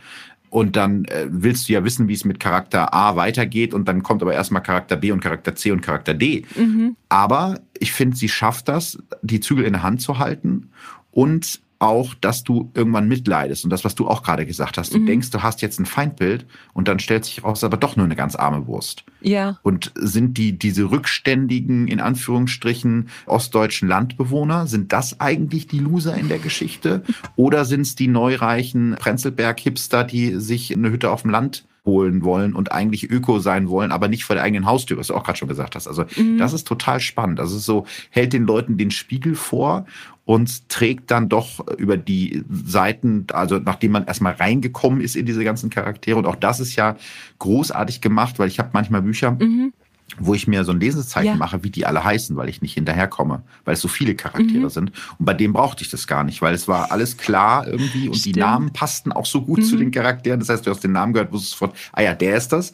Und 0.52 0.76
dann 0.76 1.06
äh, 1.06 1.28
willst 1.30 1.68
du 1.68 1.74
ja 1.74 1.84
wissen, 1.86 2.10
wie 2.10 2.14
es 2.14 2.26
mit 2.26 2.42
Charakter 2.42 2.94
A 2.94 3.16
weitergeht. 3.16 3.74
Und 3.74 3.88
dann 3.88 4.04
kommt 4.04 4.22
aber 4.22 4.34
erstmal 4.34 4.62
Charakter 4.62 4.98
B 4.98 5.12
und 5.12 5.22
Charakter 5.22 5.56
C 5.56 5.72
und 5.72 5.82
Charakter 5.82 6.14
D. 6.14 6.46
Mhm. 6.56 6.98
Aber 7.08 7.62
ich 7.80 7.94
finde, 7.94 8.18
sie 8.18 8.28
schafft 8.28 8.68
das, 8.68 9.00
die 9.22 9.40
Zügel 9.40 9.64
in 9.64 9.74
der 9.74 9.82
Hand 9.82 10.02
zu 10.02 10.20
halten 10.20 10.70
und 11.10 11.62
auch, 11.82 12.14
dass 12.14 12.44
du 12.44 12.72
irgendwann 12.76 13.08
mitleidest. 13.08 13.64
Und 13.64 13.72
das, 13.72 13.84
was 13.84 13.96
du 13.96 14.08
auch 14.08 14.24
gerade 14.24 14.46
gesagt 14.46 14.78
hast. 14.78 14.94
Du 14.94 15.00
mhm. 15.00 15.08
denkst, 15.08 15.32
du 15.32 15.42
hast 15.42 15.62
jetzt 15.62 15.80
ein 15.80 15.86
Feindbild 15.86 16.46
und 16.74 16.88
dann 16.88 17.00
stellt 17.00 17.26
sich 17.26 17.44
raus, 17.44 17.64
aber 17.64 17.78
doch 17.78 17.96
nur 17.96 18.06
eine 18.06 18.16
ganz 18.16 18.36
arme 18.36 18.68
Wurst. 18.68 19.04
Ja. 19.22 19.60
Und 19.64 19.92
sind 19.96 20.38
die, 20.38 20.58
diese 20.58 20.92
rückständigen, 20.92 21.88
in 21.88 22.00
Anführungsstrichen, 22.00 23.10
ostdeutschen 23.26 23.88
Landbewohner, 23.88 24.68
sind 24.68 24.94
das 24.94 25.20
eigentlich 25.20 25.68
die 25.68 25.80
Loser 25.80 26.16
in 26.16 26.30
der 26.30 26.40
Geschichte? 26.40 27.04
Oder 27.36 27.66
sind 27.66 27.82
es 27.82 27.96
die 27.96 28.08
neureichen 28.08 28.96
Prenzlberg-Hipster, 29.00 30.04
die 30.04 30.40
sich 30.40 30.76
eine 30.76 30.92
Hütte 30.92 31.10
auf 31.10 31.24
dem 31.24 31.32
Land 31.32 31.66
holen 31.86 32.24
wollen 32.24 32.54
und 32.54 32.72
eigentlich 32.72 33.10
Öko 33.10 33.40
sein 33.40 33.68
wollen, 33.68 33.92
aber 33.92 34.08
nicht 34.08 34.24
vor 34.24 34.36
der 34.36 34.44
eigenen 34.44 34.66
Haustür, 34.66 34.98
was 34.98 35.08
du 35.08 35.16
auch 35.16 35.24
gerade 35.24 35.38
schon 35.38 35.48
gesagt 35.48 35.76
hast. 35.76 35.88
Also 35.88 36.06
mhm. 36.16 36.38
das 36.38 36.54
ist 36.54 36.68
total 36.68 37.00
spannend. 37.00 37.40
Also 37.40 37.58
so 37.58 37.86
hält 38.12 38.34
den 38.34 38.46
Leuten 38.46 38.78
den 38.78 38.92
Spiegel 38.92 39.34
vor 39.34 39.86
und 40.26 40.70
trägt 40.70 41.10
dann 41.10 41.28
doch 41.28 41.66
über 41.78 41.98
die 41.98 42.44
Seiten, 42.50 43.26
also 43.34 43.58
nachdem 43.58 43.94
man 43.94 44.06
erstmal 44.06 44.34
reingekommen 44.34 45.02
ist 45.02 45.16
in 45.16 45.26
diese 45.26 45.44
ganzen 45.44 45.72
Charaktere. 45.72 46.20
Und 46.20 46.28
auch 46.28 46.36
das 46.36 46.60
ist 46.60 46.76
ja 46.76 46.96
großartig 47.40 48.02
gemacht, 48.02 48.38
weil 48.38 48.48
ich 48.48 48.60
habe 48.60 48.70
manchmal 48.74 49.02
Bücher, 49.02 49.32
mhm 49.32 49.74
wo 50.20 50.34
ich 50.34 50.48
mir 50.48 50.64
so 50.64 50.72
ein 50.72 50.80
Lesezeichen 50.80 51.28
ja. 51.28 51.36
mache, 51.36 51.64
wie 51.64 51.70
die 51.70 51.86
alle 51.86 52.04
heißen, 52.04 52.36
weil 52.36 52.50
ich 52.50 52.62
nicht 52.62 52.74
hinterherkomme, 52.74 53.44
weil 53.66 53.74
es 53.74 53.82
so 53.82 53.88
viele 53.88 54.16
Charaktere 54.16 54.64
mhm. 54.64 54.70
sind. 54.70 54.92
Und 55.18 55.26
bei 55.26 55.34
dem 55.34 55.54
brauchte 55.54 55.84
ich 55.84 55.90
das 55.90 56.08
gar 56.08 56.24
nicht, 56.24 56.42
weil 56.42 56.54
es 56.54 56.68
war 56.68 56.92
alles 56.92 57.18
klar 57.18 57.68
irgendwie 57.68 58.08
und 58.08 58.16
Stimmt. 58.16 58.36
die 58.36 58.40
Namen 58.40 58.74
passten 58.74 59.12
auch 59.12 59.26
so 59.26 59.42
gut 59.42 59.60
mhm. 59.60 59.64
zu 59.64 59.78
den 59.78 59.92
Charakteren. 59.92 60.40
Das 60.40 60.50
heißt, 60.50 60.66
du 60.66 60.72
hast 60.72 60.84
den 60.84 60.92
Namen 60.92 61.14
gehört, 61.14 61.32
wusstest 61.32 61.54
sofort, 61.54 61.76
ah 61.94 62.02
ja, 62.02 62.14
der 62.14 62.36
ist 62.36 62.50
das. 62.50 62.74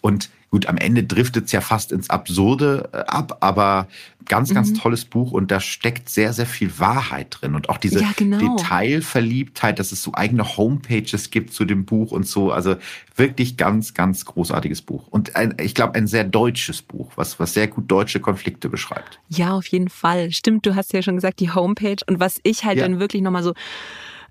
Und 0.00 0.30
Gut, 0.50 0.66
am 0.66 0.76
Ende 0.76 1.02
driftet 1.02 1.46
es 1.46 1.52
ja 1.52 1.60
fast 1.60 1.92
ins 1.92 2.08
Absurde 2.08 2.88
äh, 2.92 2.98
ab, 2.98 3.38
aber 3.40 3.88
ganz, 4.28 4.52
ganz 4.52 4.70
mhm. 4.70 4.74
tolles 4.74 5.04
Buch 5.04 5.32
und 5.32 5.50
da 5.50 5.60
steckt 5.60 6.08
sehr, 6.08 6.32
sehr 6.32 6.46
viel 6.46 6.78
Wahrheit 6.78 7.28
drin 7.30 7.54
und 7.54 7.68
auch 7.68 7.78
diese 7.78 8.00
ja, 8.00 8.12
genau. 8.16 8.38
Detailverliebtheit, 8.38 9.78
dass 9.78 9.92
es 9.92 10.02
so 10.02 10.14
eigene 10.14 10.56
Homepages 10.56 11.30
gibt 11.30 11.52
zu 11.52 11.64
dem 11.64 11.84
Buch 11.84 12.12
und 12.12 12.26
so. 12.26 12.52
Also 12.52 12.76
wirklich 13.14 13.56
ganz, 13.56 13.94
ganz 13.94 14.24
großartiges 14.24 14.82
Buch 14.82 15.08
und 15.08 15.36
ein, 15.36 15.54
ich 15.60 15.74
glaube 15.74 15.94
ein 15.94 16.06
sehr 16.06 16.24
deutsches 16.24 16.82
Buch, 16.82 17.12
was, 17.16 17.38
was 17.38 17.54
sehr 17.54 17.68
gut 17.68 17.90
deutsche 17.90 18.20
Konflikte 18.20 18.68
beschreibt. 18.68 19.20
Ja, 19.28 19.52
auf 19.52 19.66
jeden 19.68 19.88
Fall. 19.88 20.32
Stimmt, 20.32 20.66
du 20.66 20.74
hast 20.74 20.92
ja 20.92 21.02
schon 21.02 21.16
gesagt, 21.16 21.40
die 21.40 21.52
Homepage 21.52 22.02
und 22.06 22.20
was 22.20 22.40
ich 22.42 22.64
halt 22.64 22.78
ja. 22.78 22.84
dann 22.84 23.00
wirklich 23.00 23.22
nochmal 23.22 23.42
so 23.42 23.54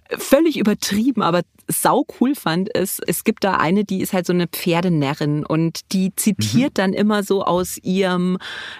völlig 0.09 0.57
übertrieben, 0.57 1.21
aber 1.21 1.41
sau 1.67 2.05
cool 2.19 2.35
fand, 2.35 2.69
ist, 2.69 3.01
es 3.07 3.23
gibt 3.23 3.43
da 3.43 3.53
eine, 3.55 3.85
die 3.85 4.01
ist 4.01 4.13
halt 4.13 4.27
so 4.27 4.33
eine 4.33 4.47
Pferdenärrin 4.47 5.45
und 5.45 5.91
die 5.93 6.15
zitiert 6.15 6.71
mhm. 6.71 6.75
dann 6.75 6.93
immer 6.93 7.23
so 7.23 7.43
aus 7.43 7.77
ihrem 7.79 8.37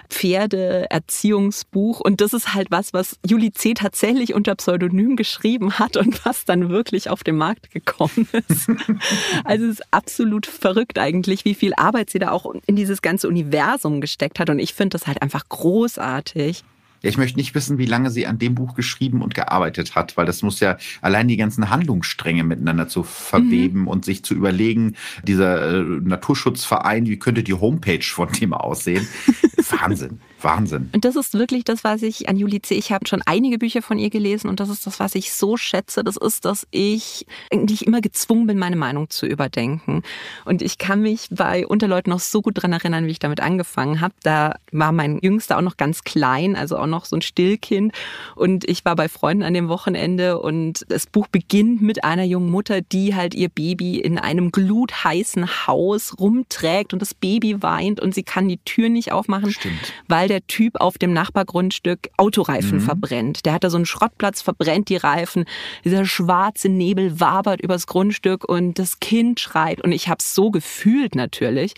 Pferdeerziehungsbuch 0.08 2.00
und 2.00 2.20
das 2.20 2.32
ist 2.32 2.54
halt 2.54 2.70
was, 2.70 2.92
was 2.92 3.18
Julie 3.26 3.52
C. 3.52 3.74
tatsächlich 3.74 4.34
unter 4.34 4.54
Pseudonym 4.54 5.16
geschrieben 5.16 5.78
hat 5.78 5.96
und 5.96 6.24
was 6.24 6.44
dann 6.44 6.68
wirklich 6.68 7.10
auf 7.10 7.24
den 7.24 7.36
Markt 7.36 7.70
gekommen 7.70 8.28
ist. 8.48 8.68
also 9.44 9.64
es 9.64 9.80
ist 9.80 9.92
absolut 9.92 10.46
verrückt 10.46 10.98
eigentlich, 10.98 11.44
wie 11.44 11.54
viel 11.54 11.74
Arbeit 11.74 12.10
sie 12.10 12.20
da 12.20 12.30
auch 12.30 12.54
in 12.66 12.76
dieses 12.76 13.02
ganze 13.02 13.28
Universum 13.28 14.00
gesteckt 14.00 14.38
hat 14.38 14.50
und 14.50 14.60
ich 14.60 14.74
finde 14.74 14.98
das 14.98 15.06
halt 15.06 15.22
einfach 15.22 15.48
großartig. 15.48 16.62
Ja, 17.06 17.10
ich 17.10 17.18
möchte 17.18 17.38
nicht 17.38 17.54
wissen, 17.54 17.78
wie 17.78 17.86
lange 17.86 18.10
sie 18.10 18.26
an 18.26 18.40
dem 18.40 18.56
Buch 18.56 18.74
geschrieben 18.74 19.22
und 19.22 19.32
gearbeitet 19.32 19.94
hat, 19.94 20.16
weil 20.16 20.26
das 20.26 20.42
muss 20.42 20.58
ja 20.58 20.76
allein 21.00 21.28
die 21.28 21.36
ganzen 21.36 21.70
Handlungsstränge 21.70 22.42
miteinander 22.42 22.88
zu 22.88 23.04
verweben 23.04 23.82
mhm. 23.82 23.86
und 23.86 24.04
sich 24.04 24.24
zu 24.24 24.34
überlegen, 24.34 24.96
dieser 25.22 25.78
äh, 25.78 25.82
Naturschutzverein, 25.82 27.06
wie 27.06 27.20
könnte 27.20 27.44
die 27.44 27.54
Homepage 27.54 28.02
von 28.02 28.32
dem 28.32 28.52
aussehen? 28.52 29.06
Wahnsinn. 29.70 30.18
Wahnsinn. 30.46 30.90
Und 30.94 31.04
das 31.04 31.16
ist 31.16 31.34
wirklich 31.34 31.64
das, 31.64 31.84
was 31.84 32.02
ich 32.02 32.28
an 32.28 32.36
Julie 32.36 32.60
C. 32.60 32.74
Ich 32.74 32.92
habe 32.92 33.06
schon 33.06 33.22
einige 33.24 33.58
Bücher 33.58 33.82
von 33.82 33.98
ihr 33.98 34.10
gelesen 34.10 34.48
und 34.48 34.60
das 34.60 34.68
ist 34.68 34.86
das, 34.86 35.00
was 35.00 35.14
ich 35.14 35.32
so 35.32 35.56
schätze. 35.56 36.04
Das 36.04 36.16
ist, 36.16 36.44
dass 36.44 36.66
ich 36.70 37.26
eigentlich 37.52 37.86
immer 37.86 38.00
gezwungen 38.00 38.46
bin, 38.46 38.58
meine 38.58 38.76
Meinung 38.76 39.08
zu 39.10 39.26
überdenken. 39.26 40.02
Und 40.44 40.62
ich 40.62 40.78
kann 40.78 41.02
mich 41.02 41.28
bei 41.30 41.66
Unterleuten 41.66 42.10
noch 42.10 42.20
so 42.20 42.42
gut 42.42 42.58
daran 42.58 42.72
erinnern, 42.72 43.06
wie 43.06 43.12
ich 43.12 43.18
damit 43.18 43.40
angefangen 43.40 44.00
habe. 44.00 44.14
Da 44.22 44.56
war 44.72 44.92
mein 44.92 45.18
Jüngster 45.20 45.56
auch 45.58 45.62
noch 45.62 45.76
ganz 45.76 46.02
klein, 46.02 46.56
also 46.56 46.76
auch 46.76 46.86
noch 46.86 47.04
so 47.04 47.16
ein 47.16 47.22
Stillkind. 47.22 47.92
Und 48.34 48.68
ich 48.68 48.84
war 48.84 48.96
bei 48.96 49.08
Freunden 49.08 49.42
an 49.44 49.54
dem 49.54 49.68
Wochenende 49.68 50.38
und 50.38 50.84
das 50.88 51.06
Buch 51.06 51.28
beginnt 51.28 51.82
mit 51.82 52.04
einer 52.04 52.24
jungen 52.24 52.50
Mutter, 52.50 52.80
die 52.80 53.14
halt 53.14 53.34
ihr 53.34 53.48
Baby 53.48 53.98
in 53.98 54.18
einem 54.18 54.52
glutheißen 54.52 55.66
Haus 55.66 56.18
rumträgt 56.18 56.92
und 56.92 57.00
das 57.00 57.14
Baby 57.14 57.62
weint 57.62 58.00
und 58.00 58.14
sie 58.14 58.22
kann 58.22 58.48
die 58.48 58.58
Tür 58.58 58.88
nicht 58.88 59.12
aufmachen, 59.12 59.50
Stimmt. 59.50 59.92
weil 60.08 60.26
weil 60.26 60.35
der 60.36 60.46
Typ 60.46 60.80
auf 60.80 60.98
dem 60.98 61.14
Nachbargrundstück 61.14 62.10
Autoreifen 62.18 62.78
mhm. 62.78 62.82
verbrennt. 62.82 63.46
Der 63.46 63.54
hat 63.54 63.64
da 63.64 63.70
so 63.70 63.76
einen 63.76 63.86
Schrottplatz, 63.86 64.42
verbrennt 64.42 64.90
die 64.90 64.96
Reifen. 64.96 65.46
Dieser 65.84 66.04
schwarze 66.04 66.68
Nebel 66.68 67.18
wabert 67.20 67.62
übers 67.62 67.86
Grundstück 67.86 68.44
und 68.44 68.78
das 68.78 69.00
Kind 69.00 69.40
schreit. 69.40 69.80
Und 69.80 69.92
ich 69.92 70.08
habe 70.08 70.18
es 70.20 70.34
so 70.34 70.50
gefühlt 70.50 71.14
natürlich. 71.14 71.74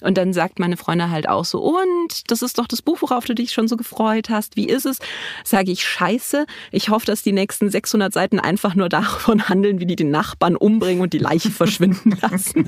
Und 0.00 0.18
dann 0.18 0.32
sagt 0.32 0.58
meine 0.58 0.76
Freundin 0.76 1.10
halt 1.10 1.28
auch 1.28 1.44
so, 1.44 1.60
und 1.60 2.30
das 2.30 2.42
ist 2.42 2.58
doch 2.58 2.66
das 2.66 2.82
Buch, 2.82 2.98
worauf 3.00 3.24
du 3.24 3.34
dich 3.34 3.52
schon 3.52 3.68
so 3.68 3.76
gefreut 3.76 4.30
hast. 4.30 4.56
Wie 4.56 4.68
ist 4.68 4.86
es? 4.86 4.98
Sage 5.44 5.72
ich, 5.72 5.84
scheiße. 5.86 6.46
Ich 6.70 6.88
hoffe, 6.88 7.06
dass 7.06 7.22
die 7.22 7.32
nächsten 7.32 7.70
600 7.70 8.12
Seiten 8.12 8.38
einfach 8.40 8.74
nur 8.74 8.88
davon 8.88 9.48
handeln, 9.48 9.80
wie 9.80 9.86
die 9.86 9.96
den 9.96 10.10
Nachbarn 10.10 10.56
umbringen 10.56 11.02
und 11.02 11.12
die 11.12 11.18
Leiche 11.18 11.50
verschwinden 11.50 12.16
lassen. 12.22 12.66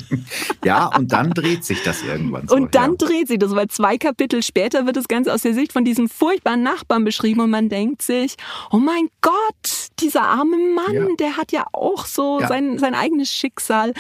ja, 0.64 0.86
und 0.86 1.12
dann 1.12 1.30
dreht 1.30 1.64
sich 1.64 1.82
das 1.82 2.02
irgendwann 2.02 2.48
so. 2.48 2.54
Und 2.54 2.74
dann 2.74 2.92
ja. 2.92 2.96
dreht 2.98 3.28
sich 3.28 3.38
das, 3.38 3.54
weil 3.54 3.68
zwei 3.68 3.98
Kapitel 3.98 4.42
später 4.42 4.86
wird 4.86 4.96
das 4.96 5.08
Ganze 5.08 5.32
aus 5.32 5.42
der 5.42 5.54
Sicht 5.54 5.72
von 5.72 5.84
diesem 5.84 6.08
furchtbaren 6.08 6.62
Nachbarn 6.62 7.04
beschrieben 7.04 7.40
und 7.40 7.50
man 7.50 7.68
denkt 7.68 8.02
sich, 8.02 8.36
oh 8.70 8.78
mein 8.78 9.08
Gott, 9.20 9.88
dieser 10.00 10.22
arme 10.22 10.56
Mann, 10.56 10.94
ja. 10.94 11.06
der 11.18 11.36
hat 11.36 11.52
ja 11.52 11.66
auch 11.72 12.06
so 12.06 12.40
ja. 12.40 12.48
Sein, 12.48 12.78
sein 12.78 12.94
eigenes 12.94 13.32
Schicksal. 13.32 13.92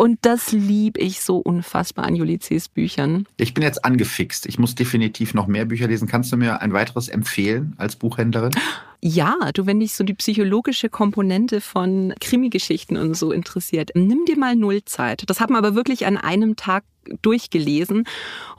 Und 0.00 0.20
das 0.22 0.50
liebe 0.52 0.98
ich 0.98 1.20
so 1.20 1.36
unfassbar 1.36 2.06
an 2.06 2.16
C.'s 2.40 2.70
Büchern. 2.70 3.26
Ich 3.36 3.52
bin 3.52 3.62
jetzt 3.62 3.84
angefixt. 3.84 4.46
Ich 4.46 4.58
muss 4.58 4.74
definitiv 4.74 5.34
noch 5.34 5.46
mehr 5.46 5.66
Bücher 5.66 5.88
lesen. 5.88 6.08
Kannst 6.08 6.32
du 6.32 6.38
mir 6.38 6.62
ein 6.62 6.72
weiteres 6.72 7.08
empfehlen 7.08 7.74
als 7.76 7.96
Buchhändlerin? 7.96 8.52
Ja, 9.02 9.36
du, 9.52 9.66
wenn 9.66 9.78
dich 9.78 9.94
so 9.94 10.02
die 10.02 10.14
psychologische 10.14 10.88
Komponente 10.88 11.60
von 11.60 12.14
Krimi-Geschichten 12.18 12.96
und 12.96 13.14
so 13.14 13.30
interessiert, 13.30 13.90
nimm 13.92 14.24
dir 14.24 14.38
mal 14.38 14.56
Nullzeit. 14.56 15.24
Das 15.26 15.38
haben 15.38 15.52
wir 15.52 15.58
aber 15.58 15.74
wirklich 15.74 16.06
an 16.06 16.16
einem 16.16 16.56
Tag 16.56 16.84
durchgelesen. 17.20 18.04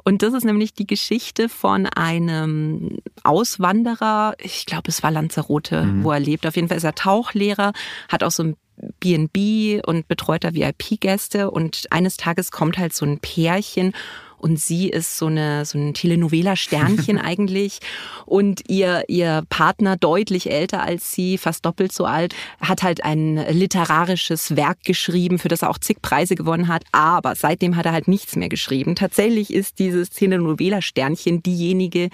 Und 0.03 0.21
das 0.21 0.35
ist 0.35 0.45
nämlich 0.45 0.75
die 0.75 0.85
Geschichte 0.85 1.49
von 1.49 1.87
einem 1.87 2.99
Auswanderer, 3.23 4.35
ich 4.39 4.67
glaube, 4.67 4.89
es 4.89 5.01
war 5.01 5.09
Lanzarote, 5.09 5.85
mhm. 5.85 6.03
wo 6.03 6.11
er 6.11 6.19
lebt. 6.19 6.45
Auf 6.45 6.55
jeden 6.55 6.67
Fall 6.67 6.77
ist 6.77 6.83
er 6.83 6.93
Tauchlehrer, 6.93 7.73
hat 8.09 8.23
auch 8.23 8.31
so 8.31 8.43
ein 8.43 8.55
B&B 8.99 9.82
und 9.86 10.07
betreuter 10.07 10.53
VIP-Gäste 10.53 11.51
und 11.51 11.88
eines 11.91 12.17
Tages 12.17 12.51
kommt 12.51 12.77
halt 12.77 12.93
so 12.93 13.05
ein 13.05 13.19
Pärchen 13.19 13.93
und 14.41 14.59
sie 14.59 14.89
ist 14.89 15.17
so 15.17 15.27
eine 15.27 15.65
so 15.65 15.77
ein 15.77 15.93
Telenovela-Sternchen 15.93 17.17
eigentlich 17.19 17.79
und 18.25 18.63
ihr 18.67 19.03
ihr 19.07 19.43
Partner 19.49 19.97
deutlich 19.97 20.49
älter 20.49 20.82
als 20.82 21.13
sie, 21.13 21.38
fast 21.38 21.65
doppelt 21.65 21.91
so 21.91 22.05
alt, 22.05 22.36
hat 22.59 22.82
halt 22.84 23.03
ein 23.03 23.38
literarisches 23.51 24.55
Werk 24.55 24.84
geschrieben, 24.84 25.38
für 25.38 25.47
das 25.47 25.61
er 25.61 25.69
auch 25.69 25.77
zig 25.77 26.01
Preise 26.01 26.36
gewonnen 26.36 26.67
hat, 26.67 26.84
aber 26.91 27.36
seitdem 27.36 27.75
hat 27.75 27.86
er 27.86 27.93
halt 27.93 28.07
nichts 28.07 28.36
mehr 28.36 28.49
geschrieben. 28.49 28.95
Tatsächlich 28.95 29.53
ist 29.53 29.79
dieses 29.79 30.09
Telenovela-Sternchen 30.09 31.43
diejenige, 31.43 32.09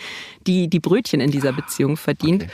die 0.45 0.69
die 0.69 0.79
Brötchen 0.79 1.21
in 1.21 1.31
dieser 1.31 1.53
Beziehung 1.53 1.95
verdient. 1.95 2.43
Okay. 2.43 2.51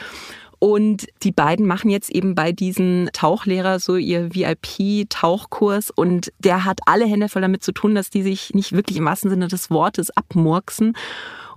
Und 0.63 1.07
die 1.23 1.33
beiden 1.33 1.67
machen 1.67 1.89
jetzt 1.89 2.09
eben 2.09 2.35
bei 2.35 2.53
diesem 2.53 3.09
Tauchlehrer 3.11 3.81
so 3.81 3.97
ihr 3.97 4.33
VIP-Tauchkurs 4.33 5.91
und 5.91 6.31
der 6.39 6.63
hat 6.63 6.79
alle 6.85 7.05
Hände 7.05 7.27
voll 7.27 7.41
damit 7.41 7.65
zu 7.65 7.73
tun, 7.73 7.95
dass 7.95 8.09
die 8.09 8.23
sich 8.23 8.53
nicht 8.53 8.71
wirklich 8.71 8.97
im 8.97 9.03
wahrsten 9.03 9.29
Sinne 9.29 9.49
des 9.49 9.69
Wortes 9.71 10.09
abmurksen. 10.11 10.95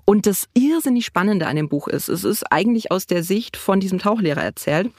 Und 0.05 0.27
das 0.27 0.49
irrsinnig 0.55 1.07
Spannende 1.07 1.47
an 1.47 1.55
dem 1.55 1.69
Buch 1.69 1.87
ist, 1.87 2.09
es 2.09 2.25
ist 2.25 2.51
eigentlich 2.51 2.91
aus 2.91 3.07
der 3.07 3.23
Sicht 3.23 3.57
von 3.57 3.79
diesem 3.79 4.01
Tauchlehrer 4.01 4.43
erzählt. 4.43 4.91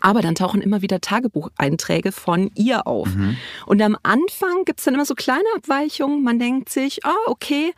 Aber 0.00 0.22
dann 0.22 0.34
tauchen 0.34 0.62
immer 0.62 0.80
wieder 0.80 1.02
Tagebucheinträge 1.02 2.10
von 2.10 2.50
ihr 2.54 2.86
auf. 2.86 3.14
Mhm. 3.14 3.36
Und 3.66 3.82
am 3.82 3.98
Anfang 4.02 4.64
gibt's 4.64 4.84
dann 4.84 4.94
immer 4.94 5.04
so 5.04 5.14
kleine 5.14 5.44
Abweichungen. 5.56 6.24
Man 6.24 6.38
denkt 6.38 6.70
sich, 6.70 7.04
ah, 7.04 7.12
okay, 7.26 7.74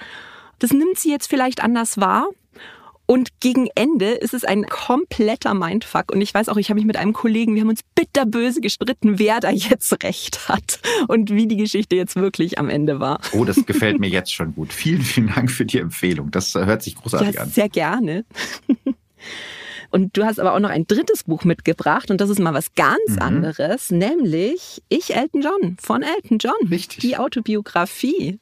das 0.60 0.70
nimmt 0.70 1.00
sie 1.00 1.10
jetzt 1.10 1.26
vielleicht 1.26 1.64
anders 1.64 1.98
wahr. 1.98 2.28
Und 3.06 3.40
gegen 3.40 3.68
Ende 3.74 4.12
ist 4.12 4.32
es 4.32 4.44
ein 4.44 4.64
kompletter 4.64 5.52
Mindfuck. 5.52 6.10
Und 6.10 6.20
ich 6.22 6.32
weiß 6.32 6.48
auch, 6.48 6.56
ich 6.56 6.70
habe 6.70 6.76
mich 6.76 6.86
mit 6.86 6.96
einem 6.96 7.12
Kollegen, 7.12 7.54
wir 7.54 7.60
haben 7.60 7.68
uns 7.68 7.80
bitterböse 7.94 8.60
gestritten, 8.60 9.18
wer 9.18 9.40
da 9.40 9.50
jetzt 9.50 9.92
recht 10.02 10.48
hat 10.48 10.80
und 11.08 11.30
wie 11.30 11.46
die 11.46 11.56
Geschichte 11.56 11.96
jetzt 11.96 12.16
wirklich 12.16 12.58
am 12.58 12.70
Ende 12.70 13.00
war. 13.00 13.20
Oh, 13.32 13.44
das 13.44 13.64
gefällt 13.66 14.00
mir 14.00 14.08
jetzt 14.08 14.32
schon 14.32 14.54
gut. 14.54 14.72
Vielen, 14.72 15.02
vielen 15.02 15.28
Dank 15.28 15.50
für 15.50 15.66
die 15.66 15.78
Empfehlung. 15.78 16.30
Das 16.30 16.54
hört 16.54 16.82
sich 16.82 16.94
großartig 16.94 17.34
ja, 17.34 17.42
an. 17.42 17.50
Sehr 17.50 17.68
gerne. 17.68 18.24
Und 19.90 20.16
du 20.16 20.24
hast 20.24 20.40
aber 20.40 20.54
auch 20.54 20.58
noch 20.58 20.70
ein 20.70 20.88
drittes 20.88 21.22
Buch 21.22 21.44
mitgebracht 21.44 22.10
und 22.10 22.20
das 22.20 22.28
ist 22.28 22.40
mal 22.40 22.52
was 22.52 22.74
ganz 22.74 22.98
mhm. 23.10 23.18
anderes, 23.20 23.92
nämlich 23.92 24.82
Ich, 24.88 25.14
Elton 25.14 25.40
John 25.40 25.76
von 25.80 26.02
Elton 26.02 26.38
John. 26.38 26.68
Richtig. 26.68 26.98
Die 26.98 27.16
Autobiografie. 27.16 28.40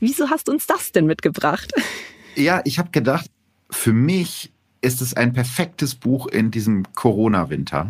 Wieso 0.00 0.30
hast 0.30 0.48
du 0.48 0.52
uns 0.52 0.66
das 0.66 0.92
denn 0.92 1.04
mitgebracht? 1.04 1.70
Ja, 2.34 2.62
ich 2.64 2.78
habe 2.78 2.90
gedacht, 2.92 3.30
für 3.70 3.92
mich 3.92 4.52
ist 4.80 5.00
es 5.02 5.14
ein 5.14 5.32
perfektes 5.32 5.94
Buch 5.94 6.26
in 6.26 6.50
diesem 6.50 6.84
Corona-Winter, 6.94 7.88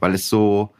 weil 0.00 0.14
es 0.14 0.28
so 0.28 0.70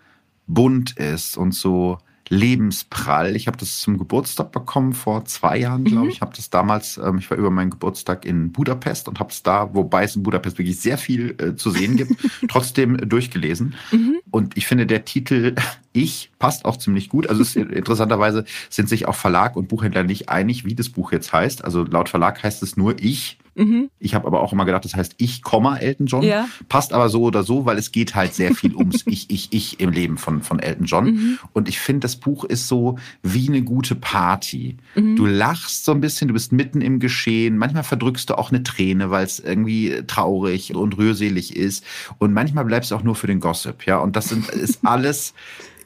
bunt 0.47 0.97
ist 0.97 1.37
und 1.37 1.53
so 1.53 1.99
lebensprall. 2.31 3.35
Ich 3.35 3.49
habe 3.49 3.59
das 3.59 3.81
zum 3.81 3.99
Geburtstag 3.99 4.53
bekommen 4.53 4.93
vor 4.93 5.25
zwei 5.25 5.59
Jahren, 5.59 5.85
glaube 5.85 6.05
mhm. 6.05 6.11
ich. 6.11 6.21
Habe 6.21 6.35
das 6.35 6.49
damals, 6.49 6.97
ähm, 6.97 7.19
ich 7.19 7.29
war 7.29 7.37
über 7.37 7.51
meinen 7.51 7.71
Geburtstag 7.71 8.25
in 8.25 8.53
Budapest 8.53 9.09
und 9.09 9.19
habe 9.19 9.31
es 9.31 9.43
da, 9.43 9.75
wobei 9.75 10.05
es 10.05 10.15
in 10.15 10.23
Budapest 10.23 10.57
wirklich 10.57 10.81
sehr 10.81 10.97
viel 10.97 11.35
äh, 11.39 11.57
zu 11.57 11.71
sehen 11.71 11.97
gibt, 11.97 12.15
trotzdem 12.49 12.97
durchgelesen. 12.97 13.75
Mhm. 13.91 14.21
Und 14.31 14.57
ich 14.57 14.67
finde, 14.67 14.87
der 14.87 15.05
Titel 15.05 15.57
Ich 15.93 16.30
passt 16.41 16.65
auch 16.65 16.77
ziemlich 16.77 17.09
gut. 17.09 17.29
Also 17.29 17.43
es, 17.43 17.55
interessanterweise 17.57 18.45
sind 18.69 18.89
sich 18.89 19.07
auch 19.07 19.15
Verlag 19.15 19.55
und 19.55 19.69
Buchhändler 19.69 20.03
nicht 20.03 20.29
einig, 20.29 20.65
wie 20.65 20.75
das 20.75 20.89
Buch 20.89 21.13
jetzt 21.13 21.33
heißt. 21.33 21.65
Also 21.65 21.85
laut 21.85 22.09
Verlag 22.09 22.43
heißt 22.43 22.65
es 22.65 22.77
nur 22.77 22.97
Ich. 22.99 23.39
Mhm. 23.55 23.91
Ich 23.99 24.15
habe 24.15 24.27
aber 24.27 24.41
auch 24.41 24.53
immer 24.53 24.65
gedacht, 24.65 24.85
das 24.85 24.95
heißt 24.95 25.17
Ich, 25.19 25.43
Elton 25.81 26.07
John. 26.07 26.23
Ja. 26.23 26.49
Passt 26.69 26.93
aber 26.93 27.09
so 27.11 27.23
oder 27.25 27.43
so, 27.43 27.67
weil 27.67 27.77
es 27.77 27.93
geht 27.93 28.15
halt 28.15 28.35
sehr 28.35 28.55
viel 28.55 28.75
ums 28.75 29.03
Ich, 29.07 29.29
Ich, 29.29 29.53
Ich 29.53 29.81
im 29.81 29.91
Leben 29.91 30.17
von, 30.17 30.43
von 30.43 30.61
Elton 30.61 30.87
John. 30.87 31.05
Mhm. 31.05 31.39
Und 31.53 31.69
ich 31.69 31.79
finde, 31.79 32.01
das 32.01 32.17
Buch 32.17 32.45
ist 32.45 32.69
so 32.69 32.97
wie 33.23 33.49
eine 33.49 33.63
gute 33.63 33.95
Party. 33.95 34.79
Mhm. 34.95 35.17
Du 35.17 35.27
lachst 35.27 35.85
so 35.85 35.93
ein 35.93 36.01
bisschen, 36.01 36.29
du 36.29 36.35
bist 36.35 36.53
mitten 36.53 36.81
im 36.81 37.01
Geschehen. 37.01 37.59
Manchmal 37.59 37.83
verdrückst 37.85 38.31
du 38.31 38.39
auch 38.39 38.51
eine 38.51 38.63
Träne, 38.63 39.11
weil 39.11 39.27
es 39.27 39.41
irgendwie 39.41 40.05
traurig 40.07 40.75
und 40.75 40.97
rührselig 40.97 41.55
ist. 41.55 41.85
Und 42.19 42.33
manchmal 42.33 42.65
bleibst 42.65 42.93
du 42.93 42.95
auch 42.95 43.03
nur 43.03 43.15
für 43.15 43.27
den 43.27 43.41
Gossip. 43.41 43.85
Ja, 43.87 43.99
und 43.99 44.17
das 44.17 44.31
sind, 44.31 44.49
ist 44.49 44.81
alles 44.85 45.35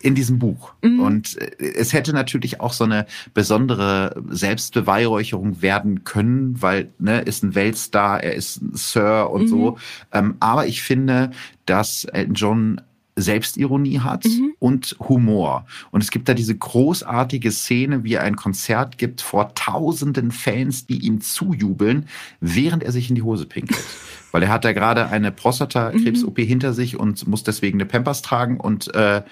in 0.05 0.15
diesem 0.15 0.39
Buch. 0.39 0.75
Mhm. 0.83 1.01
Und 1.01 1.39
äh, 1.39 1.73
es 1.77 1.93
hätte 1.95 2.13
natürlich 2.13 2.61
auch 2.61 2.75
so 2.75 2.85
eine 2.85 3.07
besondere 3.33 4.23
Selbstbeweihräucherung 4.29 5.63
werden 5.63 6.05
können, 6.05 6.61
weil 6.61 6.91
ne, 6.99 7.23
ist 7.23 7.43
ein 7.43 7.55
Weltstar, 7.55 8.23
er 8.23 8.35
ist 8.35 8.61
ein 8.61 8.73
Sir 8.75 9.31
und 9.31 9.45
mhm. 9.45 9.49
so. 9.49 9.79
Ähm, 10.13 10.37
aber 10.41 10.67
ich 10.67 10.83
finde, 10.83 11.31
dass 11.65 12.05
Elton 12.05 12.35
John 12.35 12.81
Selbstironie 13.17 14.01
hat 14.01 14.25
mhm. 14.25 14.55
und 14.59 14.97
Humor. 15.01 15.67
Und 15.91 16.03
es 16.03 16.11
gibt 16.11 16.29
da 16.29 16.35
diese 16.35 16.57
großartige 16.57 17.53
Szene, 17.53 18.05
wie 18.05 18.15
er 18.15 18.23
ein 18.23 18.37
Konzert 18.37 18.99
gibt 18.99 19.23
vor 19.23 19.55
tausenden 19.55 20.33
Fans, 20.33 20.87
die 20.87 20.99
ihm 20.99 21.21
zujubeln, 21.21 22.07
während 22.41 22.83
er 22.83 22.93
sich 22.93 23.09
in 23.09 23.15
die 23.15 23.23
Hose 23.23 23.47
pinkelt. 23.47 23.85
Weil 24.33 24.43
er 24.43 24.49
hat 24.49 24.65
da 24.65 24.73
gerade 24.73 25.11
eine 25.11 25.31
Prostatakrebs-OP 25.31 26.39
mhm. 26.39 26.43
hinter 26.43 26.73
sich 26.73 26.99
und 26.99 27.27
muss 27.29 27.45
deswegen 27.45 27.77
eine 27.77 27.87
Pampers 27.87 28.21
tragen 28.21 28.59
und 28.59 28.93
äh, 28.93 29.23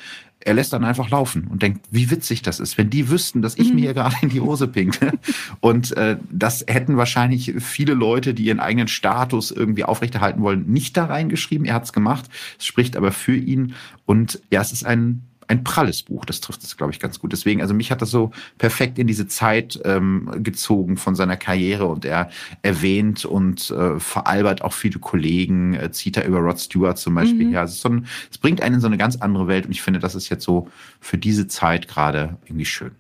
er 0.44 0.54
lässt 0.54 0.72
dann 0.72 0.84
einfach 0.84 1.10
laufen 1.10 1.46
und 1.48 1.62
denkt, 1.62 1.86
wie 1.90 2.10
witzig 2.10 2.42
das 2.42 2.60
ist, 2.60 2.78
wenn 2.78 2.90
die 2.90 3.10
wüssten, 3.10 3.42
dass 3.42 3.56
ich 3.56 3.68
mhm. 3.68 3.74
mir 3.76 3.80
hier 3.82 3.94
gerade 3.94 4.16
in 4.22 4.28
die 4.28 4.40
Hose 4.40 4.68
pinke. 4.68 5.12
Und 5.60 5.96
äh, 5.96 6.16
das 6.30 6.64
hätten 6.68 6.96
wahrscheinlich 6.96 7.54
viele 7.58 7.94
Leute, 7.94 8.34
die 8.34 8.44
ihren 8.44 8.60
eigenen 8.60 8.88
Status 8.88 9.50
irgendwie 9.50 9.84
aufrechterhalten 9.84 10.42
wollen, 10.42 10.66
nicht 10.66 10.96
da 10.96 11.06
reingeschrieben. 11.06 11.66
Er 11.66 11.74
hat 11.74 11.84
es 11.84 11.92
gemacht. 11.92 12.28
Es 12.58 12.66
spricht 12.66 12.96
aber 12.96 13.12
für 13.12 13.36
ihn. 13.36 13.74
Und 14.04 14.40
ja, 14.50 14.60
es 14.60 14.72
ist 14.72 14.84
ein 14.84 15.22
ein 15.48 15.64
pralles 15.64 16.02
Buch. 16.02 16.24
Das 16.24 16.40
trifft 16.40 16.62
es, 16.62 16.76
glaube 16.76 16.92
ich, 16.92 17.00
ganz 17.00 17.18
gut. 17.18 17.32
Deswegen, 17.32 17.60
also 17.60 17.74
mich 17.74 17.90
hat 17.90 18.02
das 18.02 18.10
so 18.10 18.30
perfekt 18.58 18.98
in 18.98 19.06
diese 19.06 19.26
Zeit 19.26 19.80
ähm, 19.84 20.30
gezogen 20.42 20.96
von 20.96 21.14
seiner 21.14 21.36
Karriere 21.36 21.86
und 21.86 22.04
er 22.04 22.30
erwähnt 22.62 23.24
und 23.24 23.70
äh, 23.70 23.98
veralbert 23.98 24.62
auch 24.62 24.72
viele 24.72 24.98
Kollegen, 24.98 25.74
äh, 25.74 25.90
zieht 25.92 26.16
er 26.16 26.26
über 26.26 26.38
Rod 26.38 26.60
Stewart 26.60 26.98
zum 26.98 27.14
Beispiel 27.14 27.46
mhm. 27.46 27.50
her. 27.50 27.60
Also 27.60 27.72
es, 27.72 27.80
so 27.80 27.88
ein, 27.88 28.06
es 28.30 28.38
bringt 28.38 28.62
einen 28.62 28.76
in 28.76 28.80
so 28.80 28.86
eine 28.86 28.98
ganz 28.98 29.16
andere 29.16 29.48
Welt 29.48 29.66
und 29.66 29.72
ich 29.72 29.82
finde, 29.82 30.00
das 30.00 30.14
ist 30.14 30.28
jetzt 30.28 30.44
so 30.44 30.68
für 31.00 31.18
diese 31.18 31.46
Zeit 31.48 31.88
gerade 31.88 32.36
irgendwie 32.44 32.64
schön. 32.64 32.92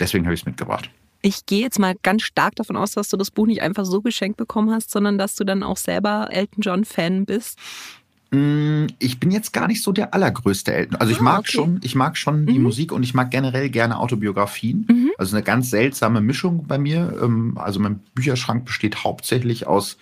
Deswegen 0.00 0.24
habe 0.24 0.34
ich 0.34 0.40
es 0.40 0.46
mitgebracht. 0.46 0.90
Ich 1.20 1.46
gehe 1.46 1.60
jetzt 1.60 1.78
mal 1.78 1.96
ganz 2.02 2.22
stark 2.22 2.54
davon 2.54 2.76
aus, 2.76 2.92
dass 2.92 3.08
du 3.08 3.16
das 3.16 3.32
Buch 3.32 3.46
nicht 3.46 3.62
einfach 3.62 3.84
so 3.84 4.00
geschenkt 4.00 4.36
bekommen 4.36 4.70
hast, 4.70 4.90
sondern 4.90 5.18
dass 5.18 5.34
du 5.34 5.44
dann 5.44 5.64
auch 5.64 5.76
selber 5.76 6.28
Elton 6.30 6.62
John 6.62 6.84
Fan 6.84 7.24
bist. 7.24 7.58
Mm, 8.30 8.77
ich 8.98 9.20
bin 9.20 9.30
jetzt 9.30 9.52
gar 9.52 9.66
nicht 9.66 9.82
so 9.82 9.92
der 9.92 10.14
allergrößte 10.14 10.72
Elton. 10.72 10.96
Also 10.96 11.12
ich 11.12 11.20
ah, 11.20 11.24
mag 11.24 11.38
okay. 11.40 11.52
schon, 11.52 11.80
ich 11.82 11.94
mag 11.94 12.16
schon 12.16 12.46
die 12.46 12.58
mhm. 12.58 12.64
Musik 12.64 12.92
und 12.92 13.02
ich 13.02 13.14
mag 13.14 13.30
generell 13.30 13.70
gerne 13.70 13.98
Autobiografien. 13.98 14.86
Mhm. 14.88 15.10
Also 15.18 15.36
eine 15.36 15.44
ganz 15.44 15.70
seltsame 15.70 16.20
Mischung 16.20 16.66
bei 16.66 16.78
mir. 16.78 17.18
Ähm, 17.22 17.58
also 17.58 17.80
mein 17.80 18.00
Bücherschrank 18.14 18.64
besteht 18.64 19.04
hauptsächlich 19.04 19.66
aus 19.66 19.96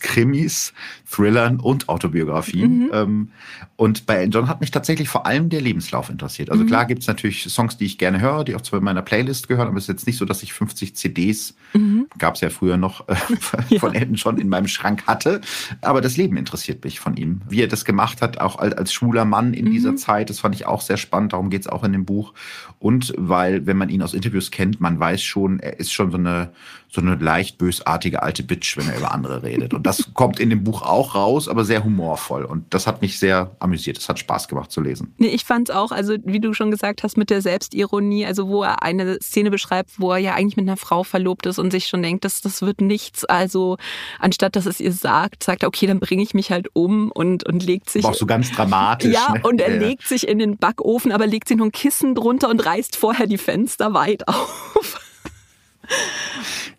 Krimis, 0.00 0.72
Thrillern 1.10 1.60
und 1.60 1.88
Autobiografien. 1.88 2.86
Mhm. 2.86 2.90
Ähm, 2.92 3.28
und 3.76 4.06
bei 4.06 4.24
John 4.24 4.48
hat 4.48 4.60
mich 4.60 4.70
tatsächlich 4.70 5.08
vor 5.08 5.26
allem 5.26 5.48
der 5.48 5.60
Lebenslauf 5.60 6.10
interessiert. 6.10 6.50
Also 6.50 6.64
mhm. 6.64 6.68
klar 6.68 6.86
gibt 6.86 7.02
es 7.02 7.08
natürlich 7.08 7.44
Songs, 7.44 7.76
die 7.76 7.86
ich 7.86 7.98
gerne 7.98 8.20
höre, 8.20 8.44
die 8.44 8.54
auch 8.54 8.60
zu 8.60 8.76
meiner 8.80 9.02
Playlist 9.02 9.48
gehören, 9.48 9.68
aber 9.68 9.76
es 9.76 9.84
ist 9.84 9.88
jetzt 9.88 10.06
nicht 10.06 10.18
so, 10.18 10.24
dass 10.24 10.42
ich 10.42 10.52
50 10.52 10.96
CDs, 10.96 11.54
mhm. 11.72 12.06
gab 12.18 12.34
es 12.34 12.40
ja 12.40 12.50
früher 12.50 12.76
noch, 12.76 13.08
äh, 13.08 13.14
von 13.78 13.94
ja. 13.94 14.00
Elton 14.00 14.14
John 14.14 14.38
in 14.38 14.48
meinem 14.48 14.68
Schrank 14.68 15.06
hatte. 15.06 15.40
Aber 15.80 16.00
das 16.00 16.16
Leben 16.16 16.36
interessiert 16.36 16.84
mich 16.84 17.00
von 17.00 17.16
ihm. 17.16 17.42
Wie 17.48 17.62
er 17.62 17.68
das 17.68 17.84
gemacht 17.84 18.22
hat, 18.22 18.40
auch 18.40 18.58
als, 18.58 18.74
als 18.74 18.92
schwuler 18.92 19.24
Mann 19.24 19.54
in 19.54 19.70
dieser 19.70 19.92
mhm. 19.92 19.96
Zeit, 19.96 20.30
das 20.30 20.40
fand 20.40 20.54
ich 20.54 20.66
auch 20.66 20.80
sehr 20.80 20.96
spannend. 20.96 21.32
Darum 21.32 21.50
geht 21.50 21.62
es 21.62 21.68
auch 21.68 21.84
in 21.84 21.92
dem 21.92 22.04
Buch. 22.04 22.34
Und 22.78 23.14
weil, 23.16 23.66
wenn 23.66 23.76
man 23.76 23.88
ihn 23.88 24.02
aus 24.02 24.14
Interviews 24.14 24.50
kennt, 24.50 24.80
man 24.80 24.98
weiß 24.98 25.22
schon, 25.22 25.60
er 25.60 25.78
ist 25.78 25.92
schon 25.92 26.10
so 26.10 26.18
eine, 26.18 26.52
so 26.90 27.00
eine 27.00 27.16
leicht 27.16 27.58
bösartige 27.58 28.22
alte 28.22 28.42
Bitch, 28.42 28.76
wenn 28.76 28.88
er 28.88 28.98
über 28.98 29.12
andere 29.12 29.42
redet. 29.42 29.74
Und 29.74 29.86
das 29.86 30.14
kommt 30.14 30.40
in 30.40 30.50
dem 30.50 30.64
Buch 30.64 30.82
auch 30.82 31.14
raus, 31.14 31.48
aber 31.48 31.64
sehr 31.64 31.84
humorvoll. 31.84 32.44
Und 32.44 32.72
das 32.72 32.86
hat 32.86 33.02
mich 33.02 33.18
sehr 33.18 33.50
amüsiert. 33.58 33.98
Es 33.98 34.08
hat 34.08 34.18
Spaß 34.18 34.48
gemacht 34.48 34.70
zu 34.70 34.80
lesen. 34.80 35.12
Nee, 35.18 35.28
ich 35.28 35.44
fand 35.44 35.68
es 35.68 35.74
auch, 35.74 35.92
also 35.92 36.16
wie 36.24 36.40
du 36.40 36.54
schon 36.54 36.70
gesagt 36.70 37.02
hast, 37.02 37.18
mit 37.18 37.28
der 37.28 37.42
Selbstironie, 37.42 38.24
also 38.24 38.48
wo 38.48 38.62
er 38.62 38.82
eine 38.82 39.18
Szene 39.20 39.50
beschreibt, 39.50 40.00
wo 40.00 40.12
er 40.12 40.18
ja 40.18 40.34
eigentlich 40.34 40.56
mit 40.56 40.66
einer 40.66 40.78
Frau 40.78 41.04
verlobt 41.04 41.46
ist 41.46 41.58
und 41.58 41.70
sich 41.70 41.88
schon 41.88 42.02
denkt, 42.02 42.24
das, 42.24 42.40
das 42.40 42.62
wird 42.62 42.80
nichts. 42.80 43.24
Also 43.26 43.76
anstatt 44.18 44.56
dass 44.56 44.64
es 44.64 44.80
ihr 44.80 44.92
sagt, 44.92 45.42
sagt 45.42 45.62
er, 45.62 45.68
okay, 45.68 45.86
dann 45.86 46.00
bringe 46.00 46.22
ich 46.22 46.32
mich 46.32 46.50
halt 46.50 46.68
um 46.72 47.10
und, 47.12 47.44
und 47.44 47.64
legt 47.64 47.90
sich. 47.90 48.04
Auch 48.04 48.14
so 48.14 48.26
ganz 48.26 48.50
dramatisch. 48.50 49.12
Ja, 49.12 49.34
ne? 49.34 49.40
und 49.42 49.60
er 49.60 49.74
ja. 49.74 49.80
legt 49.80 50.08
sich 50.08 50.26
in 50.26 50.38
den 50.38 50.56
Backofen, 50.56 51.12
aber 51.12 51.26
legt 51.26 51.48
sich 51.48 51.56
noch 51.56 51.66
ein 51.66 51.72
Kissen 51.72 52.14
drunter 52.14 52.48
und 52.48 52.64
reißt 52.64 52.96
vorher 52.96 53.26
die 53.26 53.38
Fenster 53.38 53.92
weit 53.92 54.26
auf. 54.28 55.07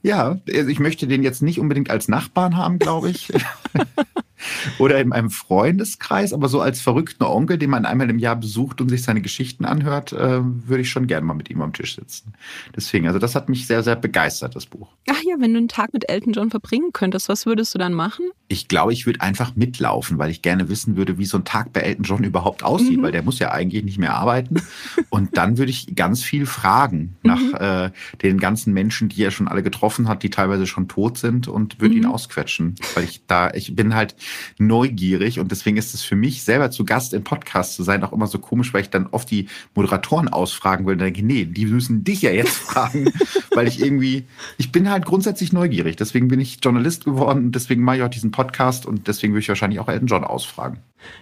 Ja, 0.01 0.39
also 0.47 0.70
ich 0.70 0.80
möchte 0.80 1.07
den 1.07 1.24
jetzt 1.24 1.41
nicht 1.41 1.60
unbedingt 1.60 1.89
als 1.89 2.07
Nachbarn 2.07 2.55
haben, 2.55 2.80
glaube 2.80 3.10
ich. 3.10 3.32
Oder 4.80 4.99
in 5.01 5.10
meinem 5.10 5.30
Freundeskreis, 5.30 6.32
aber 6.32 6.47
so 6.47 6.62
als 6.62 6.80
verrückten 6.80 7.24
Onkel, 7.24 7.57
den 7.57 7.70
man 7.70 7.86
einmal 7.86 8.10
im 8.10 8.20
Jahr 8.20 8.38
besucht 8.38 8.80
und 8.80 8.88
sich 8.88 9.03
seine 9.03 9.22
Geschichten 9.22 9.66
anhört, 9.66 10.14
äh, 10.14 10.39
würde 10.41 10.82
ich 10.82 10.89
schon 10.89 11.07
gerne 11.07 11.26
mal 11.26 11.34
mit 11.34 11.49
ihm 11.49 11.62
am 11.62 11.74
Tisch 11.74 11.95
sitzen. 11.95 12.34
Deswegen, 12.76 13.07
also 13.07 13.20
das 13.20 13.36
hat 13.36 13.49
mich 13.49 13.68
sehr, 13.68 13.84
sehr 13.84 13.97
begeistert, 13.97 14.55
das 14.55 14.66
Buch. 14.66 14.88
Ach 15.10 15.22
ja, 15.24 15.36
wenn 15.39 15.51
du 15.51 15.57
einen 15.57 15.68
Tag 15.68 15.91
mit 15.91 16.10
Elton 16.10 16.32
John 16.32 16.49
verbringen 16.49 16.91
könntest, 16.93 17.28
was 17.28 17.45
würdest 17.45 17.74
du 17.74 17.80
dann 17.80 17.93
machen? 17.93 18.26
Ich 18.52 18.68
glaube, 18.68 18.91
ich 18.93 19.06
würde 19.06 19.22
einfach 19.22 19.56
mitlaufen, 19.56 20.18
weil 20.18 20.32
ich 20.32 20.41
gerne 20.41 20.70
wissen 20.70 20.97
würde, 20.97 21.20
wie 21.20 21.26
so 21.26 21.38
ein 21.38 21.45
Tag 21.45 21.72
bei 21.72 21.82
Elton 21.82 22.04
John 22.04 22.24
überhaupt 22.24 22.64
aussieht, 22.64 22.97
mhm. 22.97 23.04
weil 23.04 23.12
der 23.12 23.22
muss 23.22 23.38
ja 23.38 23.52
eigentlich 23.52 23.84
nicht 23.84 24.00
mehr 24.00 24.16
arbeiten. 24.16 24.62
Und 25.10 25.38
dann 25.38 25.60
würde 25.60 25.70
ich 25.70 25.95
ganz 25.95 26.24
viel 26.24 26.47
fragen 26.47 27.16
nach 27.22 27.39
mhm. 27.39 27.56
äh, 27.60 27.91
den 28.24 28.39
ganzen 28.39 28.74
Menschen, 28.74 29.08
die 29.08 29.24
er 29.24 29.30
schon 29.30 29.47
alle 29.47 29.62
getroffen 29.62 30.08
hat, 30.08 30.24
die 30.24 30.32
teilweise 30.32 30.66
schon 30.66 30.88
tot 30.88 31.20
sind 31.20 31.47
und 31.47 31.80
würde 31.80 31.93
mhm. 31.93 32.02
ihn 32.02 32.08
ausquetschen, 32.08 32.74
weil 32.95 33.04
ich 33.04 33.22
da, 33.28 33.52
ich 33.52 33.76
bin 33.76 33.93
halt 33.93 34.16
neugierig 34.58 35.39
und 35.39 35.52
deswegen 35.52 35.78
ist 35.78 35.93
es 35.93 36.02
für 36.02 36.16
mich 36.16 36.41
selber 36.43 36.72
zu 36.72 36.86
Gast 36.86 37.14
im 37.14 37.24
Podcast 37.24 37.76
zu 37.76 37.84
sein 37.84 38.04
auch 38.04 38.14
immer 38.14 38.26
so 38.26 38.39
komisch, 38.39 38.74
weil 38.74 38.82
ich 38.82 38.89
dann 38.89 39.06
oft 39.12 39.30
die 39.30 39.47
Moderatoren 39.76 40.28
ausfragen 40.28 40.88
will 40.88 40.93
und 40.93 41.00
denke, 41.00 41.24
nee, 41.24 41.45
die 41.45 41.68
müssen 41.68 42.04
dich 42.04 42.24
ja 42.24 42.32
jetzt 42.32 42.58
fragen, 42.58 43.12
weil 43.54 43.68
ich 43.68 43.80
irgendwie, 43.80 44.26
ich 44.58 44.72
bin 44.72 44.89
halt 44.89 45.06
grundsätzlich 45.06 45.54
neugierig. 45.54 45.97
Deswegen 45.97 46.30
bin 46.30 46.39
ich 46.39 46.58
Journalist 46.64 47.06
geworden 47.06 47.45
und 47.45 47.52
deswegen 47.54 47.84
mache 47.84 47.97
ich 47.97 48.04
auch 48.04 48.10
diesen 48.10 48.32
Podcast 48.32 48.39
und 48.86 49.08
deswegen 49.08 49.34
würde 49.34 49.42
ich 49.42 49.50
wahrscheinlich 49.50 49.80
auch 49.80 49.88
Elton 49.88 50.08
John 50.08 50.24
ausfragen. 50.24 50.80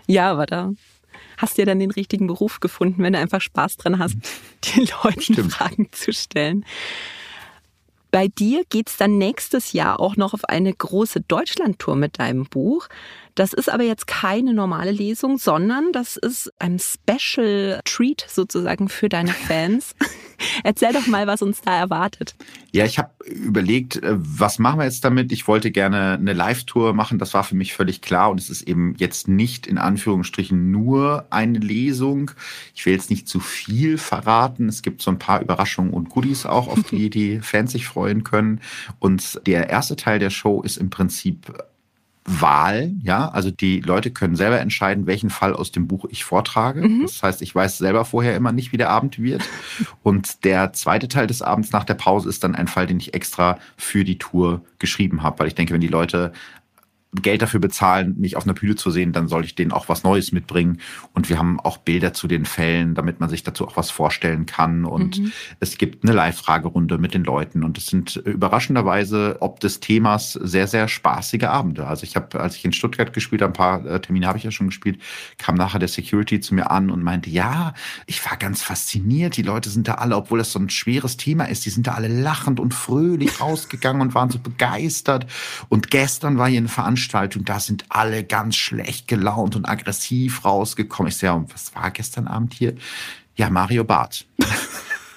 Ja, 0.07 0.31
aber 0.31 0.45
da 0.45 0.71
hast 1.37 1.57
du 1.57 1.61
ja 1.61 1.65
dann 1.65 1.79
den 1.79 1.91
richtigen 1.91 2.27
Beruf 2.27 2.59
gefunden, 2.59 3.03
wenn 3.03 3.13
du 3.13 3.19
einfach 3.19 3.41
Spaß 3.41 3.77
dran 3.77 3.99
hast, 3.99 4.15
den 4.75 4.87
Leuten 5.03 5.21
Stimmt. 5.21 5.53
Fragen 5.53 5.89
zu 5.91 6.11
stellen. 6.11 6.65
Bei 8.11 8.27
dir 8.27 8.63
geht 8.69 8.89
es 8.89 8.97
dann 8.97 9.17
nächstes 9.17 9.73
Jahr 9.73 9.99
auch 9.99 10.15
noch 10.15 10.33
auf 10.33 10.45
eine 10.45 10.73
große 10.73 11.21
Deutschlandtour 11.21 11.95
mit 11.95 12.19
deinem 12.19 12.45
Buch. 12.45 12.87
Das 13.37 13.53
ist 13.53 13.69
aber 13.71 13.83
jetzt 13.83 14.07
keine 14.07 14.55
normale 14.55 14.89
Lesung, 14.89 15.37
sondern 15.37 15.91
das 15.91 16.17
ist 16.17 16.51
ein 16.57 16.79
Special 16.79 17.79
Treat 17.85 18.25
sozusagen 18.27 18.89
für 18.89 19.09
deine 19.09 19.31
Fans. 19.47 19.95
Erzähl 20.63 20.91
doch 20.91 21.05
mal, 21.05 21.27
was 21.27 21.43
uns 21.43 21.61
da 21.61 21.77
erwartet. 21.77 22.35
Ja, 22.71 22.85
ich 22.85 22.97
habe 22.97 23.11
überlegt, 23.25 23.97
äh, 23.97 24.15
was 24.17 24.57
machen 24.57 24.79
wir 24.79 24.85
jetzt 24.85 25.05
damit? 25.05 25.31
Ich 25.31 25.47
wollte 25.47 25.69
gerne 25.69 26.13
eine 26.13 26.33
Live-Tour 26.33 26.93
machen, 26.93 27.19
das 27.19 27.35
war 27.35 27.43
für 27.43 27.55
mich 27.55 27.75
völlig 27.75 28.01
klar 28.01 28.31
und 28.31 28.39
es 28.39 28.49
ist 28.49 28.63
eben 28.63 28.95
jetzt 28.97 29.27
nicht 29.27 29.67
in 29.67 29.77
Anführungsstrichen 29.77 30.71
nur 30.71 31.27
eine 31.29 31.59
Lesung. 31.59 32.31
Ich 32.73 32.87
will 32.87 32.93
jetzt 32.93 33.11
nicht 33.11 33.27
zu 33.27 33.39
viel 33.39 33.99
verraten. 33.99 34.67
Es 34.67 34.81
gibt 34.81 35.03
so 35.03 35.11
ein 35.11 35.19
paar 35.19 35.41
Überraschungen 35.41 35.93
und 35.93 36.09
Goodies 36.09 36.47
auch, 36.47 36.67
auf 36.67 36.81
die 36.89 37.09
die 37.11 37.39
Fans 37.41 37.71
sich 37.71 37.85
freuen 37.85 38.23
können. 38.23 38.61
Und 38.97 39.41
der 39.45 39.69
erste 39.69 39.95
Teil 39.95 40.17
der 40.17 40.31
Show 40.31 40.63
ist 40.63 40.77
im 40.77 40.89
Prinzip 40.89 41.53
Wahl, 42.29 42.91
ja, 43.01 43.29
also 43.29 43.51
die 43.51 43.79
Leute 43.79 44.11
können 44.11 44.35
selber 44.35 44.59
entscheiden, 44.59 45.07
welchen 45.07 45.29
Fall 45.29 45.53
aus 45.53 45.71
dem 45.71 45.87
Buch 45.87 46.05
ich 46.09 46.25
vortrage. 46.25 46.81
Mhm. 46.81 47.03
Das 47.03 47.23
heißt, 47.23 47.41
ich 47.41 47.55
weiß 47.55 47.77
selber 47.77 48.03
vorher 48.03 48.35
immer 48.35 48.51
nicht, 48.51 48.73
wie 48.73 48.77
der 48.77 48.89
Abend 48.89 49.17
wird. 49.17 49.43
Und 50.03 50.43
der 50.43 50.73
zweite 50.73 51.07
Teil 51.07 51.27
des 51.27 51.41
Abends 51.41 51.71
nach 51.71 51.85
der 51.85 51.93
Pause 51.93 52.27
ist 52.27 52.43
dann 52.43 52.53
ein 52.53 52.67
Fall, 52.67 52.85
den 52.85 52.99
ich 52.99 53.13
extra 53.13 53.57
für 53.77 54.03
die 54.03 54.17
Tour 54.17 54.61
geschrieben 54.77 55.23
habe, 55.23 55.39
weil 55.39 55.47
ich 55.47 55.55
denke, 55.55 55.73
wenn 55.73 55.79
die 55.79 55.87
Leute 55.87 56.33
Geld 57.21 57.41
dafür 57.41 57.59
bezahlen, 57.59 58.15
mich 58.17 58.35
auf 58.35 58.43
einer 58.43 58.53
Bühne 58.53 58.75
zu 58.75 58.91
sehen, 58.91 59.11
dann 59.11 59.27
soll 59.27 59.45
ich 59.45 59.55
denen 59.55 59.71
auch 59.71 59.89
was 59.89 60.03
Neues 60.03 60.31
mitbringen. 60.31 60.79
Und 61.13 61.29
wir 61.29 61.37
haben 61.37 61.59
auch 61.59 61.77
Bilder 61.77 62.13
zu 62.13 62.27
den 62.27 62.45
Fällen, 62.45 62.95
damit 62.95 63.19
man 63.19 63.29
sich 63.29 63.43
dazu 63.43 63.67
auch 63.67 63.77
was 63.77 63.91
vorstellen 63.91 64.45
kann. 64.45 64.85
Und 64.85 65.19
mhm. 65.19 65.31
es 65.59 65.77
gibt 65.77 66.03
eine 66.03 66.13
Live-Fragerunde 66.13 66.97
mit 66.97 67.13
den 67.13 67.23
Leuten. 67.23 67.63
Und 67.63 67.77
es 67.77 67.87
sind 67.87 68.15
überraschenderweise 68.15 69.37
ob 69.39 69.59
des 69.59 69.79
Themas 69.79 70.33
sehr, 70.33 70.67
sehr 70.67 70.87
spaßige 70.87 71.43
Abende. 71.43 71.87
Also 71.87 72.03
ich 72.03 72.15
habe, 72.15 72.39
als 72.39 72.55
ich 72.55 72.65
in 72.65 72.73
Stuttgart 72.73 73.13
gespielt 73.13 73.41
habe, 73.41 73.51
ein 73.51 73.53
paar 73.53 73.85
äh, 73.85 73.99
Termine 73.99 74.27
habe 74.27 74.37
ich 74.37 74.43
ja 74.43 74.51
schon 74.51 74.67
gespielt, 74.67 74.99
kam 75.37 75.55
nachher 75.55 75.79
der 75.79 75.87
Security 75.87 76.39
zu 76.39 76.55
mir 76.55 76.71
an 76.71 76.89
und 76.89 77.03
meinte, 77.03 77.29
ja, 77.29 77.73
ich 78.05 78.23
war 78.29 78.37
ganz 78.37 78.61
fasziniert. 78.61 79.37
Die 79.37 79.41
Leute 79.41 79.69
sind 79.69 79.87
da 79.87 79.95
alle, 79.95 80.15
obwohl 80.15 80.39
das 80.39 80.51
so 80.51 80.59
ein 80.59 80.69
schweres 80.69 81.17
Thema 81.17 81.45
ist, 81.45 81.65
die 81.65 81.69
sind 81.69 81.87
da 81.87 81.93
alle 81.93 82.07
lachend 82.07 82.59
und 82.59 82.73
fröhlich 82.73 83.41
rausgegangen 83.41 84.01
und 84.01 84.15
waren 84.15 84.29
so 84.29 84.39
begeistert. 84.39 85.27
Und 85.69 85.89
gestern 85.89 86.37
war 86.37 86.47
hier 86.47 86.59
eine 86.59 86.67
Veranstaltung, 86.67 87.06
Veranstaltung, 87.07 87.45
da 87.45 87.59
sind 87.59 87.85
alle 87.89 88.23
ganz 88.23 88.55
schlecht 88.55 89.07
gelaunt 89.07 89.55
und 89.55 89.67
aggressiv 89.67 90.43
rausgekommen. 90.45 91.09
Ich 91.09 91.17
sehe, 91.17 91.45
was 91.51 91.73
war 91.73 91.89
gestern 91.91 92.27
Abend 92.27 92.53
hier? 92.53 92.75
Ja, 93.35 93.49
Mario 93.49 93.83
Barth. 93.83 94.25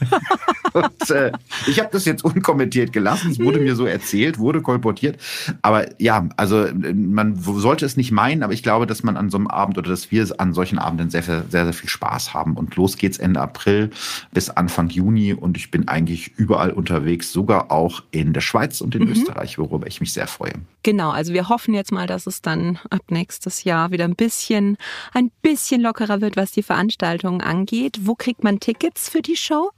Und, 0.73 1.11
äh, 1.11 1.33
ich 1.67 1.81
habe 1.81 1.89
das 1.93 2.05
jetzt 2.05 2.25
unkommentiert 2.25 2.93
gelassen. 2.93 3.31
Es 3.31 3.41
wurde 3.41 3.59
mir 3.59 3.75
so 3.75 3.87
erzählt, 3.87 4.39
wurde 4.39 4.63
kolportiert. 4.63 5.21
Aber 5.63 5.87
ja, 6.01 6.29
also 6.37 6.67
man 6.73 7.37
sollte 7.37 7.85
es 7.85 7.97
nicht 7.97 8.13
meinen, 8.13 8.43
aber 8.43 8.53
ich 8.53 8.63
glaube, 8.63 8.87
dass 8.87 9.03
man 9.03 9.17
an 9.17 9.31
so 9.31 9.37
einem 9.37 9.49
Abend 9.49 9.79
oder 9.79 9.91
dass 9.91 10.11
wir 10.11 10.29
an 10.39 10.53
solchen 10.53 10.79
Abenden 10.79 11.11
sehr, 11.11 11.23
sehr, 11.23 11.45
sehr 11.49 11.73
viel 11.73 11.89
Spaß 11.89 12.35
haben. 12.35 12.55
Und 12.55 12.77
los 12.77 12.97
geht's 12.97 13.19
Ende 13.19 13.41
April 13.41 13.91
bis 14.33 14.51
Anfang 14.51 14.89
Juni. 14.89 15.35
Und 15.35 15.57
ich 15.57 15.71
bin 15.71 15.89
eigentlich 15.89 16.33
überall 16.37 16.71
unterwegs, 16.71 17.33
sogar 17.33 17.71
auch 17.71 18.03
in 18.11 18.33
der 18.33 18.41
Schweiz 18.41 18.81
und 18.81 18.95
in 18.95 19.05
mhm. 19.05 19.13
Österreich, 19.13 19.59
worüber 19.59 19.87
ich 19.87 20.01
mich 20.01 20.13
sehr 20.13 20.27
freue. 20.27 20.55
Genau, 20.83 21.11
also 21.11 21.33
wir 21.33 21.49
hoffen 21.49 21.75
jetzt 21.75 21.93
mal, 21.93 22.07
dass 22.07 22.27
es 22.27 22.43
dann 22.43 22.79
ab 22.89 23.03
nächstes 23.11 23.65
Jahr 23.65 23.91
wieder 23.91 24.05
ein 24.05 24.15
bisschen, 24.15 24.77
ein 25.13 25.31
bisschen 25.43 25.81
lockerer 25.81 26.21
wird, 26.21 26.37
was 26.37 26.53
die 26.53 26.63
Veranstaltungen 26.63 27.41
angeht. 27.41 28.01
Wo 28.03 28.15
kriegt 28.15 28.45
man 28.45 28.61
Tickets 28.61 29.09
für 29.09 29.23
die 29.23 29.37
Show? 29.37 29.71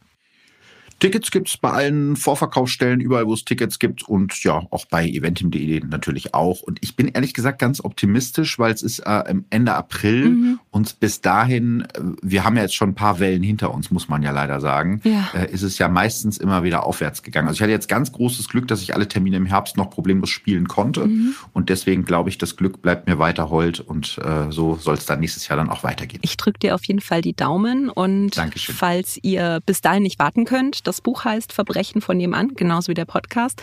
Tickets 1.02 1.32
gibt 1.32 1.48
es 1.48 1.56
bei 1.56 1.70
allen 1.70 2.14
Vorverkaufsstellen, 2.14 3.00
überall, 3.00 3.26
wo 3.26 3.34
es 3.34 3.44
Tickets 3.44 3.80
gibt 3.80 4.04
und 4.04 4.40
ja, 4.44 4.62
auch 4.70 4.84
bei 4.84 5.04
eventim.de 5.04 5.80
natürlich 5.80 6.32
auch. 6.32 6.60
Und 6.60 6.78
ich 6.80 6.94
bin 6.94 7.08
ehrlich 7.08 7.34
gesagt 7.34 7.58
ganz 7.58 7.84
optimistisch, 7.84 8.56
weil 8.60 8.72
es 8.72 8.84
ist 8.84 9.00
äh, 9.00 9.34
Ende 9.50 9.74
April 9.74 10.28
mhm. 10.28 10.60
und 10.70 11.00
bis 11.00 11.20
dahin, 11.20 11.80
äh, 11.80 12.00
wir 12.22 12.44
haben 12.44 12.54
ja 12.54 12.62
jetzt 12.62 12.76
schon 12.76 12.90
ein 12.90 12.94
paar 12.94 13.18
Wellen 13.18 13.42
hinter 13.42 13.74
uns, 13.74 13.90
muss 13.90 14.08
man 14.08 14.22
ja 14.22 14.30
leider 14.30 14.60
sagen, 14.60 15.00
ja. 15.02 15.28
Äh, 15.34 15.50
ist 15.50 15.62
es 15.62 15.76
ja 15.78 15.88
meistens 15.88 16.38
immer 16.38 16.62
wieder 16.62 16.86
aufwärts 16.86 17.24
gegangen. 17.24 17.48
Also 17.48 17.56
ich 17.56 17.62
hatte 17.62 17.72
jetzt 17.72 17.88
ganz 17.88 18.12
großes 18.12 18.48
Glück, 18.48 18.68
dass 18.68 18.80
ich 18.80 18.94
alle 18.94 19.08
Termine 19.08 19.38
im 19.38 19.46
Herbst 19.46 19.76
noch 19.76 19.90
problemlos 19.90 20.30
spielen 20.30 20.68
konnte 20.68 21.06
mhm. 21.06 21.34
und 21.52 21.68
deswegen 21.68 22.04
glaube 22.04 22.28
ich, 22.28 22.38
das 22.38 22.56
Glück 22.56 22.80
bleibt 22.80 23.08
mir 23.08 23.18
weiter 23.18 23.50
hold 23.50 23.80
und 23.80 24.18
äh, 24.18 24.52
so 24.52 24.76
soll 24.76 24.94
es 24.94 25.06
dann 25.06 25.18
nächstes 25.18 25.48
Jahr 25.48 25.56
dann 25.56 25.68
auch 25.68 25.82
weitergehen. 25.82 26.20
Ich 26.22 26.36
drücke 26.36 26.60
dir 26.60 26.76
auf 26.76 26.84
jeden 26.84 27.00
Fall 27.00 27.22
die 27.22 27.34
Daumen 27.34 27.90
und 27.90 28.38
Dankeschön. 28.38 28.76
falls 28.76 29.18
ihr 29.22 29.58
bis 29.66 29.80
dahin 29.80 30.04
nicht 30.04 30.20
warten 30.20 30.44
könnt, 30.44 30.86
das 30.92 31.00
Buch 31.00 31.24
heißt 31.24 31.54
Verbrechen 31.54 32.02
von 32.02 32.18
nebenan, 32.18 32.54
genauso 32.54 32.88
wie 32.88 32.94
der 32.94 33.06
Podcast. 33.06 33.62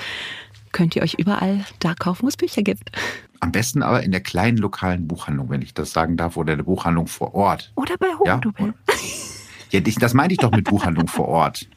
Könnt 0.72 0.96
ihr 0.96 1.04
euch 1.04 1.14
überall 1.20 1.64
da 1.78 1.94
kaufen, 1.94 2.24
wo 2.24 2.28
es 2.28 2.38
Bücher 2.38 2.64
gibt. 2.64 2.92
Am 3.40 3.52
besten 3.52 3.84
aber 3.84 4.02
in 4.02 4.12
der 4.12 4.22
kleinen 4.22 4.58
lokalen 4.58 5.08
Buchhandlung, 5.08 5.52
wenn 5.52 5.62
ich 5.62 5.76
das 5.76 5.92
sagen 5.92 6.18
darf, 6.18 6.38
oder 6.38 6.56
der 6.56 6.64
Buchhandlung 6.64 7.06
vor 7.06 7.36
Ort. 7.36 7.72
Oder 7.76 7.98
bei 7.98 8.08
Hochdubel. 8.08 8.74
Ja? 8.88 8.94
Ja, 9.72 9.80
das 9.82 10.16
meinte 10.16 10.34
ich 10.34 10.40
doch 10.40 10.50
mit 10.50 10.66
Buchhandlung 10.66 11.08
vor 11.08 11.28
Ort. 11.28 11.68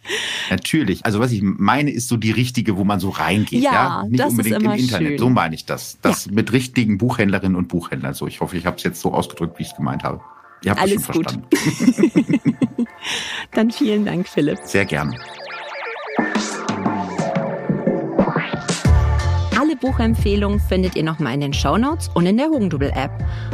Natürlich. 0.48 1.05
Also 1.05 1.20
was 1.20 1.30
ich 1.30 1.42
meine, 1.42 1.90
ist 1.90 2.09
so 2.09 2.16
die 2.16 2.30
richtige, 2.30 2.78
wo 2.78 2.84
man 2.84 2.98
so 2.98 3.11
reingeht. 3.11 3.62
Ja, 3.62 3.72
ja? 3.72 4.05
nicht 4.09 4.24
unbedingt 4.24 4.62
im 4.62 4.70
Internet. 4.70 5.09
Schön. 5.09 5.18
So 5.18 5.28
meine 5.28 5.55
ich 5.55 5.66
das. 5.66 5.98
Das 6.00 6.24
ja. 6.24 6.32
mit 6.32 6.53
richtigen 6.53 6.96
Buchhändlerinnen 6.96 7.57
und 7.57 7.68
Buchhändlern. 7.68 8.14
So, 8.14 8.26
ich 8.26 8.40
hoffe, 8.40 8.57
ich 8.57 8.64
habe 8.64 8.78
es 8.78 8.82
jetzt 8.82 9.03
so 9.03 9.12
ausgedrückt, 9.12 9.59
wie 9.59 9.64
ich 9.64 9.68
es 9.68 9.76
gemeint 9.76 10.05
habe. 10.05 10.22
Ihr 10.64 10.70
habt 10.70 10.80
Alles 10.80 11.05
schon 11.05 11.22
verstanden. 11.22 11.46
gut. 11.50 12.48
Dann 13.53 13.70
vielen 13.70 14.07
Dank, 14.07 14.28
Philipp. 14.28 14.59
Sehr 14.64 14.84
gern. 14.84 15.14
Buchempfehlungen 19.83 20.61
findet 20.61 20.97
ihr 20.97 21.03
nochmal 21.03 21.35
in 21.35 21.41
den 21.41 21.53
Shownotes 21.53 22.09
und 22.14 22.24
in 22.24 22.39
der 22.39 22.47
Hugendubel-App. 22.47 23.11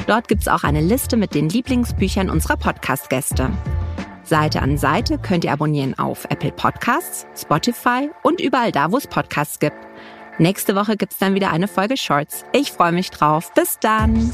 Dort 0.06 0.28
gibt 0.28 0.42
es 0.42 0.48
auch 0.48 0.62
eine 0.62 0.82
Liste 0.82 1.16
mit 1.16 1.34
den 1.34 1.48
Lieblingsbüchern 1.48 2.30
unserer 2.30 2.58
Podcast-Gäste. 2.58 3.50
Seite 4.22 4.60
an 4.60 4.76
Seite 4.76 5.18
könnt 5.18 5.44
ihr 5.44 5.52
abonnieren 5.52 5.98
auf 5.98 6.26
Apple 6.26 6.52
Podcasts, 6.52 7.26
Spotify 7.34 8.10
und 8.22 8.42
überall 8.42 8.72
da, 8.72 8.92
wo 8.92 8.98
es 8.98 9.06
Podcasts 9.06 9.58
gibt. 9.58 9.78
Nächste 10.38 10.76
Woche 10.76 10.98
gibt 10.98 11.14
es 11.14 11.18
dann 11.18 11.34
wieder 11.34 11.50
eine 11.50 11.66
Folge 11.66 11.96
Shorts. 11.96 12.44
Ich 12.52 12.72
freue 12.72 12.92
mich 12.92 13.10
drauf. 13.10 13.52
Bis 13.54 13.78
dann! 13.80 14.30